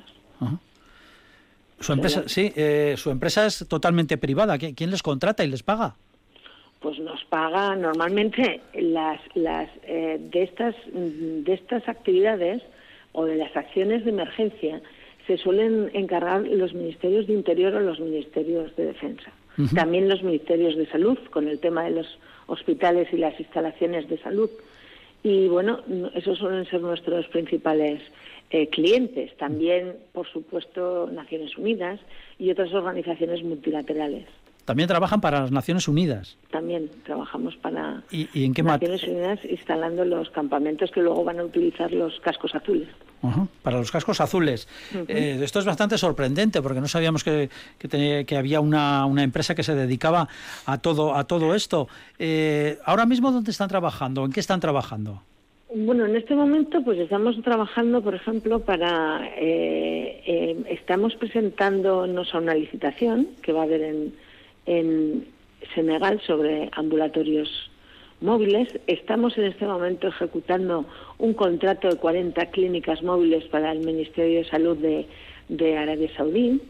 Su 1.81 1.93
empresa, 1.93 2.25
sí, 2.27 2.53
eh, 2.57 2.95
su 2.97 3.11
empresa 3.11 3.47
es 3.47 3.67
totalmente 3.69 4.17
privada. 4.17 4.59
¿Quién 4.59 4.91
les 4.91 5.03
contrata 5.03 5.45
y 5.45 5.49
les 5.49 5.63
paga? 5.63 5.97
Pues 6.81 6.99
nos 6.99 7.25
paga 7.25 7.75
normalmente 7.77 8.61
las, 8.75 9.21
las 9.35 9.71
eh, 9.85 10.19
de 10.21 10.43
estas 10.43 10.75
de 10.87 11.53
estas 11.53 11.89
actividades 11.89 12.63
o 13.15 13.25
de 13.25 13.37
las 13.37 13.57
acciones 13.57 14.05
de 14.05 14.11
emergencia 14.11 14.83
se 15.27 15.39
suelen 15.39 15.91
encargar 15.95 16.47
los 16.47 16.75
ministerios 16.75 17.27
de 17.27 17.33
Interior 17.33 17.75
o 17.75 17.81
los 17.81 17.99
ministerios 17.99 18.77
de 18.77 18.87
Defensa. 18.87 19.33
También 19.75 20.09
los 20.09 20.23
ministerios 20.23 20.77
de 20.77 20.87
Salud 20.87 21.17
con 21.31 21.49
el 21.49 21.61
tema 21.61 21.85
de 21.85 21.93
los 21.93 22.19
hospitales 22.47 23.09
y 23.13 23.17
las 23.17 23.39
instalaciones 23.39 24.09
de 24.09 24.19
salud. 24.19 24.51
Y 25.23 25.49
bueno, 25.49 25.81
esos 26.15 26.39
suelen 26.39 26.67
ser 26.67 26.83
nuestros 26.83 27.27
principales 27.29 28.03
eh, 28.51 28.69
clientes, 28.69 29.35
también, 29.39 29.95
por 30.13 30.29
supuesto, 30.29 31.09
Naciones 31.11 31.57
Unidas 31.57 32.01
y 32.39 32.51
otras 32.51 32.75
organizaciones 32.75 33.43
multilaterales. 33.43 34.27
También 34.65 34.89
trabajan 34.89 35.21
para 35.21 35.41
las 35.41 35.53
Naciones 35.53 35.89
Unidas. 35.89 36.37
También 36.51 36.91
trabajamos 37.05 37.57
para 37.57 38.03
¿Y, 38.11 38.45
en 38.45 38.55
qué 38.55 38.63
Naciones 38.63 39.03
Unidas 39.05 39.39
instalando 39.45 40.05
los 40.05 40.31
campamentos 40.31 40.91
que 40.91 41.03
luego 41.03 41.23
van 41.25 41.39
a 41.39 41.45
utilizar 41.45 41.93
los 41.93 42.19
cascos 42.21 42.55
azules. 42.55 42.89
Para 43.63 43.79
los 43.79 43.91
cascos 43.91 44.21
azules. 44.21 44.69
Eh, 45.09 45.41
esto 45.43 45.59
es 45.59 45.65
bastante 45.65 45.99
sorprendente 45.99 46.63
porque 46.63 46.81
no 46.81 46.89
sabíamos 46.89 47.25
que, 47.25 47.49
que, 47.79 48.37
había 48.37 48.61
una, 48.61 49.07
una, 49.07 49.23
empresa 49.23 49.55
que 49.55 49.63
se 49.63 49.75
dedicaba 49.75 50.29
a 50.67 50.79
todo, 50.79 51.15
a 51.15 51.25
todo 51.25 51.55
esto. 51.55 51.89
Eh, 52.19 52.79
ahora 52.85 53.07
mismo, 53.07 53.33
¿dónde 53.33 53.51
están 53.51 53.69
trabajando? 53.69 54.25
¿En 54.25 54.33
qué 54.33 54.41
están 54.41 54.61
trabajando? 54.61 55.23
Bueno, 55.77 56.07
en 56.07 56.15
este 56.15 56.37
momento 56.37 56.83
pues 56.85 57.01
estamos 57.01 57.41
trabajando, 57.43 58.01
por 58.01 58.15
ejemplo, 58.15 58.61
para... 58.61 59.29
Eh, 59.37 60.23
eh, 60.25 60.65
estamos 60.69 61.17
presentándonos 61.17 62.33
a 62.33 62.39
una 62.39 62.55
licitación 62.55 63.29
que 63.43 63.53
va 63.53 63.63
a 63.63 63.65
haber 63.65 63.83
en, 63.83 64.15
en 64.67 65.27
Senegal 65.75 66.21
sobre 66.25 66.71
ambulatorios 66.73 67.71
móviles. 68.25 68.69
Estamos 68.89 69.39
en 69.39 69.45
este 69.45 69.67
momento 69.67 70.09
ejecutando 70.09 70.87
un 71.19 71.35
contrato 71.35 71.89
de 71.89 71.97
40 71.97 72.47
clínicas 72.47 73.03
móviles 73.03 73.45
para 73.45 73.71
el 73.71 73.81
Ministerio 73.81 74.39
de 74.39 74.45
Salud 74.47 74.77
de, 74.77 75.77
Arabia 75.77 76.11
Saudí. 76.17 76.61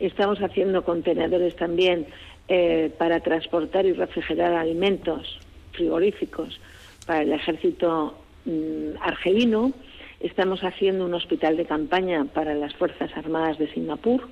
Estamos 0.00 0.40
haciendo 0.40 0.82
contenedores 0.84 1.54
también 1.54 2.06
eh, 2.48 2.90
para 2.98 3.20
transportar 3.20 3.86
y 3.86 3.92
refrigerar 3.92 4.54
alimentos 4.54 5.38
frigoríficos 5.72 6.60
para 7.06 7.22
el 7.22 7.32
ejército 7.32 8.14
mm, 8.44 8.96
argelino. 9.00 9.72
Estamos 10.18 10.64
haciendo 10.64 11.04
un 11.04 11.14
hospital 11.14 11.56
de 11.56 11.66
campaña 11.66 12.24
para 12.24 12.54
las 12.54 12.74
Fuerzas 12.74 13.10
Armadas 13.16 13.58
de 13.58 13.72
Singapur. 13.72 14.28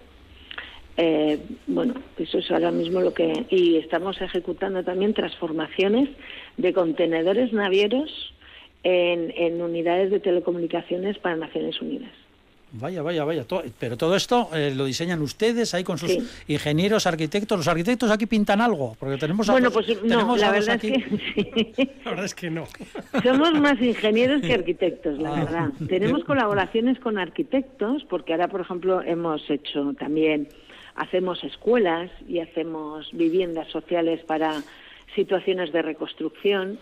Eh, 1.03 1.39
bueno, 1.67 1.95
eso 2.19 2.39
es 2.39 2.51
ahora 2.51 2.71
mismo 2.71 3.01
lo 3.01 3.15
que... 3.15 3.47
Y 3.49 3.77
estamos 3.77 4.21
ejecutando 4.21 4.83
también 4.85 5.15
transformaciones 5.15 6.11
de 6.57 6.73
contenedores 6.73 7.53
navieros 7.53 8.35
en 8.83 9.61
unidades 9.61 10.11
de 10.11 10.21
telecomunicaciones 10.21 11.19
para 11.19 11.37
Naciones 11.37 11.81
Unidas. 11.81 12.13
Vaya, 12.73 13.03
vaya, 13.03 13.25
vaya. 13.25 13.45
pero 13.79 13.97
todo 13.97 14.15
esto 14.15 14.49
eh, 14.55 14.73
lo 14.75 14.85
diseñan 14.85 15.21
ustedes 15.23 15.75
ahí 15.75 15.83
con 15.83 15.99
sus 15.99 16.17
ingenieros, 16.47 17.07
arquitectos. 17.07 17.59
¿Los 17.59 17.67
arquitectos 17.67 18.11
aquí 18.11 18.27
pintan 18.27 18.61
algo? 18.61 18.97
Porque 18.99 19.17
tenemos 19.17 19.49
Bueno, 19.49 19.73
pues 19.73 19.87
no, 20.05 20.37
la 20.37 20.53
verdad, 20.53 20.77
es 20.77 20.81
que, 20.81 21.89
la 22.05 22.11
verdad 22.11 22.25
es 22.25 22.35
que 22.35 22.51
no. 22.51 22.67
Somos 23.25 23.55
más 23.61 23.81
ingenieros 23.81 24.41
que 24.43 24.55
arquitectos, 24.55 25.19
la 25.19 25.35
ah. 25.35 25.45
verdad. 25.45 25.69
Tenemos 25.89 26.23
colaboraciones 26.25 27.01
con 27.01 27.19
arquitectos, 27.19 28.05
porque 28.09 28.33
ahora, 28.33 28.47
por 28.47 28.61
ejemplo, 28.61 29.03
hemos 29.03 29.49
hecho 29.51 29.93
también, 29.99 30.49
hacemos 30.95 31.43
escuelas 31.45 32.11
y 32.29 32.41
hacemos 32.41 33.11
viviendas 33.13 33.69
sociales 33.69 34.21
para 34.25 34.63
situaciones 35.15 35.73
de 35.73 35.83
reconstrucción 35.83 36.79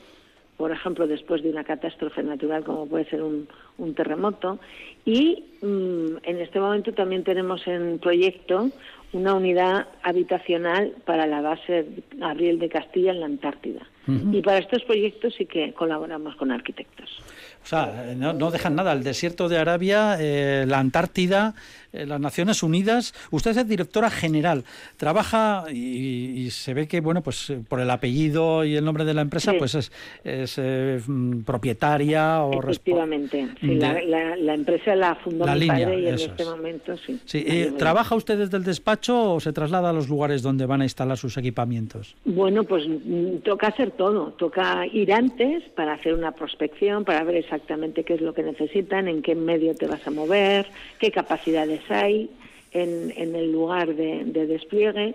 por 0.58 0.72
ejemplo, 0.72 1.06
después 1.06 1.42
de 1.44 1.50
una 1.50 1.62
catástrofe 1.62 2.20
natural 2.22 2.64
como 2.64 2.86
puede 2.86 3.08
ser 3.08 3.22
un, 3.22 3.46
terremoto. 3.94 4.58
Y 5.04 5.44
mm, 5.62 6.16
en 6.24 6.38
este 6.40 6.58
momento 6.58 6.92
también 6.92 7.22
tenemos 7.22 7.64
en 7.68 8.00
proyecto 8.00 8.68
una 9.12 9.34
unidad 9.34 9.86
habitacional 10.02 10.94
para 11.06 11.28
la 11.28 11.40
base 11.40 11.86
Gabriel 12.16 12.58
de 12.58 12.68
Castilla 12.68 13.12
en 13.12 13.20
la 13.20 13.26
Antártida. 13.26 13.86
Y 14.32 14.40
para 14.40 14.56
estos 14.56 14.82
proyectos 14.84 15.34
sí 15.36 15.44
que 15.44 15.74
colaboramos 15.74 16.34
con 16.36 16.50
arquitectos. 16.50 17.20
O 17.62 17.66
sea, 17.66 18.14
no, 18.16 18.50
dejan 18.50 18.74
nada. 18.74 18.94
El 18.94 19.04
desierto 19.04 19.50
de 19.50 19.58
Arabia, 19.58 20.16
eh, 20.18 20.64
la 20.66 20.78
Antártida, 20.78 21.54
eh, 21.87 21.87
las 21.92 22.20
Naciones 22.20 22.62
Unidas. 22.62 23.14
Usted 23.30 23.56
es 23.56 23.68
directora 23.68 24.10
general. 24.10 24.64
Trabaja 24.96 25.66
y, 25.72 26.48
se 26.50 26.74
ve 26.74 26.86
que, 26.86 27.00
bueno, 27.00 27.22
pues 27.22 27.50
eh, 27.50 27.60
por 27.66 27.80
el 27.80 27.90
apellido 27.90 28.64
y 28.64 28.76
el 28.76 28.84
nombre 28.84 29.04
de 29.04 29.14
la 29.14 29.22
empresa, 29.22 29.52
pues 29.58 29.74
es, 29.74 29.92
es 30.24 30.58
mm, 31.06 31.42
propietaria 31.42 32.42
o 32.42 32.62
Efectivamente. 32.62 33.48
Sí, 33.60 33.74
la, 33.74 34.54
empresa 34.54 34.94
la 34.94 35.14
fundó 35.16 35.46
mi 35.46 35.66
padre 35.66 36.00
y 36.00 36.08
en 36.08 36.14
este 36.14 36.44
momento 36.44 36.96
sí. 36.98 37.20
sí. 37.24 37.68
¿Trabaja 37.76 38.14
usted 38.14 38.38
desde 38.38 38.56
el 38.56 38.64
despacho 38.64 39.34
o 39.34 39.40
se 39.40 39.52
traslada 39.52 39.90
a 39.90 39.92
los 39.92 40.08
lugares 40.08 40.42
donde 40.42 40.66
van 40.66 40.80
a 40.80 40.84
instalar 40.84 41.16
sus 41.16 41.36
equipamientos? 41.36 42.16
Bueno, 42.24 42.64
pues 42.64 42.84
mm, 42.88 43.38
toca 43.44 43.68
hacer 43.68 43.92
todo. 43.92 44.32
Toca 44.38 44.86
ir 44.86 45.12
antes 45.12 45.62
para 45.74 45.94
hacer 45.94 46.14
una 46.14 46.32
prospección, 46.32 47.04
para 47.04 47.22
ver 47.24 47.36
exactamente 47.36 48.04
qué 48.04 48.14
es 48.14 48.20
lo 48.20 48.34
que 48.34 48.42
necesitan, 48.42 49.08
en 49.08 49.22
qué 49.22 49.34
medio 49.34 49.74
te 49.74 49.86
vas 49.86 50.06
a 50.06 50.10
mover, 50.10 50.66
qué 50.98 51.10
capacidades 51.10 51.77
hay 51.88 52.30
en, 52.72 53.34
el 53.34 53.52
lugar 53.52 53.94
de, 53.94 54.24
despliegue. 54.24 55.14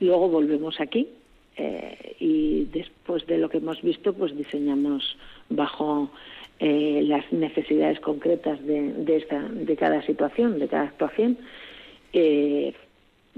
Luego 0.00 0.28
volvemos 0.28 0.80
aquí 0.80 1.08
eh, 1.56 2.16
y 2.18 2.64
después 2.72 3.26
de 3.26 3.38
lo 3.38 3.48
que 3.48 3.58
hemos 3.58 3.80
visto, 3.82 4.12
pues 4.12 4.36
diseñamos 4.36 5.16
bajo 5.48 6.10
eh, 6.60 7.00
las 7.04 7.32
necesidades 7.32 8.00
concretas 8.00 8.64
de, 8.64 8.92
de, 8.92 9.16
esta, 9.16 9.40
de 9.40 9.76
cada 9.76 10.02
situación, 10.02 10.58
de 10.58 10.68
cada 10.68 10.84
actuación. 10.84 11.38
Eh, 12.12 12.72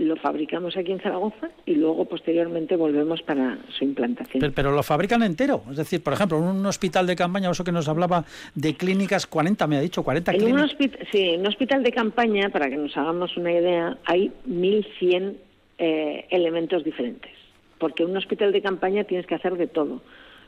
lo 0.05 0.17
fabricamos 0.17 0.77
aquí 0.77 0.93
en 0.93 1.01
Zaragoza 1.01 1.51
y 1.65 1.75
luego 1.75 2.05
posteriormente 2.05 2.77
volvemos 2.77 3.23
para 3.23 3.59
su 3.71 3.85
implantación. 3.85 4.53
Pero, 4.55 4.73
lo 4.73 4.83
fabrican 4.83 5.23
entero, 5.23 5.63
es 5.71 5.77
decir, 5.77 6.03
por 6.03 6.13
ejemplo, 6.13 6.39
un 6.39 6.65
hospital 6.67 7.07
de 7.07 7.17
campaña, 7.17 7.51
eso 7.51 7.65
que 7.65 7.73
nos 7.73 7.89
hablaba 7.89 8.25
de 8.55 8.75
clínicas, 8.75 9.27
40 9.27 9.67
me 9.67 9.77
ha 9.77 9.81
dicho, 9.81 10.03
40 10.03 10.33
en 10.33 10.53
Un 10.53 10.69
sí, 11.11 11.21
en 11.21 11.41
un 11.41 11.47
hospital 11.47 11.83
de 11.83 11.93
campaña, 11.93 12.51
para 12.51 12.69
que 12.69 12.77
nos 12.77 12.97
hagamos 12.97 13.37
una 13.37 13.53
idea, 13.53 13.97
hay 14.05 14.31
1.100 14.47 15.35
eh, 15.79 16.27
elementos 16.31 16.85
diferentes, 16.85 17.33
porque 17.79 18.05
un 18.05 18.17
hospital 18.17 18.53
de 18.53 18.61
campaña 18.61 19.05
tienes 19.05 19.27
que 19.27 19.35
hacer 19.35 19.57
de 19.57 19.67
todo. 19.67 20.03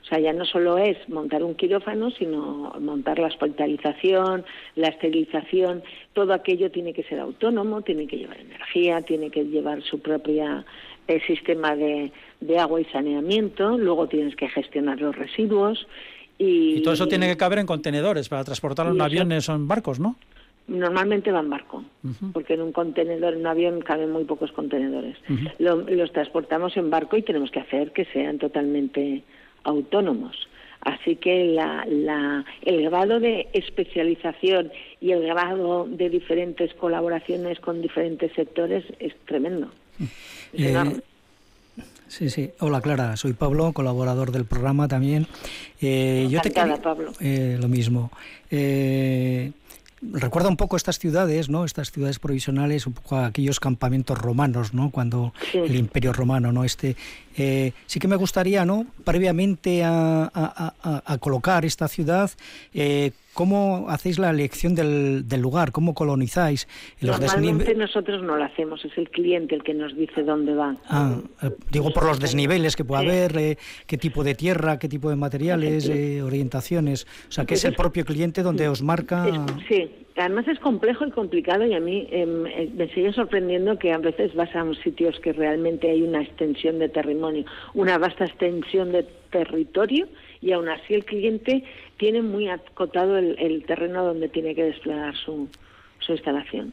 O 0.09 0.11
sea, 0.11 0.21
ya 0.21 0.33
no 0.33 0.47
solo 0.47 0.79
es 0.79 0.97
montar 1.11 1.43
un 1.43 1.55
quirófano, 1.55 2.11
sino 2.11 2.73
montar 2.81 3.19
la 3.19 3.27
hospitalización, 3.27 4.43
la 4.75 4.89
esterilización, 4.89 5.83
todo 6.15 6.33
aquello 6.33 6.71
tiene 6.71 6.95
que 6.95 7.03
ser 7.03 7.21
autónomo, 7.21 7.83
tiene 7.83 8.07
que 8.07 8.17
llevar 8.17 8.41
energía, 8.41 9.03
tiene 9.03 9.31
que 9.31 9.45
llevar 9.45 9.83
su 9.83 10.01
propio 10.01 10.65
eh, 11.09 11.21
sistema 11.27 11.77
de, 11.77 12.11
agua 12.59 12.81
y 12.81 12.87
saneamiento, 12.87 13.77
luego 13.77 14.09
tienes 14.09 14.35
que 14.35 14.49
gestionar 14.49 14.99
los 14.99 15.15
residuos. 15.15 15.87
Y, 16.39 16.81
todo 16.81 16.95
eso 16.95 17.07
tiene 17.07 17.29
que 17.29 17.37
caber 17.37 17.59
en 17.59 17.67
contenedores 17.67 18.31
para 18.31 18.45
transportarlo 18.45 18.95
en 18.95 19.01
aviones 19.03 19.47
o 19.51 19.55
en 19.55 19.69
barcos, 19.69 20.01
¿no? 20.01 20.17
Normalmente 20.69 21.33
va 21.33 21.41
en 21.41 21.51
barco, 21.51 21.85
porque 22.33 22.55
en 22.55 22.63
un 22.63 22.73
contenedor, 22.73 23.35
en 23.35 23.41
un 23.41 23.47
avión 23.47 23.81
caben 23.81 24.11
muy 24.11 24.25
pocos 24.25 24.53
contenedores. 24.53 25.19
los 25.59 26.13
transportamos 26.13 26.79
en 26.79 26.89
barco 26.89 27.19
y 27.19 27.23
tenemos 27.23 27.51
que 27.51 27.61
hacer 27.61 27.93
que 27.93 28.07
sean 28.07 28.39
totalmente 28.39 29.23
autónomos. 29.69 30.49
Así 30.81 31.17
que 31.17 31.45
la, 31.45 31.85
la, 31.87 32.45
el 32.63 32.83
grado 32.89 33.21
de 33.21 33.49
especialización 33.53 34.71
y 35.01 35.11
el 35.11 35.27
grado 35.27 35.87
de 35.89 36.09
diferentes 36.09 36.73
colaboraciones 36.75 37.59
con 37.61 37.83
diferentes 37.83 38.33
sectores 38.33 38.85
es 38.99 39.13
tremendo. 39.27 39.71
Eh, 40.53 41.01
sí, 42.07 42.31
sí. 42.31 42.51
Hola 42.61 42.81
Clara, 42.81 43.17
soy 43.17 43.33
Pablo, 43.33 43.73
colaborador 43.73 44.31
del 44.31 44.45
programa 44.45 44.87
también. 44.89 45.27
Eh, 45.81 46.29
yo 46.31 46.41
te 46.41 46.51
Pablo. 46.51 47.13
Eh, 47.21 47.59
lo 47.61 47.69
mismo. 47.69 48.11
Recuerda 50.01 50.49
un 50.49 50.57
poco 50.57 50.77
estas 50.77 51.01
ciudades, 51.01 51.49
¿no? 51.49 51.65
Estas 51.65 51.91
ciudades 51.91 52.21
provisionales, 52.21 52.87
un 52.87 52.93
poco 52.93 53.17
aquellos 53.17 53.59
campamentos 53.59 54.17
romanos, 54.17 54.73
¿no? 54.73 54.91
Cuando 54.91 55.33
el 55.53 55.75
Imperio 55.75 56.13
Romano, 56.13 56.53
¿no? 56.53 56.63
Este, 56.63 56.95
eh, 57.39 57.73
sí 57.87 58.01
que 58.01 58.09
me 58.09 58.17
gustaría, 58.17 58.65
¿no? 58.65 58.87
Previamente 59.05 59.85
a, 59.85 60.31
a, 60.35 61.19
colocar 61.19 61.65
esta 61.65 61.89
ciudad, 61.89 62.31
eh, 62.75 63.13
¿Cómo 63.39 63.87
hacéis 63.89 64.19
la 64.19 64.31
elección 64.31 64.75
del, 64.75 65.25
lugar? 65.41 65.71
¿Cómo 65.71 65.95
colonizáis? 65.95 66.67
Los 67.01 67.21
Normalmente 67.21 67.73
nosotros 67.77 68.21
no 68.25 68.37
lo 68.37 68.43
hacemos, 68.43 68.85
es 68.85 68.99
el 68.99 69.11
cliente 69.11 69.55
el 69.55 69.63
que 69.63 69.75
nos 69.75 69.97
dice 69.97 70.25
dónde 70.25 70.55
va. 70.55 70.75
Ah, 70.89 71.21
eh, 71.45 71.51
digo 71.71 71.91
por 71.93 72.05
los 72.05 72.19
desniveles 72.19 72.75
que 72.75 72.85
puede 72.85 73.07
haber, 73.07 73.39
eh, 73.39 73.57
qué 73.87 73.97
tipo 73.97 74.25
de 74.25 74.35
tierra, 74.35 74.81
qué 74.81 74.89
tipo 74.89 75.09
de 75.09 75.15
materiales, 75.15 75.89
eh, 75.89 76.21
orientaciones. 76.21 77.07
O 77.29 77.31
sea, 77.31 77.45
que 77.45 77.55
es 77.55 77.65
el 77.65 77.77
propio 77.77 78.05
cliente 78.05 78.43
donde 78.43 78.69
os 78.69 78.83
marca... 78.83 79.25
sí, 79.69 79.89
además 80.17 80.49
es 80.49 80.59
complejo 80.59 81.07
y 81.07 81.13
complicado 81.13 81.65
y 81.65 81.75
a 81.75 81.81
mí 81.81 82.09
em, 82.11 82.43
me 82.75 82.89
sigue 82.93 83.13
sorprendiendo 83.13 83.79
que 83.79 83.93
a 83.93 83.99
veces 83.99 84.35
vas 84.35 84.53
a 84.57 84.65
sitios 84.83 85.17
que 85.21 85.33
realmente 85.33 85.89
hay 85.89 86.03
una 86.03 86.23
extensión 86.23 86.81
de 86.81 86.89
una 87.75 87.99
vasta 87.99 88.25
extensión 88.25 88.93
de 88.93 89.05
territorio 89.31 90.09
y 90.41 90.53
aún 90.53 90.69
así 90.69 90.95
el 90.95 91.05
cliente 91.05 91.65
tiene 91.97 92.23
muy 92.23 92.49
acotado 92.49 93.19
el, 93.19 93.65
terreno 93.67 94.05
donde 94.05 94.29
tiene 94.29 94.55
que 94.55 94.65
desplegar 94.65 95.15
su, 95.17 95.49
su 96.01 96.13
instalación. 96.13 96.73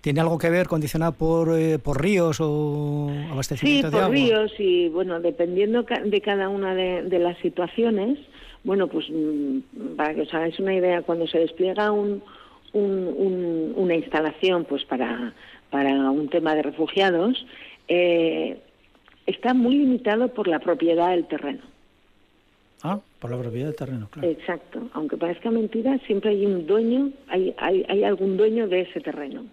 ¿Tiene 0.00 0.20
algo 0.20 0.38
que 0.38 0.50
ver 0.50 0.66
condicionado 0.66 1.12
por, 1.12 1.56
eh, 1.56 1.78
por 1.78 2.02
ríos 2.02 2.38
o 2.40 3.10
abastecimiento 3.30 3.90
de 3.90 3.98
agua? 3.98 4.16
Sí, 4.16 4.22
por 4.22 4.30
ríos 4.30 4.52
y, 4.58 4.88
bueno, 4.88 5.20
dependiendo 5.20 5.84
de 6.04 6.20
cada 6.20 6.48
una 6.48 6.74
de, 6.74 7.18
las 7.18 7.38
situaciones, 7.38 8.18
bueno, 8.64 8.88
pues 8.88 9.06
mm, 9.08 9.96
para 9.96 10.14
que 10.14 10.22
os 10.22 10.34
hagáis 10.34 10.58
una 10.58 10.74
idea, 10.74 11.02
cuando 11.02 11.26
se 11.28 11.38
despliega 11.38 11.92
un, 11.92 12.22
un, 12.72 13.72
una 13.76 13.94
instalación 13.94 14.64
pues 14.64 14.84
para, 14.84 15.34
para 15.70 15.92
un 16.10 16.28
tema 16.28 16.54
de 16.54 16.62
refugiados, 16.62 17.46
eh, 17.88 18.58
está 19.30 19.54
muy 19.54 19.76
limitado 19.76 20.28
por 20.28 20.48
la 20.48 20.58
propiedad 20.58 21.10
del 21.10 21.26
terreno. 21.26 21.60
Ah, 22.82 22.98
por 23.18 23.30
la 23.30 23.38
propiedad 23.38 23.66
del 23.66 23.76
terreno, 23.76 24.08
claro. 24.10 24.28
Exacto. 24.28 24.88
Aunque 24.94 25.16
parezca 25.16 25.50
mentira, 25.50 25.98
siempre 26.06 26.30
hay 26.30 26.46
un 26.46 26.66
dueño, 26.66 27.10
hay, 27.28 27.54
hay, 27.58 27.84
hay 27.88 28.04
algún 28.04 28.36
dueño 28.36 28.68
de 28.68 28.82
ese 28.82 29.00
terreno. 29.00 29.44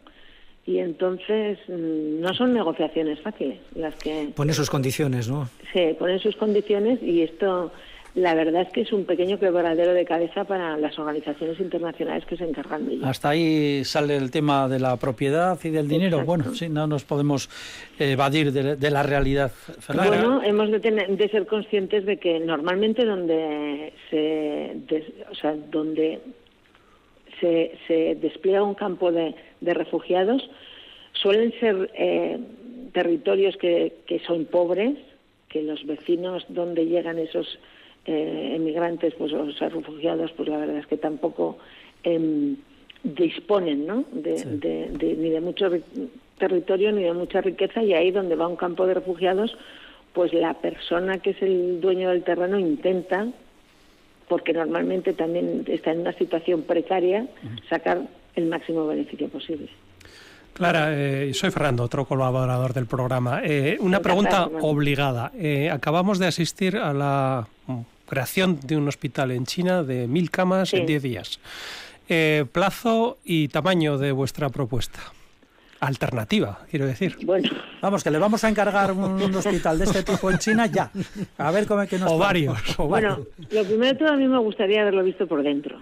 Y 0.66 0.80
entonces 0.80 1.58
mm, 1.68 2.20
no 2.22 2.34
son 2.34 2.54
negociaciones 2.54 3.20
fáciles 3.22 3.60
las 3.76 3.96
que... 3.96 4.32
Ponen 4.36 4.54
sus 4.54 4.70
condiciones, 4.70 5.30
¿no? 5.30 5.50
Sí, 5.74 5.96
ponen 5.98 6.20
sus 6.20 6.36
condiciones 6.36 7.02
y 7.02 7.22
esto 7.22 7.72
la 8.18 8.34
verdad 8.34 8.64
es 8.64 8.70
que 8.70 8.82
es 8.82 8.92
un 8.92 9.06
pequeño 9.06 9.38
quebradero 9.38 9.94
de 9.94 10.04
cabeza 10.04 10.44
para 10.44 10.76
las 10.76 10.98
organizaciones 10.98 11.60
internacionales 11.60 12.26
que 12.26 12.36
se 12.36 12.46
encargan 12.46 12.88
de 12.88 12.96
ello. 12.96 13.06
Hasta 13.06 13.30
ahí 13.30 13.86
sale 13.86 14.18
el 14.18 14.32
tema 14.32 14.68
de 14.68 14.80
la 14.80 14.98
propiedad 14.98 15.60
y 15.64 15.70
del 15.70 15.88
dinero. 15.88 16.26
Bueno, 16.26 16.46
sí, 16.56 16.68
no 16.68 16.88
nos 16.88 17.04
podemos 17.04 17.48
evadir 18.00 18.52
de, 18.52 18.90
la 18.90 19.04
realidad. 19.04 19.52
Bueno, 19.94 20.42
hemos 20.44 20.72
de, 20.72 20.80
tener, 20.80 21.16
de 21.16 21.30
ser 21.30 21.46
conscientes 21.46 22.08
de 22.08 22.18
que 22.18 22.40
normalmente 22.40 23.06
donde 23.06 23.94
se, 24.10 24.76
o 25.30 25.36
sea, 25.36 25.54
donde 25.70 26.20
se, 27.40 27.78
se 27.88 28.16
despliega 28.16 28.64
un 28.64 28.74
campo 28.74 29.12
de, 29.12 29.36
de 29.62 29.74
refugiados 29.76 30.42
suelen 31.14 31.54
ser 31.60 31.92
eh, 31.94 32.40
territorios 32.94 33.58
que, 33.58 33.98
que 34.08 34.20
son 34.22 34.46
pobres, 34.46 34.98
que 35.50 35.62
los 35.62 35.86
vecinos 35.86 36.46
donde 36.50 36.88
llegan 36.88 37.20
esos 37.20 37.60
eh, 38.08 38.54
emigrantes, 38.56 39.14
pues 39.16 39.32
los 39.32 39.60
refugiados, 39.60 40.32
pues 40.32 40.50
la 40.50 40.58
verdad 40.58 40.78
es 40.78 40.88
que 40.88 40.98
tampoco 40.98 41.58
em, 42.04 42.56
disponen, 43.04 43.86
¿no? 43.86 44.06
De, 44.12 44.90
ni 45.00 45.30
de 45.30 45.42
mucho 45.42 45.70
territorio 46.38 46.92
ni 46.92 47.04
de 47.04 47.14
mucha 47.14 47.42
riqueza 47.42 47.84
y 47.84 47.94
ahí 47.94 48.12
donde 48.12 48.36
va 48.36 48.48
un 48.48 48.56
campo 48.56 48.86
de 48.86 48.94
refugiados, 48.94 49.58
pues 50.14 50.34
la 50.34 50.54
persona 50.56 51.20
que 51.20 51.32
es 51.32 51.42
el 51.42 51.82
dueño 51.82 52.10
del 52.10 52.24
terreno 52.24 52.58
intenta, 52.58 53.28
porque 54.28 54.54
normalmente 54.54 55.14
también 55.14 55.66
está 55.68 55.92
en 55.92 56.02
una 56.02 56.14
situación 56.14 56.64
precaria, 56.64 57.28
sacar 57.70 58.02
el 58.36 58.46
máximo 58.46 58.88
beneficio 58.88 59.28
posible. 59.30 59.70
Clara, 60.54 60.88
eh, 60.92 61.34
soy 61.36 61.52
Fernando, 61.52 61.84
otro 61.84 62.06
colaborador 62.06 62.74
del 62.74 62.88
programa. 62.88 63.42
Eh, 63.44 63.78
una 63.80 64.00
pregunta 64.02 64.50
obligada. 64.62 65.32
Eh, 65.36 65.70
acabamos 65.70 66.18
de 66.18 66.26
asistir 66.26 66.78
a 66.78 66.94
la 66.94 67.48
creación 68.08 68.60
de 68.64 68.78
un 68.78 68.88
hospital 68.88 69.32
en 69.32 69.46
China 69.46 69.84
de 69.84 70.08
mil 70.08 70.32
camas 70.32 70.74
en 70.74 70.86
diez 70.86 71.04
días. 71.04 71.40
plazo 72.52 73.18
y 73.24 73.50
tamaño 73.50 73.98
de 73.98 74.12
vuestra 74.12 74.50
propuesta. 74.50 75.00
Alternativa, 75.80 76.60
quiero 76.72 76.88
decir. 76.88 77.18
Bueno, 77.24 77.50
vamos, 77.82 78.04
que 78.04 78.10
le 78.10 78.18
vamos 78.18 78.44
a 78.44 78.50
encargar 78.50 78.92
un, 78.92 79.36
hospital 79.36 79.78
de 79.78 79.86
este 79.86 80.02
tipo 80.02 80.32
en 80.32 80.40
China 80.40 80.66
ya. 80.66 80.90
A 81.38 81.52
ver 81.52 81.68
cómo 81.68 81.84
es 81.84 81.90
que 81.90 82.00
nos. 82.00 82.12
O 82.12 82.18
varios. 82.18 82.58
Bueno, 82.78 83.20
lo 83.52 83.64
primero 83.64 83.94
de 83.94 83.96
todo, 83.96 84.10
a 84.10 84.16
mí 84.16 84.28
me 84.28 84.40
gustaría 84.40 84.82
haberlo 84.82 85.04
visto 85.04 85.28
por 85.28 85.44
dentro. 85.44 85.80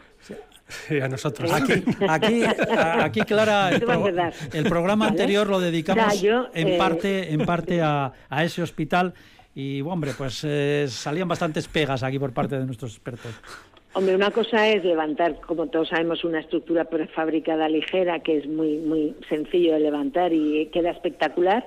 Sí, 0.67 0.99
a 0.99 1.07
nosotros. 1.07 1.51
Aquí, 1.51 1.83
aquí, 2.09 2.43
aquí 2.73 3.21
Clara, 3.21 3.69
el, 3.69 4.63
programa 4.63 5.07
anterior 5.07 5.47
lo 5.47 5.59
dedicamos 5.59 6.21
en 6.53 6.67
eh, 6.67 6.77
parte, 6.77 7.31
en 7.31 7.45
parte 7.45 7.81
a, 7.81 8.11
ese 8.41 8.63
hospital 8.63 9.13
y, 9.55 9.81
hombre, 9.81 10.11
pues 10.17 10.43
eh, 10.43 10.85
salían 10.89 11.27
bastantes 11.27 11.67
pegas 11.67 12.03
aquí 12.03 12.19
por 12.19 12.33
parte 12.33 12.59
de 12.59 12.65
nuestros 12.65 12.93
expertos. 12.93 13.31
Hombre, 13.93 14.15
una 14.15 14.29
cosa 14.31 14.67
es 14.67 14.83
levantar, 14.83 15.39
como 15.39 15.67
todos 15.67 15.87
sabemos, 15.87 16.25
una 16.25 16.41
estructura 16.41 16.83
prefabricada 16.85 17.69
ligera 17.69 18.19
que 18.19 18.37
es 18.39 18.47
muy 18.47 18.77
muy 18.77 19.15
sencillo 19.29 19.73
de 19.73 19.79
levantar 19.79 20.33
y 20.33 20.65
queda 20.67 20.91
espectacular. 20.91 21.65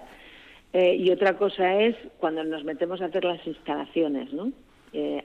Eh, 0.75 0.97
y 0.97 1.11
otra 1.11 1.39
cosa 1.39 1.81
es 1.81 1.97
cuando 2.19 2.45
nos 2.45 2.63
metemos 2.65 3.01
a 3.01 3.07
hacer 3.07 3.25
las 3.25 3.45
instalaciones, 3.47 4.33
¿no? 4.33 4.53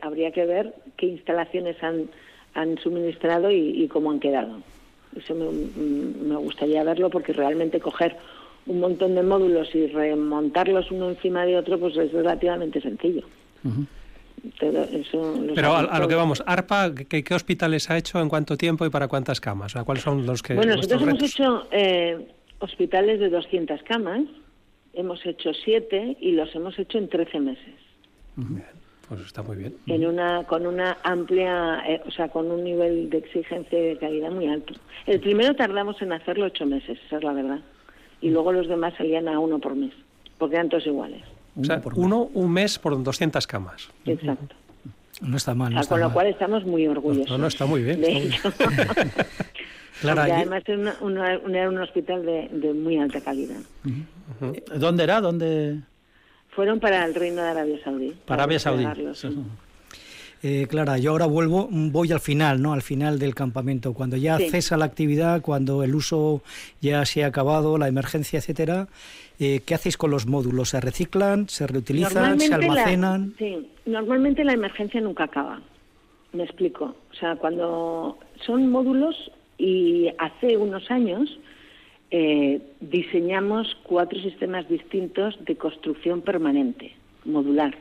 habría 0.02 0.32
que 0.32 0.46
ver 0.46 0.74
qué 0.98 1.06
instalaciones 1.06 1.82
han 1.82 2.10
han 2.56 2.78
suministrado 2.78 3.52
y, 3.52 3.88
cómo 3.88 4.12
han 4.12 4.20
quedado. 4.20 4.58
Eso 5.16 5.36
me, 5.36 6.36
gustaría 6.38 6.84
verlo 6.84 7.10
porque 7.10 7.34
realmente 7.34 7.80
coger 7.80 8.16
un 8.66 8.80
montón 8.80 9.16
de 9.16 9.24
módulos 9.24 9.74
y 9.74 9.88
remontarlos 9.88 10.90
uno 10.92 11.10
encima 11.10 11.46
de 11.46 11.58
otro 11.58 11.80
pues 11.80 11.98
es 11.98 12.12
relativamente 12.12 12.82
sencillo. 12.82 13.24
Pero 15.56 15.76
a, 15.76 16.00
lo 16.00 16.08
que 16.08 16.16
vamos, 16.16 16.44
ARPA, 16.46 16.94
¿qué, 16.94 17.24
hospitales 17.34 17.90
ha 17.90 17.98
hecho 17.98 18.20
en 18.20 18.28
cuánto 18.28 18.58
tiempo 18.58 18.86
y 18.86 18.90
para 18.90 19.08
cuántas 19.08 19.40
camas? 19.40 19.74
¿Cuáles 19.86 20.04
son 20.04 20.26
los 20.26 20.44
que 20.44 20.56
Bueno, 20.56 20.76
nosotros 20.76 21.02
hemos 21.02 21.24
hecho 21.24 21.68
eh, 21.72 22.28
hospitales 22.60 23.20
de 23.20 23.30
200 23.30 23.84
camas, 23.84 24.22
hemos 24.94 25.26
hecho 25.26 25.52
7 25.54 26.18
y 26.20 26.34
los 26.34 26.54
hemos 26.56 26.78
hecho 26.78 26.98
en 26.98 27.08
13 27.08 27.40
meses. 27.40 27.76
Pues 29.08 29.22
está 29.22 29.44
muy 29.44 29.58
bien. 29.58 29.76
En 29.88 30.06
una, 30.06 30.44
con 30.46 30.66
una 30.66 30.98
amplia, 31.04 31.84
eh, 31.88 32.02
o 32.06 32.12
sea, 32.12 32.30
con 32.30 32.52
un 32.52 32.64
nivel 32.64 33.10
de 33.10 33.20
exigencia 33.20 33.80
y 33.80 33.90
de 33.90 33.98
calidad 33.98 34.32
muy 34.32 34.48
alto. 34.48 34.74
El 35.06 35.20
primero 35.20 35.56
tardamos 35.56 36.02
en 36.02 36.14
hacerlo 36.14 36.46
ocho 36.46 36.66
meses, 36.66 36.98
esa 37.06 37.18
es 37.18 37.24
la 37.24 37.34
verdad. 37.34 37.60
Y 38.24 38.30
luego 38.30 38.54
los 38.54 38.70
demás 38.70 38.94
salían 38.98 39.28
a 39.28 39.38
uno 39.38 39.60
por 39.60 39.76
mes, 39.76 39.92
porque 40.38 40.56
eran 40.56 40.70
todos 40.70 40.88
iguales. 40.88 41.22
O 41.60 41.66
sea, 41.66 41.82
uno 41.96 42.30
un 42.34 42.54
mes 42.54 42.80
por 42.80 43.02
200 43.04 43.46
camas. 43.46 43.90
Exacto. 44.06 44.56
No 45.22 45.36
está 45.36 45.54
mal. 45.54 45.76
con 45.88 46.00
lo 46.00 46.12
cual 46.14 46.28
estamos 46.28 46.64
muy 46.64 46.88
orgullosos. 46.88 47.30
No, 47.30 47.38
no, 47.38 47.48
está 47.48 47.66
muy 47.66 47.84
bien. 47.84 48.02
claro, 50.02 50.22
además 50.22 50.64
era, 50.66 51.70
un 51.70 51.78
hospital 51.80 52.26
de, 52.26 52.74
muy 52.74 52.98
alta 52.98 53.20
calidad. 53.20 53.60
¿Dónde 54.74 55.04
era? 55.04 55.20
¿Dónde...? 55.20 55.82
Fueron 56.52 56.80
para 56.80 57.04
el 57.04 57.14
Reino 57.16 57.42
de 57.42 57.50
Arabia 57.50 57.84
Saudí. 57.84 58.14
Para, 58.26 58.44
Arabia 58.44 58.60
Saudí. 58.60 58.86
Eh, 60.46 60.68
Clara, 60.70 60.98
yo 60.98 61.12
ahora 61.12 61.26
vuelvo, 61.26 61.70
voy 61.72 62.12
al 62.12 62.20
final, 62.20 62.62
¿no? 62.62 62.74
Al 62.74 62.82
final 62.82 63.18
del 63.18 63.34
campamento, 63.34 63.94
cuando 63.94 64.18
ya 64.18 64.38
cesa 64.38 64.76
la 64.76 64.84
actividad, 64.84 65.42
cuando 65.42 65.84
el 65.84 65.96
uso 65.96 66.42
ya 66.82 67.06
se 67.06 67.24
ha 67.24 67.28
acabado, 67.28 67.78
la 67.78 67.88
emergencia, 67.88 68.40
etcétera. 68.40 68.90
Eh, 69.40 69.62
¿Qué 69.66 69.74
hacéis 69.74 69.96
con 69.96 70.12
los 70.12 70.28
módulos? 70.28 70.70
¿Se 70.70 70.82
reciclan, 70.82 71.48
se 71.48 71.66
reutilizan, 71.66 72.42
se 72.42 72.54
almacenan? 72.54 73.34
sí, 73.38 73.70
normalmente 73.86 74.44
la 74.44 74.52
emergencia 74.52 75.00
nunca 75.00 75.24
acaba. 75.24 75.62
Me 76.34 76.44
explico. 76.44 76.94
O 77.12 77.16
sea, 77.16 77.38
cuando 77.38 78.18
son 78.46 78.70
módulos 78.70 79.16
y 79.58 80.10
hace 80.18 80.58
unos 80.58 80.92
años 80.92 81.40
eh, 82.12 82.62
diseñamos 82.82 83.78
cuatro 83.84 84.20
sistemas 84.20 84.68
distintos 84.68 85.38
de 85.46 85.56
construcción 85.56 86.20
permanente, 86.22 86.94
modular 87.24 87.78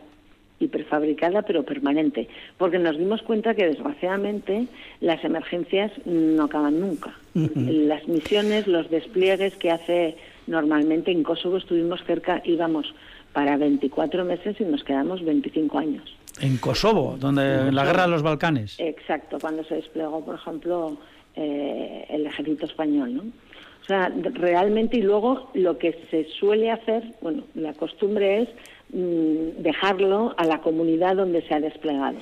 y 0.62 0.68
prefabricada, 0.68 1.42
pero 1.42 1.64
permanente, 1.64 2.28
porque 2.58 2.78
nos 2.78 2.96
dimos 2.96 3.22
cuenta 3.22 3.54
que 3.54 3.66
desgraciadamente 3.66 4.66
las 5.00 5.24
emergencias 5.24 5.92
no 6.04 6.44
acaban 6.44 6.80
nunca. 6.80 7.14
Las 7.34 8.06
misiones, 8.08 8.66
los 8.66 8.90
despliegues 8.90 9.56
que 9.56 9.70
hace 9.70 10.16
normalmente 10.46 11.10
en 11.10 11.22
Kosovo 11.22 11.56
estuvimos 11.56 12.02
cerca, 12.04 12.42
íbamos 12.44 12.94
para 13.32 13.56
24 13.56 14.24
meses 14.24 14.60
y 14.60 14.64
nos 14.64 14.84
quedamos 14.84 15.24
25 15.24 15.78
años. 15.78 16.16
En 16.40 16.58
Kosovo, 16.58 17.16
donde 17.18 17.68
en 17.68 17.74
la 17.74 17.84
guerra 17.84 18.02
de 18.02 18.08
los 18.08 18.22
Balcanes. 18.22 18.76
Exacto, 18.78 19.38
cuando 19.40 19.64
se 19.64 19.76
desplegó, 19.76 20.24
por 20.24 20.34
ejemplo, 20.34 20.96
eh, 21.36 22.06
el 22.10 22.26
ejército 22.26 22.66
español, 22.66 23.14
¿no? 23.14 23.22
O 23.22 23.84
sea, 23.84 24.12
realmente 24.34 24.98
y 24.98 25.02
luego 25.02 25.50
lo 25.54 25.76
que 25.76 25.98
se 26.10 26.24
suele 26.38 26.70
hacer, 26.70 27.02
bueno, 27.20 27.42
la 27.54 27.72
costumbre 27.72 28.42
es 28.42 28.48
dejarlo 28.92 30.34
a 30.36 30.44
la 30.44 30.60
comunidad 30.60 31.16
donde 31.16 31.42
se 31.48 31.54
ha 31.54 31.60
desplegado. 31.60 32.18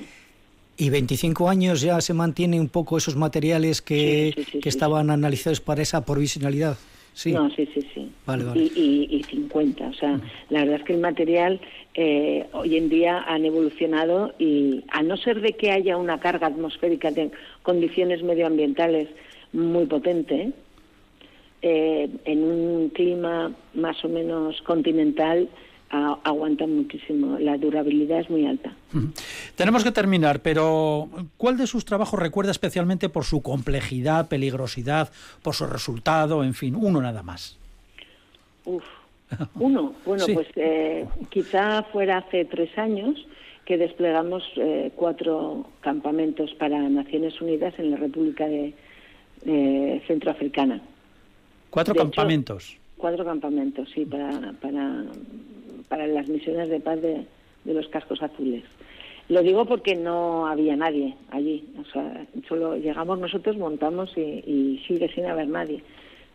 ¿Y 0.77 0.89
25 0.89 1.49
años 1.49 1.81
ya 1.81 1.99
se 2.01 2.13
mantiene 2.13 2.59
un 2.59 2.69
poco 2.69 2.97
esos 2.97 3.15
materiales 3.15 3.81
que, 3.81 4.33
que 4.61 4.69
estaban 4.69 5.09
analizados 5.09 5.59
para 5.59 5.81
esa 5.81 6.05
provisionalidad? 6.05 6.77
Sí. 7.13 7.33
No, 7.33 7.49
sí, 7.49 7.67
sí, 7.73 7.85
sí. 7.93 8.09
Vale, 8.25 8.45
vale. 8.45 8.63
Y, 8.63 9.07
y, 9.11 9.23
50. 9.23 9.85
O 9.85 9.93
sea, 9.93 10.19
la 10.49 10.61
verdad 10.61 10.79
es 10.79 10.83
que 10.85 10.93
el 10.93 11.01
material 11.01 11.59
eh, 11.93 12.47
hoy 12.53 12.77
en 12.77 12.87
día 12.87 13.23
han 13.27 13.43
evolucionado 13.43 14.33
y 14.39 14.85
a 14.91 15.03
no 15.03 15.17
ser 15.17 15.41
de 15.41 15.53
que 15.53 15.71
haya 15.71 15.97
una 15.97 16.19
carga 16.19 16.47
atmosférica 16.47 17.11
de 17.11 17.31
condiciones 17.63 18.23
medioambientales 18.23 19.09
muy 19.51 19.85
potente, 19.87 20.53
eh, 21.61 22.09
en 22.25 22.43
un 22.43 22.89
clima 22.89 23.51
más 23.73 24.03
o 24.03 24.09
menos 24.09 24.61
continental 24.63 25.49
aguantan 25.91 26.75
muchísimo. 26.75 27.37
La 27.39 27.57
durabilidad 27.57 28.19
es 28.19 28.29
muy 28.29 28.45
alta. 28.45 28.73
Tenemos 29.55 29.83
que 29.83 29.91
terminar, 29.91 30.41
pero 30.41 31.09
¿cuál 31.37 31.57
de 31.57 31.67
sus 31.67 31.85
trabajos 31.85 32.19
recuerda 32.19 32.51
especialmente 32.51 33.09
por 33.09 33.25
su 33.25 33.41
complejidad, 33.41 34.29
peligrosidad, 34.29 35.11
por 35.41 35.55
su 35.55 35.65
resultado, 35.67 36.43
en 36.43 36.53
fin, 36.53 36.75
uno 36.75 37.01
nada 37.01 37.23
más? 37.23 37.57
Uf, 38.65 38.83
uno. 39.55 39.93
Bueno, 40.05 40.25
pues 40.33 40.47
eh, 40.55 41.07
quizá 41.29 41.83
fuera 41.83 42.17
hace 42.17 42.45
tres 42.45 42.77
años 42.77 43.27
que 43.65 43.77
desplegamos 43.77 44.43
eh, 44.57 44.91
cuatro 44.95 45.67
campamentos 45.81 46.53
para 46.55 46.79
Naciones 46.89 47.39
Unidas 47.41 47.73
en 47.77 47.91
la 47.91 47.97
República 47.97 48.47
de 48.47 48.73
Centroafricana. 50.07 50.81
Cuatro 51.71 51.95
campamentos. 51.95 52.77
cuatro 52.97 53.23
campamentos, 53.23 53.89
sí, 53.95 54.05
para, 54.05 54.53
para, 54.61 55.05
para 55.91 56.07
las 56.07 56.29
misiones 56.29 56.69
de 56.69 56.79
paz 56.79 57.01
de, 57.01 57.25
los 57.65 57.87
cascos 57.89 58.23
azules. 58.23 58.63
Lo 59.27 59.43
digo 59.43 59.65
porque 59.65 59.93
no 59.93 60.47
había 60.47 60.77
nadie 60.77 61.15
allí. 61.31 61.65
O 61.81 61.85
sea, 61.91 62.25
solo 62.47 62.77
llegamos 62.77 63.19
nosotros, 63.19 63.57
montamos 63.57 64.17
y, 64.17 64.81
sigue 64.87 65.09
sin 65.13 65.25
haber 65.25 65.49
nadie. 65.49 65.83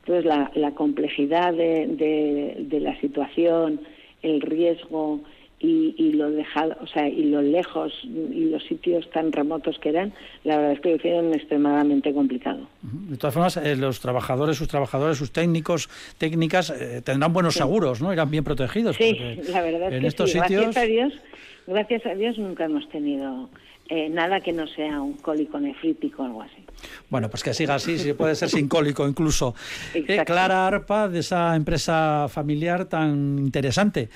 Entonces, 0.01 0.27
la, 0.27 0.53
la 0.55 0.73
complejidad 0.73 1.55
de, 1.55 2.57
de 2.59 2.81
la 2.81 3.01
situación, 3.01 3.81
el 4.23 4.43
riesgo, 4.43 5.21
y, 5.59 6.13
lo 6.13 6.31
dejado, 6.31 6.77
o 6.83 6.87
sea, 6.87 7.09
y 7.09 7.25
lo 7.25 7.41
lejos 7.41 7.93
y 8.05 8.51
los 8.51 8.63
sitios 8.65 9.09
tan 9.11 9.33
remotos 9.33 9.79
que 9.79 9.89
eran, 9.89 10.13
la 10.45 10.59
verdad 10.59 10.73
es 10.73 10.81
que 10.81 10.91
lo 10.91 10.97
hicieron 10.97 11.35
extremadamente 11.35 12.13
complicado. 12.13 12.69
De 12.83 13.17
todas 13.17 13.35
formas, 13.35 13.57
eh, 13.57 13.75
los 13.75 14.01
trabajadores, 14.01 14.59
sus 14.59 14.69
trabajadores, 14.69 15.17
sus 15.17 15.33
técnicos, 15.33 15.89
técnicas, 16.19 16.71
eh, 16.71 17.01
tendrán 17.03 17.33
buenos 17.33 17.55
seguros, 17.55 18.03
¿no? 18.03 18.13
Irán 18.13 18.31
bien 18.31 18.45
protegidos. 18.45 18.97
Sí, 18.97 19.17
la 19.49 19.63
verdad 19.63 19.93
es 19.95 20.01
que 20.01 20.07
estos 20.07 20.31
Sitios... 20.31 20.63
Gracias 20.63 20.77
a 20.77 20.87
Dios, 20.87 21.13
gracias 21.67 22.07
a 22.07 22.15
Dios 22.15 22.39
nunca 22.39 22.65
hemos 22.67 22.89
tenido 22.91 23.49
eh, 23.89 24.09
nada 24.09 24.41
que 24.41 24.53
no 24.53 24.67
sea 24.67 25.01
un 25.01 25.15
cólico 25.15 25.59
nefrítico 25.59 26.23
o 26.23 26.27
algo 26.27 26.43
así. 26.43 26.65
Bueno, 27.09 27.31
pues 27.31 27.43
que 27.43 27.55
siga 27.55 27.77
así, 27.77 27.99
si 27.99 28.13
puede 28.13 28.35
ser 28.35 28.51
sin 28.51 28.69
cólico 28.69 29.07
incluso. 29.09 29.55
Eh, 29.95 30.25
Clara 30.27 30.67
Arpa, 30.67 31.09
de 31.09 31.21
esa 31.21 31.57
empresa 31.57 32.27
familiar 32.29 32.85
tan 32.85 33.39
interesante 33.39 34.11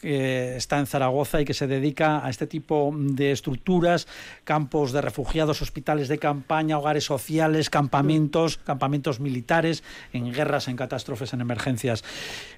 que 0.00 0.56
está 0.56 0.78
en 0.78 0.86
Zaragoza 0.86 1.40
y 1.40 1.44
que 1.44 1.54
se 1.54 1.66
dedica 1.66 2.24
a 2.24 2.30
este 2.30 2.46
tipo 2.46 2.92
de 2.96 3.32
estructuras, 3.32 4.08
campos 4.44 4.92
de 4.92 5.00
refugiados, 5.00 5.62
hospitales 5.62 6.08
de 6.08 6.18
campaña, 6.18 6.78
hogares 6.78 7.04
sociales, 7.04 7.70
campamentos, 7.70 8.58
campamentos 8.58 9.20
militares, 9.20 9.84
en 10.12 10.32
guerras, 10.32 10.68
en 10.68 10.76
catástrofes, 10.76 11.32
en 11.34 11.40
emergencias. 11.40 12.04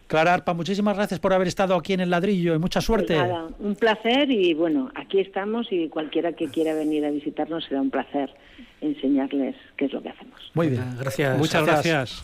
Clara 0.07 0.35
Arpa, 0.35 0.55
muchísimas 0.55 0.97
gracias 0.97 1.21
por 1.21 1.33
haber 1.33 1.49
estado 1.49 1.75
aquí 1.75 1.95
en 1.95 2.01
el 2.01 2.11
ladrillo 2.11 2.55
y 2.55 2.59
mucha 2.59 2.81
pues 2.81 2.87
suerte. 2.87 3.17
nada, 3.17 3.49
un 3.59 3.75
placer 3.75 4.31
y 4.31 4.55
bueno, 4.55 4.91
aquí 4.95 5.21
estamos 5.21 5.67
y 5.71 5.89
cualquiera 5.89 6.33
que 6.33 6.49
quiera 6.49 6.75
venir 6.75 7.05
a 7.05 7.11
visitarnos 7.11 7.65
será 7.65 7.81
un 7.81 7.91
placer 7.91 8.31
enseñarles 8.81 9.57
qué 9.77 9.87
es 9.87 9.93
lo 9.93 10.03
que 10.03 10.11
hacemos. 10.11 10.39
Muy 10.55 10.69
bien, 10.69 10.97
gracias. 10.99 11.39
Muchas 11.39 11.65
gracias. 11.65 12.23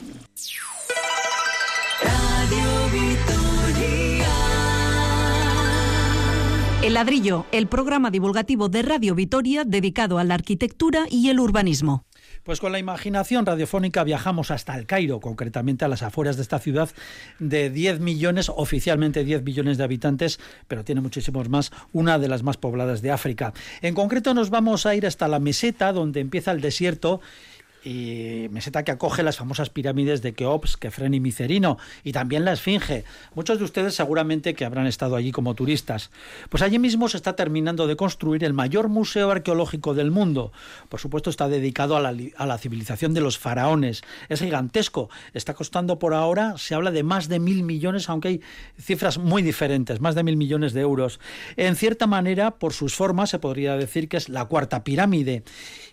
El 6.81 6.95
ladrillo, 6.95 7.45
el 7.51 7.67
programa 7.67 8.13
divulgativo 8.13 8.69
de 8.69 8.83
Radio 8.83 9.17
Vitoria 9.17 9.65
dedicado 9.65 10.19
a 10.19 10.25
la 10.25 10.35
arquitectura 10.35 11.07
y 11.11 11.29
el 11.29 11.41
urbanismo. 11.41 12.05
Pues 12.45 12.61
con 12.61 12.71
la 12.71 12.79
imaginación 12.79 13.45
radiofónica 13.45 14.05
viajamos 14.05 14.53
hasta 14.53 14.79
el 14.79 14.87
Cairo, 14.87 15.19
concretamente 15.19 15.85
a 15.85 15.89
las 15.89 16.05
afueras 16.05 16.37
de 16.37 16.43
esta 16.43 16.61
ciudad 16.61 16.89
de 17.41 17.69
10 17.71 17.99
millones, 17.99 18.49
oficialmente 18.55 19.25
10 19.25 19.43
millones 19.43 19.77
de 19.77 19.85
habitantes, 19.85 20.39
pero 20.69 20.85
tiene 20.85 21.01
muchísimos 21.01 21.49
más, 21.49 21.73
una 21.93 22.21
de 22.21 22.29
las 22.29 22.45
más 22.45 22.57
pobladas 22.57 23.03
de 23.03 23.11
África. 23.11 23.53
En 23.83 23.95
concreto 23.95 24.33
nos 24.33 24.49
vamos 24.49 24.87
a 24.87 24.95
ir 24.95 25.05
hasta 25.05 25.27
la 25.27 25.41
meseta 25.41 25.93
donde 25.93 26.21
empieza 26.21 26.53
el 26.53 26.61
desierto 26.61 27.21
y 27.85 28.49
meseta 28.51 28.85
que 28.85 28.91
acoge 28.91 29.23
las 29.23 29.37
famosas 29.37 29.71
pirámides 29.71 30.23
de 30.23 30.35
Keops, 30.35 30.77
Kefren 30.77 31.15
y 31.15 31.21
Micerino, 31.21 31.79
y 32.05 32.13
también 32.13 32.45
la 32.45 32.53
Esfinge. 32.53 33.05
Muchos 33.35 33.59
de 33.59 33.65
ustedes 33.65 33.95
seguramente 33.95 34.55
que 34.55 34.65
habrán 34.65 34.87
estado 34.87 35.17
allí 35.17 35.33
como 35.33 35.55
turistas. 35.55 36.11
Pues 36.49 36.63
allí 36.63 36.79
mismo 36.79 37.09
se 37.09 37.17
está 37.17 37.37
terminando 37.37 37.87
de 37.87 37.97
construir 37.97 38.45
el 38.45 38.53
mayor 38.53 38.89
museo 38.89 39.31
arqueológico 39.31 39.95
del 39.95 40.11
mundo. 40.11 40.53
Por 40.89 41.01
supuesto 41.01 41.31
está 41.31 41.49
dedicado 41.49 41.97
a 41.97 42.01
la, 42.01 42.15
a 42.37 42.47
la 42.47 42.59
civilización 42.59 43.15
de 43.15 43.21
los 43.21 43.39
faraones. 43.39 44.03
Es 44.29 44.41
gigantesco. 44.41 45.11
Está 45.35 45.55
costando 45.55 45.99
por 45.99 46.15
ahora, 46.15 46.59
se 46.59 46.75
habla 46.75 46.91
de 46.91 47.03
más 47.03 47.29
de 47.29 47.39
mil 47.39 47.63
millones, 47.63 48.09
aunque 48.09 48.29
hay 48.29 48.41
cifras 48.81 49.19
muy 49.19 49.43
diferentes, 49.43 50.01
más 50.01 50.15
de 50.15 50.23
mil 50.23 50.37
millones 50.37 50.73
de 50.73 50.81
euros. 50.81 51.21
En 51.57 51.77
cierta 51.77 52.07
manera, 52.07 52.53
por 52.53 52.73
sus 52.73 52.95
formas, 52.95 53.31
se 53.31 53.39
podría 53.39 53.77
decir 53.77 54.09
que 54.09 54.17
es 54.17 54.29
la 54.29 54.47
cuarta 54.47 54.85
pirámide 54.85 55.45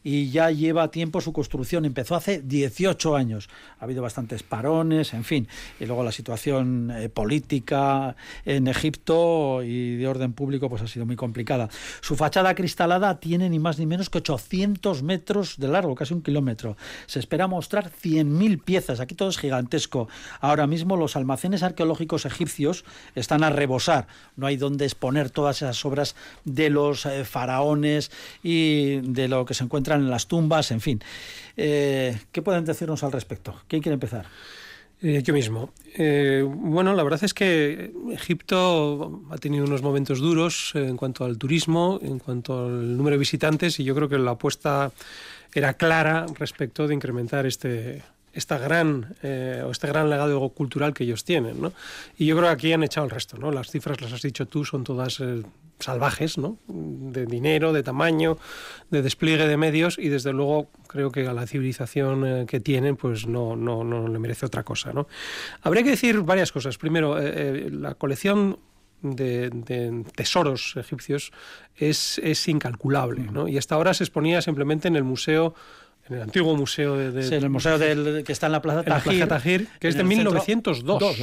y 0.06 0.30
ya 0.30 0.52
lleva 0.52 0.92
tiempo 0.92 1.20
su 1.20 1.34
construcción. 1.34 1.84
Empezó 1.84 2.16
hace 2.16 2.40
18 2.40 3.16
años. 3.16 3.50
Ha 3.80 3.86
habido 3.86 4.04
bastantes 4.04 4.44
parones, 4.44 5.16
en 5.16 5.24
fin. 5.24 5.48
Y 5.80 5.88
luego 5.88 6.04
la 6.04 6.12
situación 6.12 6.92
eh, 6.92 7.10
política 7.10 8.16
en 8.46 8.68
Egipto 8.68 9.64
y 9.64 9.96
de 9.96 10.08
orden 10.08 10.34
público 10.34 10.70
pues 10.70 10.84
ha 10.84 10.88
sido 10.88 11.08
muy 11.08 11.16
complicada. 11.16 11.70
Su 12.02 12.16
fachada 12.16 12.54
cristalada 12.54 13.20
tiene 13.20 13.50
ni 13.50 13.58
más 13.58 13.80
ni 13.80 13.88
menos 13.88 14.12
que 14.12 14.20
800 14.20 15.02
metros 15.02 15.58
de 15.58 15.70
largo, 15.70 15.96
casi 15.96 16.14
un 16.14 16.22
kilómetro. 16.22 16.78
Se 17.08 17.18
espera 17.18 17.48
mostrar 17.48 17.90
100.000 17.90 18.62
piezas. 18.62 19.00
Aquí 19.00 19.16
todo 19.16 19.30
es 19.30 19.40
gigantesco. 19.40 20.08
Ahora 20.40 20.68
mismo 20.68 20.98
los 20.98 21.16
almacenes 21.16 21.64
arqueológicos 21.64 22.28
egipcios 22.28 22.86
están 23.16 23.44
a 23.44 23.50
rebosar. 23.50 24.06
No 24.36 24.46
hay 24.46 24.58
donde 24.58 24.86
exponer 24.86 25.32
todas 25.32 25.64
esas 25.64 25.84
obras 25.84 26.16
de 26.44 26.70
los 26.70 27.08
eh, 27.08 27.26
faraones 27.26 28.12
y 28.44 28.98
de 28.98 29.28
lo 29.28 29.46
que 29.46 29.56
se 29.56 29.64
encuentra 29.64 29.95
en 30.02 30.10
las 30.10 30.28
tumbas, 30.28 30.72
en 30.72 30.82
fin. 30.82 31.00
Eh, 31.58 32.18
¿Qué 32.32 32.42
pueden 32.42 32.66
decirnos 32.66 33.04
al 33.04 33.12
respecto? 33.12 33.56
¿Quién 33.68 33.82
quiere 33.82 33.94
empezar? 33.94 34.26
Eh, 35.02 35.22
yo 35.24 35.34
mismo. 35.34 35.72
Eh, 35.96 36.44
bueno, 36.48 36.94
la 36.94 37.04
verdad 37.04 37.24
es 37.24 37.34
que 37.34 37.92
Egipto 38.12 39.24
ha 39.30 39.38
tenido 39.38 39.66
unos 39.66 39.82
momentos 39.82 40.20
duros 40.20 40.72
en 40.76 40.98
cuanto 40.98 41.26
al 41.26 41.38
turismo, 41.38 42.00
en 42.02 42.20
cuanto 42.20 42.66
al 42.66 42.98
número 42.98 43.16
de 43.16 43.20
visitantes, 43.20 43.80
y 43.80 43.84
yo 43.84 43.94
creo 43.94 44.10
que 44.10 44.18
la 44.18 44.32
apuesta 44.32 44.92
era 45.54 45.74
clara 45.74 46.26
respecto 46.38 46.88
de 46.88 46.94
incrementar 46.96 47.46
este, 47.46 48.04
esta 48.36 48.58
gran, 48.58 49.16
o 49.24 49.72
este 49.72 49.88
gran 49.88 50.10
legado 50.10 50.48
cultural 50.50 50.94
que 50.94 51.04
ellos 51.04 51.24
tienen. 51.24 51.62
¿no? 51.62 51.74
Y 52.18 52.26
yo 52.26 52.36
creo 52.36 52.50
que 52.50 52.54
aquí 52.54 52.74
han 52.74 52.84
echado 52.84 53.06
el 53.06 53.12
resto. 53.12 53.38
¿no? 53.38 53.52
Las 53.52 53.72
cifras, 53.72 54.00
las 54.02 54.14
has 54.14 54.22
dicho 54.22 54.46
tú, 54.46 54.66
son 54.66 54.84
todas 54.84 55.22
salvajes, 55.80 56.38
¿no? 56.38 56.58
de 56.68 57.26
dinero, 57.26 57.74
de 57.74 57.84
tamaño, 57.84 58.38
de 58.90 59.02
despliegue 59.02 59.48
de 59.48 59.58
medios 59.58 59.98
y 59.98 60.10
desde 60.10 60.34
luego 60.34 60.70
creo 60.88 61.12
que 61.12 61.28
a 61.28 61.34
la 61.34 61.48
civilización 61.48 62.26
eh, 62.26 62.46
que 62.48 62.60
tienen 62.60 62.96
pues 62.96 63.28
no, 63.28 63.56
no, 63.56 63.84
no 63.84 64.08
le 64.08 64.20
merece 64.20 64.46
otra 64.46 64.64
cosa. 64.64 64.94
¿no? 64.94 65.08
Habría 65.62 65.84
que 65.84 65.92
decir 65.92 66.22
varias 66.22 66.52
cosas. 66.52 66.78
Primero, 66.78 67.20
eh, 67.20 67.32
eh, 67.36 67.70
la 67.72 67.96
colección 67.96 68.60
de, 69.02 70.04
tesoros 70.16 70.76
egipcios 70.78 71.32
es, 71.76 72.20
es 72.20 72.48
incalculable 72.48 73.30
¿no? 73.32 73.48
y 73.48 73.58
hasta 73.58 73.76
ahora 73.76 73.94
se 73.94 74.04
exponía 74.04 74.42
simplemente 74.42 74.88
en 74.88 74.96
el 74.96 75.04
Museo 75.04 75.54
en 76.08 76.18
el 76.18 76.22
antiguo 76.22 76.56
museo 76.56 76.96
de, 76.98 77.24
sí, 77.24 77.34
en 77.34 77.44
el 77.44 77.50
museo 77.50 77.80
del, 77.80 78.24
que 78.24 78.32
está 78.32 78.46
en 78.46 78.52
la 78.52 78.62
Plaza 78.62 78.84
Tahir, 78.84 79.68
que 79.80 79.88
es 79.88 79.96
de 79.96 80.04
1902. 80.04 81.16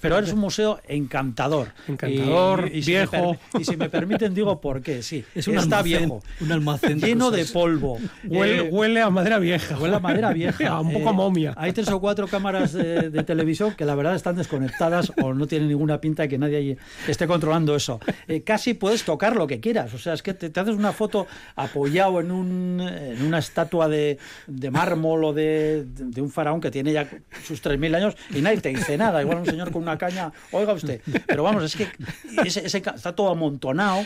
pero 0.00 0.18
es 0.18 0.32
un 0.32 0.38
museo 0.38 0.80
encantador. 0.88 1.68
Encantador, 1.86 2.70
viejo. 2.70 3.36
y 3.58 3.64
si 3.64 3.76
me 3.76 3.90
permiten 3.90 4.32
digo 4.32 4.60
por 4.62 4.80
qué, 4.80 5.02
sí. 5.02 5.24
Es 5.34 5.46
un 5.46 5.58
está 5.58 5.82
viejo. 5.82 6.22
Un 6.40 6.52
almacén 6.52 7.00
lleno 7.00 7.30
de 7.30 7.44
polvo. 7.44 7.98
Huele, 8.24 8.56
eh, 8.56 8.70
huele, 8.70 9.02
a 9.02 9.10
madera 9.10 9.38
vieja. 9.38 9.78
Huele 9.78 9.96
a 9.96 10.00
madera 10.00 10.32
vieja. 10.32 10.80
un 10.80 10.92
poco 10.92 11.10
a 11.10 11.12
momia. 11.12 11.52
Hay 11.58 11.72
tres 11.72 11.88
o 11.90 12.00
cuatro 12.00 12.26
cámaras 12.26 12.72
de, 12.72 13.10
televisión 13.24 13.74
que 13.74 13.84
la 13.84 13.94
verdad 13.94 14.14
están 14.14 14.36
desconectadas 14.36 15.12
o 15.22 15.34
no 15.34 15.46
tienen 15.46 15.68
ninguna 15.68 16.00
pinta 16.00 16.22
de 16.22 16.28
que 16.28 16.38
nadie 16.38 16.78
esté 17.06 17.26
controlando 17.26 17.76
eso. 17.76 18.00
Eh, 18.26 18.42
casi 18.42 18.72
puedes 18.72 19.04
tocar 19.04 19.36
lo 19.36 19.46
que 19.46 19.60
quieras. 19.60 19.92
O 19.92 19.98
sea, 19.98 20.14
es 20.14 20.22
que 20.22 20.32
te, 20.32 20.48
te 20.48 20.60
haces 20.60 20.74
una 20.74 20.92
foto 20.92 21.26
apoyado 21.56 22.20
en, 22.20 22.30
un, 22.30 22.80
en 22.80 23.22
una 23.22 23.38
estatua 23.38 23.88
de 23.88 24.13
de, 24.46 24.70
mármol 24.70 25.24
o 25.24 25.32
de, 25.32 25.86
un 26.18 26.30
faraón 26.30 26.60
que 26.60 26.70
tiene 26.70 26.92
ya 26.92 27.08
sus 27.44 27.62
3.000 27.62 27.96
años 27.96 28.16
y 28.34 28.40
nadie 28.40 28.60
te 28.60 28.70
dice 28.70 28.96
nada. 28.96 29.22
Igual 29.22 29.38
un 29.38 29.46
señor 29.46 29.70
con 29.70 29.82
una 29.82 29.98
caña, 29.98 30.32
oiga 30.52 30.72
usted. 30.72 31.00
Pero 31.26 31.42
vamos, 31.42 31.64
es 31.64 31.76
que 31.76 31.88
está 32.94 33.14
todo 33.14 33.30
amontonado 33.30 34.04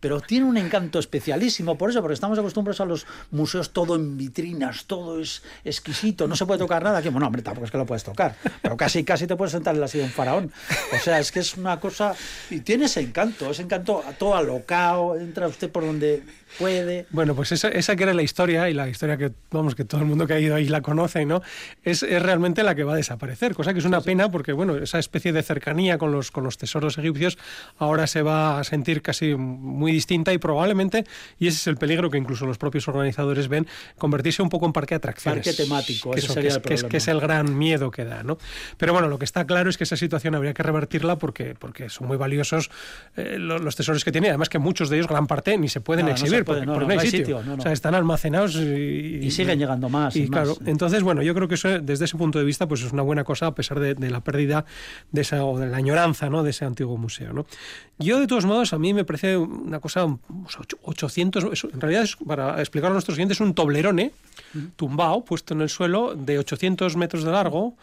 pero 0.00 0.20
tiene 0.20 0.46
un 0.46 0.56
encanto 0.56 0.98
especialísimo 0.98 1.76
por 1.76 1.90
eso, 1.90 2.00
porque 2.00 2.14
estamos 2.14 2.38
acostumbrados 2.38 2.80
a 2.80 2.84
los 2.84 3.06
museos 3.30 3.72
todo 3.72 3.96
en 3.96 4.16
vitrinas, 4.16 4.84
todo 4.86 5.20
es 5.20 5.42
exquisito, 5.64 6.28
no 6.28 6.36
se 6.36 6.46
puede 6.46 6.58
tocar 6.58 6.82
nada. 6.82 7.02
Que, 7.02 7.10
bueno, 7.10 7.26
hombre, 7.26 7.42
tampoco 7.42 7.64
es 7.64 7.70
que 7.70 7.78
lo 7.78 7.86
puedes 7.86 8.04
tocar, 8.04 8.36
pero 8.62 8.76
casi, 8.76 9.04
casi 9.04 9.26
te 9.26 9.36
puedes 9.36 9.52
sentar 9.52 9.74
en 9.74 9.80
la 9.80 9.88
silla 9.88 10.04
de 10.04 10.08
un 10.08 10.14
faraón. 10.14 10.52
O 10.94 10.98
sea, 10.98 11.18
es 11.18 11.32
que 11.32 11.40
es 11.40 11.56
una 11.56 11.80
cosa. 11.80 12.14
Y 12.50 12.60
tiene 12.60 12.86
ese 12.86 13.00
encanto, 13.00 13.50
ese 13.50 13.62
encanto 13.62 14.04
todo 14.18 14.36
alocado, 14.36 15.16
entra 15.16 15.48
usted 15.48 15.70
por 15.70 15.84
donde 15.84 16.22
puede. 16.58 17.06
Bueno, 17.10 17.34
pues 17.34 17.52
esa, 17.52 17.68
esa, 17.68 17.96
que 17.96 18.02
era 18.04 18.14
la 18.14 18.22
historia, 18.22 18.68
y 18.70 18.74
la 18.74 18.88
historia 18.88 19.16
que, 19.16 19.32
vamos, 19.50 19.74
que 19.74 19.84
todo 19.84 20.00
el 20.00 20.06
mundo 20.06 20.26
que 20.26 20.34
ha 20.34 20.40
ido 20.40 20.54
ahí 20.54 20.68
la 20.68 20.80
conoce, 20.80 21.24
¿no? 21.24 21.42
Es, 21.82 22.02
es 22.02 22.22
realmente 22.22 22.62
la 22.62 22.74
que 22.74 22.84
va 22.84 22.94
a 22.94 22.96
desaparecer, 22.96 23.54
cosa 23.54 23.72
que 23.72 23.80
es 23.80 23.84
una 23.84 24.00
pena 24.00 24.30
porque, 24.30 24.52
bueno, 24.52 24.76
esa 24.76 24.98
especie 24.98 25.32
de 25.32 25.42
cercanía 25.42 25.98
con 25.98 26.12
los, 26.12 26.30
con 26.30 26.44
los 26.44 26.58
tesoros 26.58 26.98
egipcios 26.98 27.38
ahora 27.78 28.06
se 28.06 28.22
va 28.22 28.58
a 28.58 28.64
sentir 28.64 29.02
casi 29.02 29.34
muy 29.34 29.92
distinta 29.92 30.32
y 30.32 30.38
probablemente, 30.38 31.04
y 31.38 31.48
ese 31.48 31.56
es 31.56 31.66
el 31.66 31.76
peligro 31.76 32.10
que 32.10 32.18
incluso 32.18 32.46
los 32.46 32.58
propios 32.58 32.88
organizadores 32.88 33.48
ven, 33.48 33.66
convertirse 33.96 34.42
un 34.42 34.48
poco 34.48 34.66
en 34.66 34.72
parque 34.72 34.94
de 34.94 34.96
atracciones. 34.96 35.46
Parque 35.46 35.62
temático, 35.62 36.10
que, 36.10 36.20
sería 36.20 36.50
es, 36.50 36.84
que, 36.84 36.96
es, 36.96 37.08
el 37.08 37.20
gran 37.20 37.56
miedo 37.56 37.90
que 37.90 38.04
da, 38.04 38.22
¿no? 38.22 38.38
Pero 38.76 38.92
bueno, 38.92 39.08
lo 39.08 39.18
que 39.18 39.24
está 39.24 39.46
claro 39.46 39.70
es 39.70 39.76
que 39.76 39.84
esa 39.84 39.96
situación 39.96 40.34
habría 40.34 40.54
que 40.54 40.62
revertirla 40.62 41.16
porque, 41.16 41.54
porque 41.58 41.88
son 41.88 42.06
muy 42.06 42.16
valiosos 42.16 42.70
eh, 43.16 43.36
los, 43.38 43.76
tesoros 43.76 44.04
que 44.04 44.12
tiene, 44.12 44.28
además 44.28 44.48
que 44.48 44.58
muchos 44.58 44.90
de 44.90 44.96
ellos, 44.96 45.08
gran 45.08 45.26
parte, 45.26 45.56
ni 45.58 45.68
se 45.68 45.80
pueden 45.80 46.08
exhibir 46.08 46.37
porque, 46.44 46.66
no, 46.66 46.78
hay 46.88 47.10
sitio. 47.10 47.38
o 47.38 47.60
sea, 47.60 47.72
están 47.72 47.94
almacenados 47.94 48.56
y, 48.56 49.20
y 49.22 49.30
siguen 49.30 49.58
llegando 49.58 49.88
más. 49.88 50.16
Y, 50.16 50.28
claro, 50.28 50.56
entonces, 50.66 51.02
bueno, 51.02 51.22
yo 51.22 51.34
creo 51.34 51.48
que 51.48 51.54
eso, 51.54 51.80
desde 51.80 52.04
ese 52.04 52.16
punto 52.16 52.38
de 52.38 52.44
vista, 52.44 52.66
pues 52.66 52.82
es 52.82 52.92
una 52.92 53.02
buena 53.02 53.24
cosa 53.24 53.46
a 53.46 53.54
pesar 53.54 53.80
de, 53.80 54.10
la 54.10 54.20
pérdida 54.20 54.64
de 55.12 55.20
esa, 55.20 55.44
o 55.44 55.58
de 55.58 55.66
la 55.66 55.76
añoranza 55.76 56.28
¿no? 56.30 56.42
de 56.42 56.50
ese 56.50 56.64
antiguo 56.64 56.96
museo. 56.96 57.32
¿no? 57.32 57.46
Yo, 57.98 58.20
de 58.20 58.26
todos 58.26 58.44
modos, 58.44 58.72
a 58.72 58.78
mí 58.78 58.94
me 58.94 59.04
parece 59.04 59.36
una 59.36 59.80
cosa, 59.80 60.06
800, 60.82 61.64
en 61.72 61.80
realidad, 61.80 62.02
es, 62.04 62.16
para 62.16 62.58
explicar 62.60 62.90
a 62.90 62.92
nuestros 62.94 63.16
clientes, 63.16 63.40
un 63.40 63.54
toblerone 63.54 64.12
tumbado, 64.76 65.24
puesto 65.24 65.54
en 65.54 65.62
el 65.62 65.68
suelo, 65.68 66.14
de 66.14 66.38
800 66.38 66.96
metros 66.96 67.24
de 67.24 67.32
largo 67.32 67.74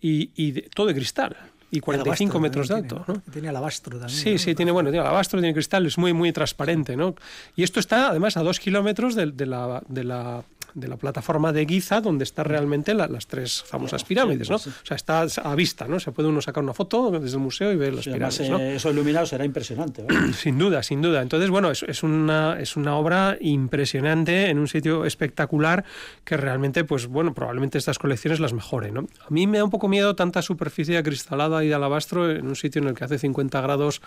y, 0.00 0.30
y 0.36 0.52
todo 0.70 0.86
de 0.86 0.94
cristal 0.94 1.36
y 1.70 1.80
45 1.80 2.40
metros 2.40 2.68
de 2.68 2.74
alto. 2.74 3.04
Tiene, 3.04 3.20
¿no? 3.26 3.32
tiene 3.32 3.48
alabastro 3.48 3.98
también. 3.98 4.18
Sí, 4.18 4.38
sí, 4.38 4.54
tiene, 4.54 4.72
bueno, 4.72 4.90
tiene 4.90 5.06
alabastro, 5.06 5.40
tiene 5.40 5.54
cristal, 5.54 5.86
es 5.86 5.98
muy, 5.98 6.12
muy 6.12 6.32
transparente. 6.32 6.96
¿no? 6.96 7.14
Y 7.56 7.62
esto 7.62 7.80
está 7.80 8.08
además 8.08 8.36
a 8.36 8.42
dos 8.42 8.58
kilómetros 8.58 9.14
de, 9.14 9.26
la, 9.46 9.82
de 9.88 10.04
la 10.04 10.42
de 10.74 10.88
la 10.88 10.96
plataforma 10.96 11.52
de 11.52 11.66
Giza, 11.66 12.00
donde 12.00 12.24
están 12.24 12.44
realmente 12.44 12.94
las 12.94 13.26
tres 13.26 13.62
famosas 13.62 14.04
pirámides, 14.04 14.50
¿no? 14.50 14.56
O 14.56 14.58
sea, 14.58 14.96
está 14.96 15.22
a 15.22 15.54
vista, 15.54 15.86
¿no? 15.86 16.00
Se 16.00 16.12
puede 16.12 16.28
uno 16.28 16.40
sacar 16.40 16.62
una 16.62 16.74
foto 16.74 17.10
desde 17.10 17.36
el 17.36 17.42
museo 17.42 17.72
y 17.72 17.76
ver 17.76 17.94
las 17.94 18.04
pirámides, 18.04 18.40
eh, 18.40 18.76
Eso 18.76 18.90
iluminado 18.90 19.26
será 19.26 19.44
impresionante. 19.44 20.06
sin 20.34 20.58
duda, 20.58 20.82
sin 20.82 21.02
duda. 21.02 21.22
Entonces, 21.22 21.50
bueno, 21.50 21.70
es, 21.70 21.82
es, 21.82 22.02
una, 22.02 22.58
es 22.60 22.76
una 22.76 22.96
obra 22.96 23.36
impresionante 23.40 24.48
en 24.48 24.58
un 24.58 24.68
sitio 24.68 25.04
espectacular 25.04 25.84
que 26.24 26.36
realmente, 26.36 26.84
pues 26.84 27.06
bueno, 27.06 27.34
probablemente 27.34 27.78
estas 27.78 27.98
colecciones 27.98 28.40
las 28.40 28.52
mejore, 28.52 28.90
¿no? 28.90 29.06
A 29.26 29.30
mí 29.30 29.46
me 29.46 29.58
da 29.58 29.64
un 29.64 29.70
poco 29.70 29.88
miedo 29.88 30.14
tanta 30.14 30.42
superficie 30.42 30.98
acristalada 30.98 31.64
y 31.64 31.68
de 31.68 31.74
alabastro 31.74 32.30
en 32.30 32.46
un 32.46 32.56
sitio 32.56 32.82
en 32.82 32.88
el 32.88 32.94
que 32.94 33.04
hace 33.04 33.18
50 33.18 33.60
grados, 33.60 34.00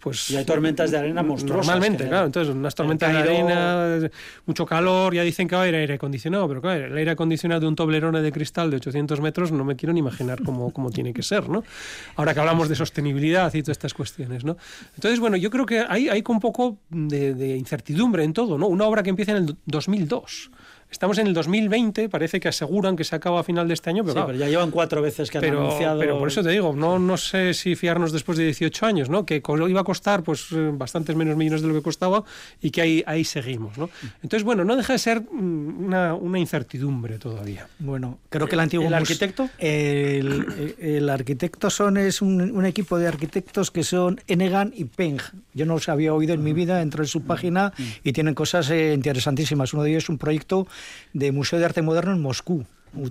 pues... 0.00 0.30
Y 0.30 0.36
hay 0.36 0.44
tormentas 0.44 0.90
de 0.90 0.98
arena 0.98 1.22
monstruosas. 1.22 1.66
Normalmente, 1.66 2.08
claro. 2.08 2.26
Entonces, 2.26 2.54
unas 2.54 2.74
tormentas 2.74 3.12
de 3.12 3.18
arena, 3.18 4.10
mucho 4.46 4.66
calor, 4.66 5.14
ya 5.14 5.22
dicen 5.22 5.48
que 5.48 5.54
va 5.54 5.62
a 5.62 5.64
haber 5.64 5.76
aire 5.76 5.98
acondicionado, 6.06 6.46
pero 6.46 6.62
claro, 6.62 6.86
el 6.86 6.96
aire 6.96 7.10
acondicionado 7.10 7.60
de 7.60 7.66
un 7.66 7.74
toblerone 7.74 8.22
de 8.22 8.30
cristal 8.30 8.70
de 8.70 8.76
800 8.76 9.20
metros 9.20 9.50
no 9.50 9.64
me 9.64 9.74
quiero 9.74 9.92
ni 9.92 9.98
imaginar 9.98 10.42
cómo, 10.44 10.72
cómo 10.72 10.90
tiene 10.90 11.12
que 11.12 11.22
ser, 11.22 11.48
¿no? 11.48 11.64
Ahora 12.14 12.32
que 12.32 12.40
hablamos 12.40 12.68
de 12.68 12.76
sostenibilidad 12.76 13.52
y 13.54 13.62
todas 13.62 13.74
estas 13.74 13.92
cuestiones, 13.92 14.44
¿no? 14.44 14.56
Entonces, 14.94 15.18
bueno, 15.18 15.36
yo 15.36 15.50
creo 15.50 15.66
que 15.66 15.80
hay, 15.80 16.08
hay 16.08 16.22
un 16.28 16.40
poco 16.40 16.78
de, 16.90 17.34
de 17.34 17.56
incertidumbre 17.56 18.22
en 18.22 18.32
todo, 18.32 18.56
¿no? 18.56 18.68
Una 18.68 18.84
obra 18.84 19.02
que 19.02 19.10
empieza 19.10 19.32
en 19.32 19.38
el 19.38 19.56
2002 19.66 20.50
Estamos 20.90 21.18
en 21.18 21.26
el 21.26 21.34
2020, 21.34 22.08
parece 22.08 22.38
que 22.40 22.48
aseguran 22.48 22.96
que 22.96 23.04
se 23.04 23.14
acaba 23.16 23.40
a 23.40 23.42
final 23.42 23.66
de 23.68 23.74
este 23.74 23.90
año, 23.90 24.04
pero, 24.04 24.32
ya 24.32 24.48
llevan 24.48 24.70
cuatro 24.70 25.02
veces 25.02 25.30
que 25.30 25.38
han 25.38 25.44
anunciado. 25.44 25.98
Pero 25.98 26.18
por 26.18 26.28
eso 26.28 26.42
te 26.42 26.50
digo, 26.50 26.72
no, 26.74 26.98
no 26.98 27.16
sé 27.16 27.54
si 27.54 27.74
fiarnos 27.74 28.12
después 28.12 28.38
de 28.38 28.44
18 28.44 28.86
años, 28.86 29.10
¿no? 29.10 29.26
Que 29.26 29.42
iba 29.68 29.80
a 29.80 29.84
costar 29.84 30.22
pues 30.22 30.46
eh, 30.52 30.70
bastantes 30.72 31.16
menos 31.16 31.36
millones 31.36 31.62
de 31.62 31.68
lo 31.68 31.74
que 31.74 31.82
costaba 31.82 32.24
y 32.62 32.70
que 32.70 32.80
ahí, 32.80 33.04
ahí 33.06 33.24
seguimos, 33.24 33.76
¿no? 33.76 33.90
Entonces, 34.22 34.44
bueno, 34.44 34.64
no 34.64 34.76
deja 34.76 34.92
de 34.92 34.98
ser 34.98 35.22
mm, 35.22 35.84
una, 35.86 36.14
una 36.14 36.38
incertidumbre 36.38 37.18
todavía. 37.18 37.68
Bueno, 37.78 38.18
creo 38.28 38.46
que 38.46 38.54
el 38.54 38.60
antiguo... 38.60 38.86
¿El 38.86 38.94
arquitecto? 38.94 39.50
El, 39.58 41.08
arquitecto 41.10 41.68
son, 41.68 41.96
es 41.96 42.22
un, 42.22 42.64
equipo 42.64 42.98
de 42.98 43.06
arquitectos 43.06 43.70
que 43.70 43.82
son 43.82 44.20
Enegan 44.28 44.72
y 44.74 44.84
Peng. 44.84 45.20
Yo 45.52 45.66
no 45.66 45.74
los 45.74 45.88
había 45.88 46.14
oído 46.14 46.34
en 46.34 46.42
mi 46.42 46.52
vida, 46.52 46.80
entré 46.80 47.02
en 47.02 47.08
su 47.08 47.22
página 47.22 47.72
y 48.02 48.12
tienen 48.12 48.34
cosas 48.34 48.70
eh, 48.70 48.92
interesantísimas. 48.94 49.72
Uno 49.72 49.82
de 49.82 49.90
ellos 49.90 50.04
es 50.04 50.08
un 50.08 50.18
proyecto 50.18 50.66
de 51.12 51.32
Museo 51.32 51.58
de 51.58 51.64
Arte 51.64 51.82
Moderno 51.82 52.12
en 52.12 52.22
Moscú. 52.22 52.66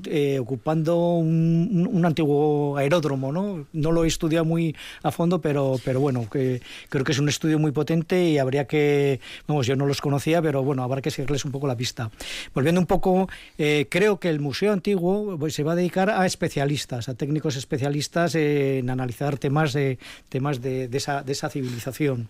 Eh, 0.08 0.40
ocupando 0.40 0.98
un, 1.18 2.04
antiguo 2.04 2.76
aeródromo, 2.78 3.32
¿no? 3.32 3.68
No 3.72 3.92
lo 3.92 4.04
he 4.04 4.08
estudiado 4.08 4.44
muy 4.44 4.76
a 5.04 5.12
fondo, 5.12 5.42
pero, 5.42 5.80
pero 5.84 6.00
bueno, 6.00 6.28
que 6.30 6.62
creo 6.90 7.04
que 7.04 7.12
es 7.12 7.20
un 7.20 7.30
estudio 7.30 7.60
muy 7.60 7.72
potente 7.72 8.30
y 8.30 8.40
habría 8.40 8.66
que, 8.66 9.20
vamos, 9.48 9.68
yo 9.68 9.76
no 9.76 9.86
los 9.86 10.02
conocía, 10.02 10.42
pero 10.42 10.64
bueno, 10.64 10.82
habrá 10.82 11.02
que 11.02 11.12
seguirles 11.12 11.46
un 11.46 11.52
poco 11.52 11.68
la 11.68 11.78
pista. 11.78 12.10
Volviendo 12.54 12.82
un 12.82 12.88
poco, 12.88 13.30
eh, 13.60 13.86
creo 13.90 14.20
que 14.20 14.30
el 14.30 14.40
Museo 14.40 14.74
Antiguo 14.74 15.38
pues, 15.38 15.54
se 15.54 15.64
va 15.64 15.74
a 15.74 15.76
dedicar 15.76 16.10
a 16.10 16.26
especialistas, 16.26 17.08
a 17.08 17.14
técnicos 17.14 17.56
especialistas 17.56 18.34
en 18.34 18.90
analizar 18.90 19.38
temas 19.38 19.74
de, 19.74 20.00
temas 20.30 20.62
de, 20.62 20.90
esa, 20.92 21.22
de 21.22 21.32
esa 21.32 21.50
civilización. 21.50 22.28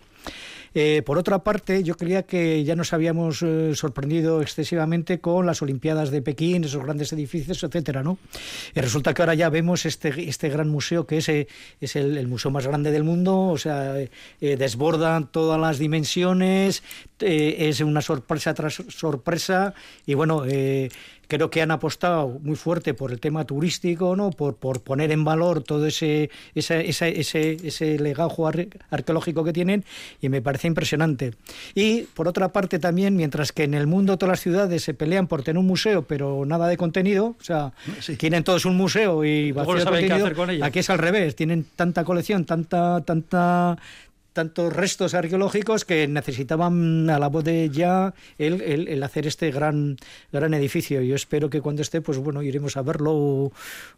Eh, 0.78 1.00
por 1.00 1.16
otra 1.16 1.38
parte, 1.38 1.82
yo 1.82 1.96
creía 1.96 2.24
que 2.24 2.62
ya 2.62 2.76
nos 2.76 2.92
habíamos 2.92 3.40
eh, 3.40 3.74
sorprendido 3.74 4.42
excesivamente 4.42 5.20
con 5.20 5.46
las 5.46 5.62
Olimpiadas 5.62 6.10
de 6.10 6.20
Pekín, 6.20 6.64
esos 6.64 6.84
grandes 6.84 7.10
edificios, 7.14 7.62
etcétera, 7.64 8.02
¿no? 8.02 8.18
Y 8.74 8.80
resulta 8.80 9.14
que 9.14 9.22
ahora 9.22 9.32
ya 9.32 9.48
vemos 9.48 9.86
este, 9.86 10.28
este 10.28 10.50
gran 10.50 10.68
museo 10.68 11.06
que 11.06 11.16
es, 11.16 11.30
eh, 11.30 11.48
es 11.80 11.96
el, 11.96 12.28
museo 12.28 12.50
más 12.50 12.66
grande 12.66 12.90
del 12.90 13.04
mundo, 13.04 13.38
o 13.38 13.56
sea, 13.56 13.94
desborda 14.38 15.26
todas 15.30 15.58
las 15.58 15.78
dimensiones, 15.78 16.82
es 17.20 17.80
una 17.80 18.02
sorpresa 18.02 18.52
tras 18.52 18.82
sorpresa, 18.88 19.72
y 20.04 20.12
bueno, 20.12 20.44
creo 21.28 21.50
que 21.50 21.62
han 21.62 21.70
apostado 21.70 22.38
muy 22.42 22.56
fuerte 22.56 22.94
por 22.94 23.12
el 23.12 23.20
tema 23.20 23.44
turístico, 23.44 24.16
¿no? 24.16 24.30
por, 24.30 24.56
por 24.56 24.80
poner 24.82 25.10
en 25.10 25.24
valor 25.24 25.62
todo 25.62 25.86
ese, 25.86 26.30
ese, 26.54 26.88
ese, 26.88 27.56
ese, 27.62 27.98
legajo 27.98 28.48
arqueológico 28.90 29.44
que 29.44 29.52
tienen 29.52 29.84
y 30.20 30.28
me 30.28 30.42
parece 30.42 30.68
impresionante. 30.68 31.34
Y 31.74 32.02
por 32.02 32.28
otra 32.28 32.48
parte 32.48 32.78
también, 32.78 33.16
mientras 33.16 33.52
que 33.52 33.64
en 33.64 33.74
el 33.74 33.86
mundo 33.86 34.16
todas 34.18 34.32
las 34.32 34.40
ciudades 34.40 34.82
se 34.82 34.94
pelean 34.94 35.26
por 35.26 35.42
tener 35.42 35.58
un 35.58 35.66
museo 35.66 36.02
pero 36.02 36.44
nada 36.46 36.68
de 36.68 36.76
contenido, 36.76 37.36
o 37.38 37.44
sea, 37.44 37.72
tienen 38.18 38.44
todos 38.44 38.64
un 38.64 38.76
museo 38.76 39.24
y 39.24 39.52
vacío 39.52 39.74
de 39.74 39.84
contenido, 39.84 40.64
aquí 40.64 40.78
es 40.78 40.90
al 40.90 40.98
revés, 40.98 41.34
tienen 41.36 41.66
tanta 41.76 42.04
colección, 42.04 42.44
tanta, 42.44 43.00
tanta 43.02 43.76
tantos 44.36 44.70
restos 44.70 45.14
arqueológicos 45.14 45.86
que 45.86 46.06
necesitaban 46.06 47.08
a 47.08 47.18
la 47.18 47.28
voz 47.28 47.42
de 47.42 47.70
ya 47.70 48.12
el, 48.36 48.60
el, 48.60 49.02
hacer 49.02 49.26
este 49.26 49.50
gran, 49.50 49.96
gran 50.30 50.52
edificio. 50.52 51.00
Yo 51.00 51.14
espero 51.14 51.48
que 51.48 51.62
cuando 51.62 51.80
esté, 51.80 52.02
pues 52.02 52.18
bueno, 52.18 52.42
iremos 52.42 52.76
a 52.76 52.82
verlo 52.82 53.12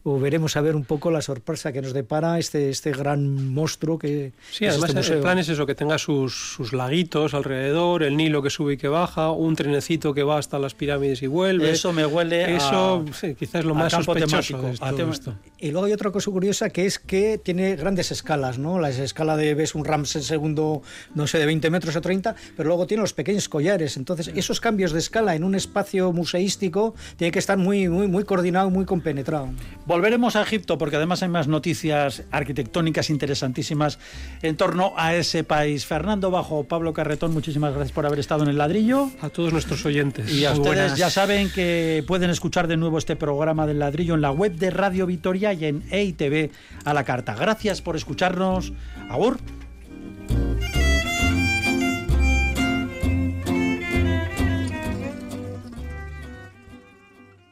o, 0.04 0.20
veremos 0.20 0.56
a 0.56 0.60
ver 0.60 0.76
un 0.76 0.84
poco 0.84 1.10
la 1.10 1.22
sorpresa 1.22 1.72
que 1.72 1.82
nos 1.82 1.92
depara 1.92 2.38
este, 2.38 2.70
este 2.70 2.92
gran 2.92 3.52
monstruo 3.52 3.98
que 3.98 4.32
Sí, 4.52 4.64
además 4.64 4.94
este 4.94 5.14
el 5.14 5.20
plan 5.20 5.38
es 5.38 5.48
eso, 5.48 5.66
que 5.66 5.74
tenga 5.74 5.98
sus, 5.98 6.52
sus 6.54 6.72
laguitos 6.72 7.34
alrededor, 7.34 8.04
el 8.04 8.16
Nilo 8.16 8.40
que 8.40 8.50
sube 8.50 8.74
y 8.74 8.76
que 8.76 8.86
baja, 8.86 9.32
un 9.32 9.56
trenecito 9.56 10.14
que 10.14 10.22
va 10.22 10.38
hasta 10.38 10.60
las 10.60 10.74
pirámides 10.74 11.20
y 11.22 11.26
vuelve. 11.26 11.68
Eso 11.70 11.92
me 11.92 12.06
huele 12.06 12.54
Eso 12.54 13.04
quizás 13.36 13.56
es 13.56 13.64
lo 13.64 13.74
más 13.74 13.92
sospechoso 13.92 14.62
de 14.62 15.10
esto. 15.10 15.34
Y 15.58 15.72
luego 15.72 15.86
hay 15.86 15.92
otra 15.92 16.12
cosa 16.12 16.30
curiosa 16.30 16.70
que 16.70 16.86
es 16.86 17.00
que 17.00 17.38
tiene 17.38 17.74
grandes 17.74 18.12
escalas, 18.12 18.58
¿no? 18.58 18.78
La 18.78 18.90
escala 18.90 19.36
de 19.36 19.54
ves 19.54 19.74
un 19.74 19.84
Ramses 19.84 20.27
segundo, 20.28 20.82
no 21.14 21.26
sé, 21.26 21.38
de 21.38 21.46
20 21.46 21.70
metros 21.70 21.96
o 21.96 22.00
30, 22.00 22.36
pero 22.56 22.68
luego 22.68 22.86
tiene 22.86 23.00
los 23.00 23.12
pequeños 23.12 23.48
collares. 23.48 23.96
Entonces, 23.96 24.30
esos 24.34 24.60
cambios 24.60 24.92
de 24.92 25.00
escala 25.00 25.34
en 25.34 25.42
un 25.42 25.54
espacio 25.54 26.12
museístico 26.12 26.94
tiene 27.16 27.32
que 27.32 27.38
estar 27.38 27.58
muy, 27.58 27.88
muy, 27.88 28.06
muy 28.06 28.24
coordinado, 28.24 28.70
muy 28.70 28.84
compenetrado. 28.84 29.48
Volveremos 29.86 30.36
a 30.36 30.42
Egipto 30.42 30.78
porque 30.78 30.96
además 30.96 31.22
hay 31.22 31.28
más 31.28 31.48
noticias 31.48 32.22
arquitectónicas 32.30 33.10
interesantísimas 33.10 33.98
en 34.42 34.56
torno 34.56 34.92
a 34.96 35.14
ese 35.14 35.44
país. 35.44 35.86
Fernando 35.86 36.30
Bajo, 36.30 36.64
Pablo 36.64 36.92
Carretón, 36.92 37.32
muchísimas 37.32 37.74
gracias 37.74 37.92
por 37.92 38.06
haber 38.06 38.18
estado 38.18 38.42
en 38.44 38.50
el 38.50 38.58
ladrillo. 38.58 39.10
A 39.20 39.30
todos 39.30 39.52
nuestros 39.52 39.84
oyentes. 39.84 40.32
Y 40.32 40.44
a 40.44 40.52
ustedes 40.52 40.96
ya 40.96 41.10
saben 41.10 41.50
que 41.50 42.04
pueden 42.06 42.30
escuchar 42.30 42.68
de 42.68 42.76
nuevo 42.76 42.98
este 42.98 43.16
programa 43.16 43.66
del 43.66 43.78
ladrillo 43.78 44.14
en 44.14 44.20
la 44.20 44.30
web 44.30 44.52
de 44.54 44.70
Radio 44.70 45.06
Vitoria 45.06 45.52
y 45.52 45.64
en 45.64 45.82
EITV 45.90 46.50
a 46.84 46.94
la 46.94 47.04
carta. 47.04 47.34
Gracias 47.34 47.82
por 47.82 47.96
escucharnos. 47.96 48.72
Agur. 49.08 49.38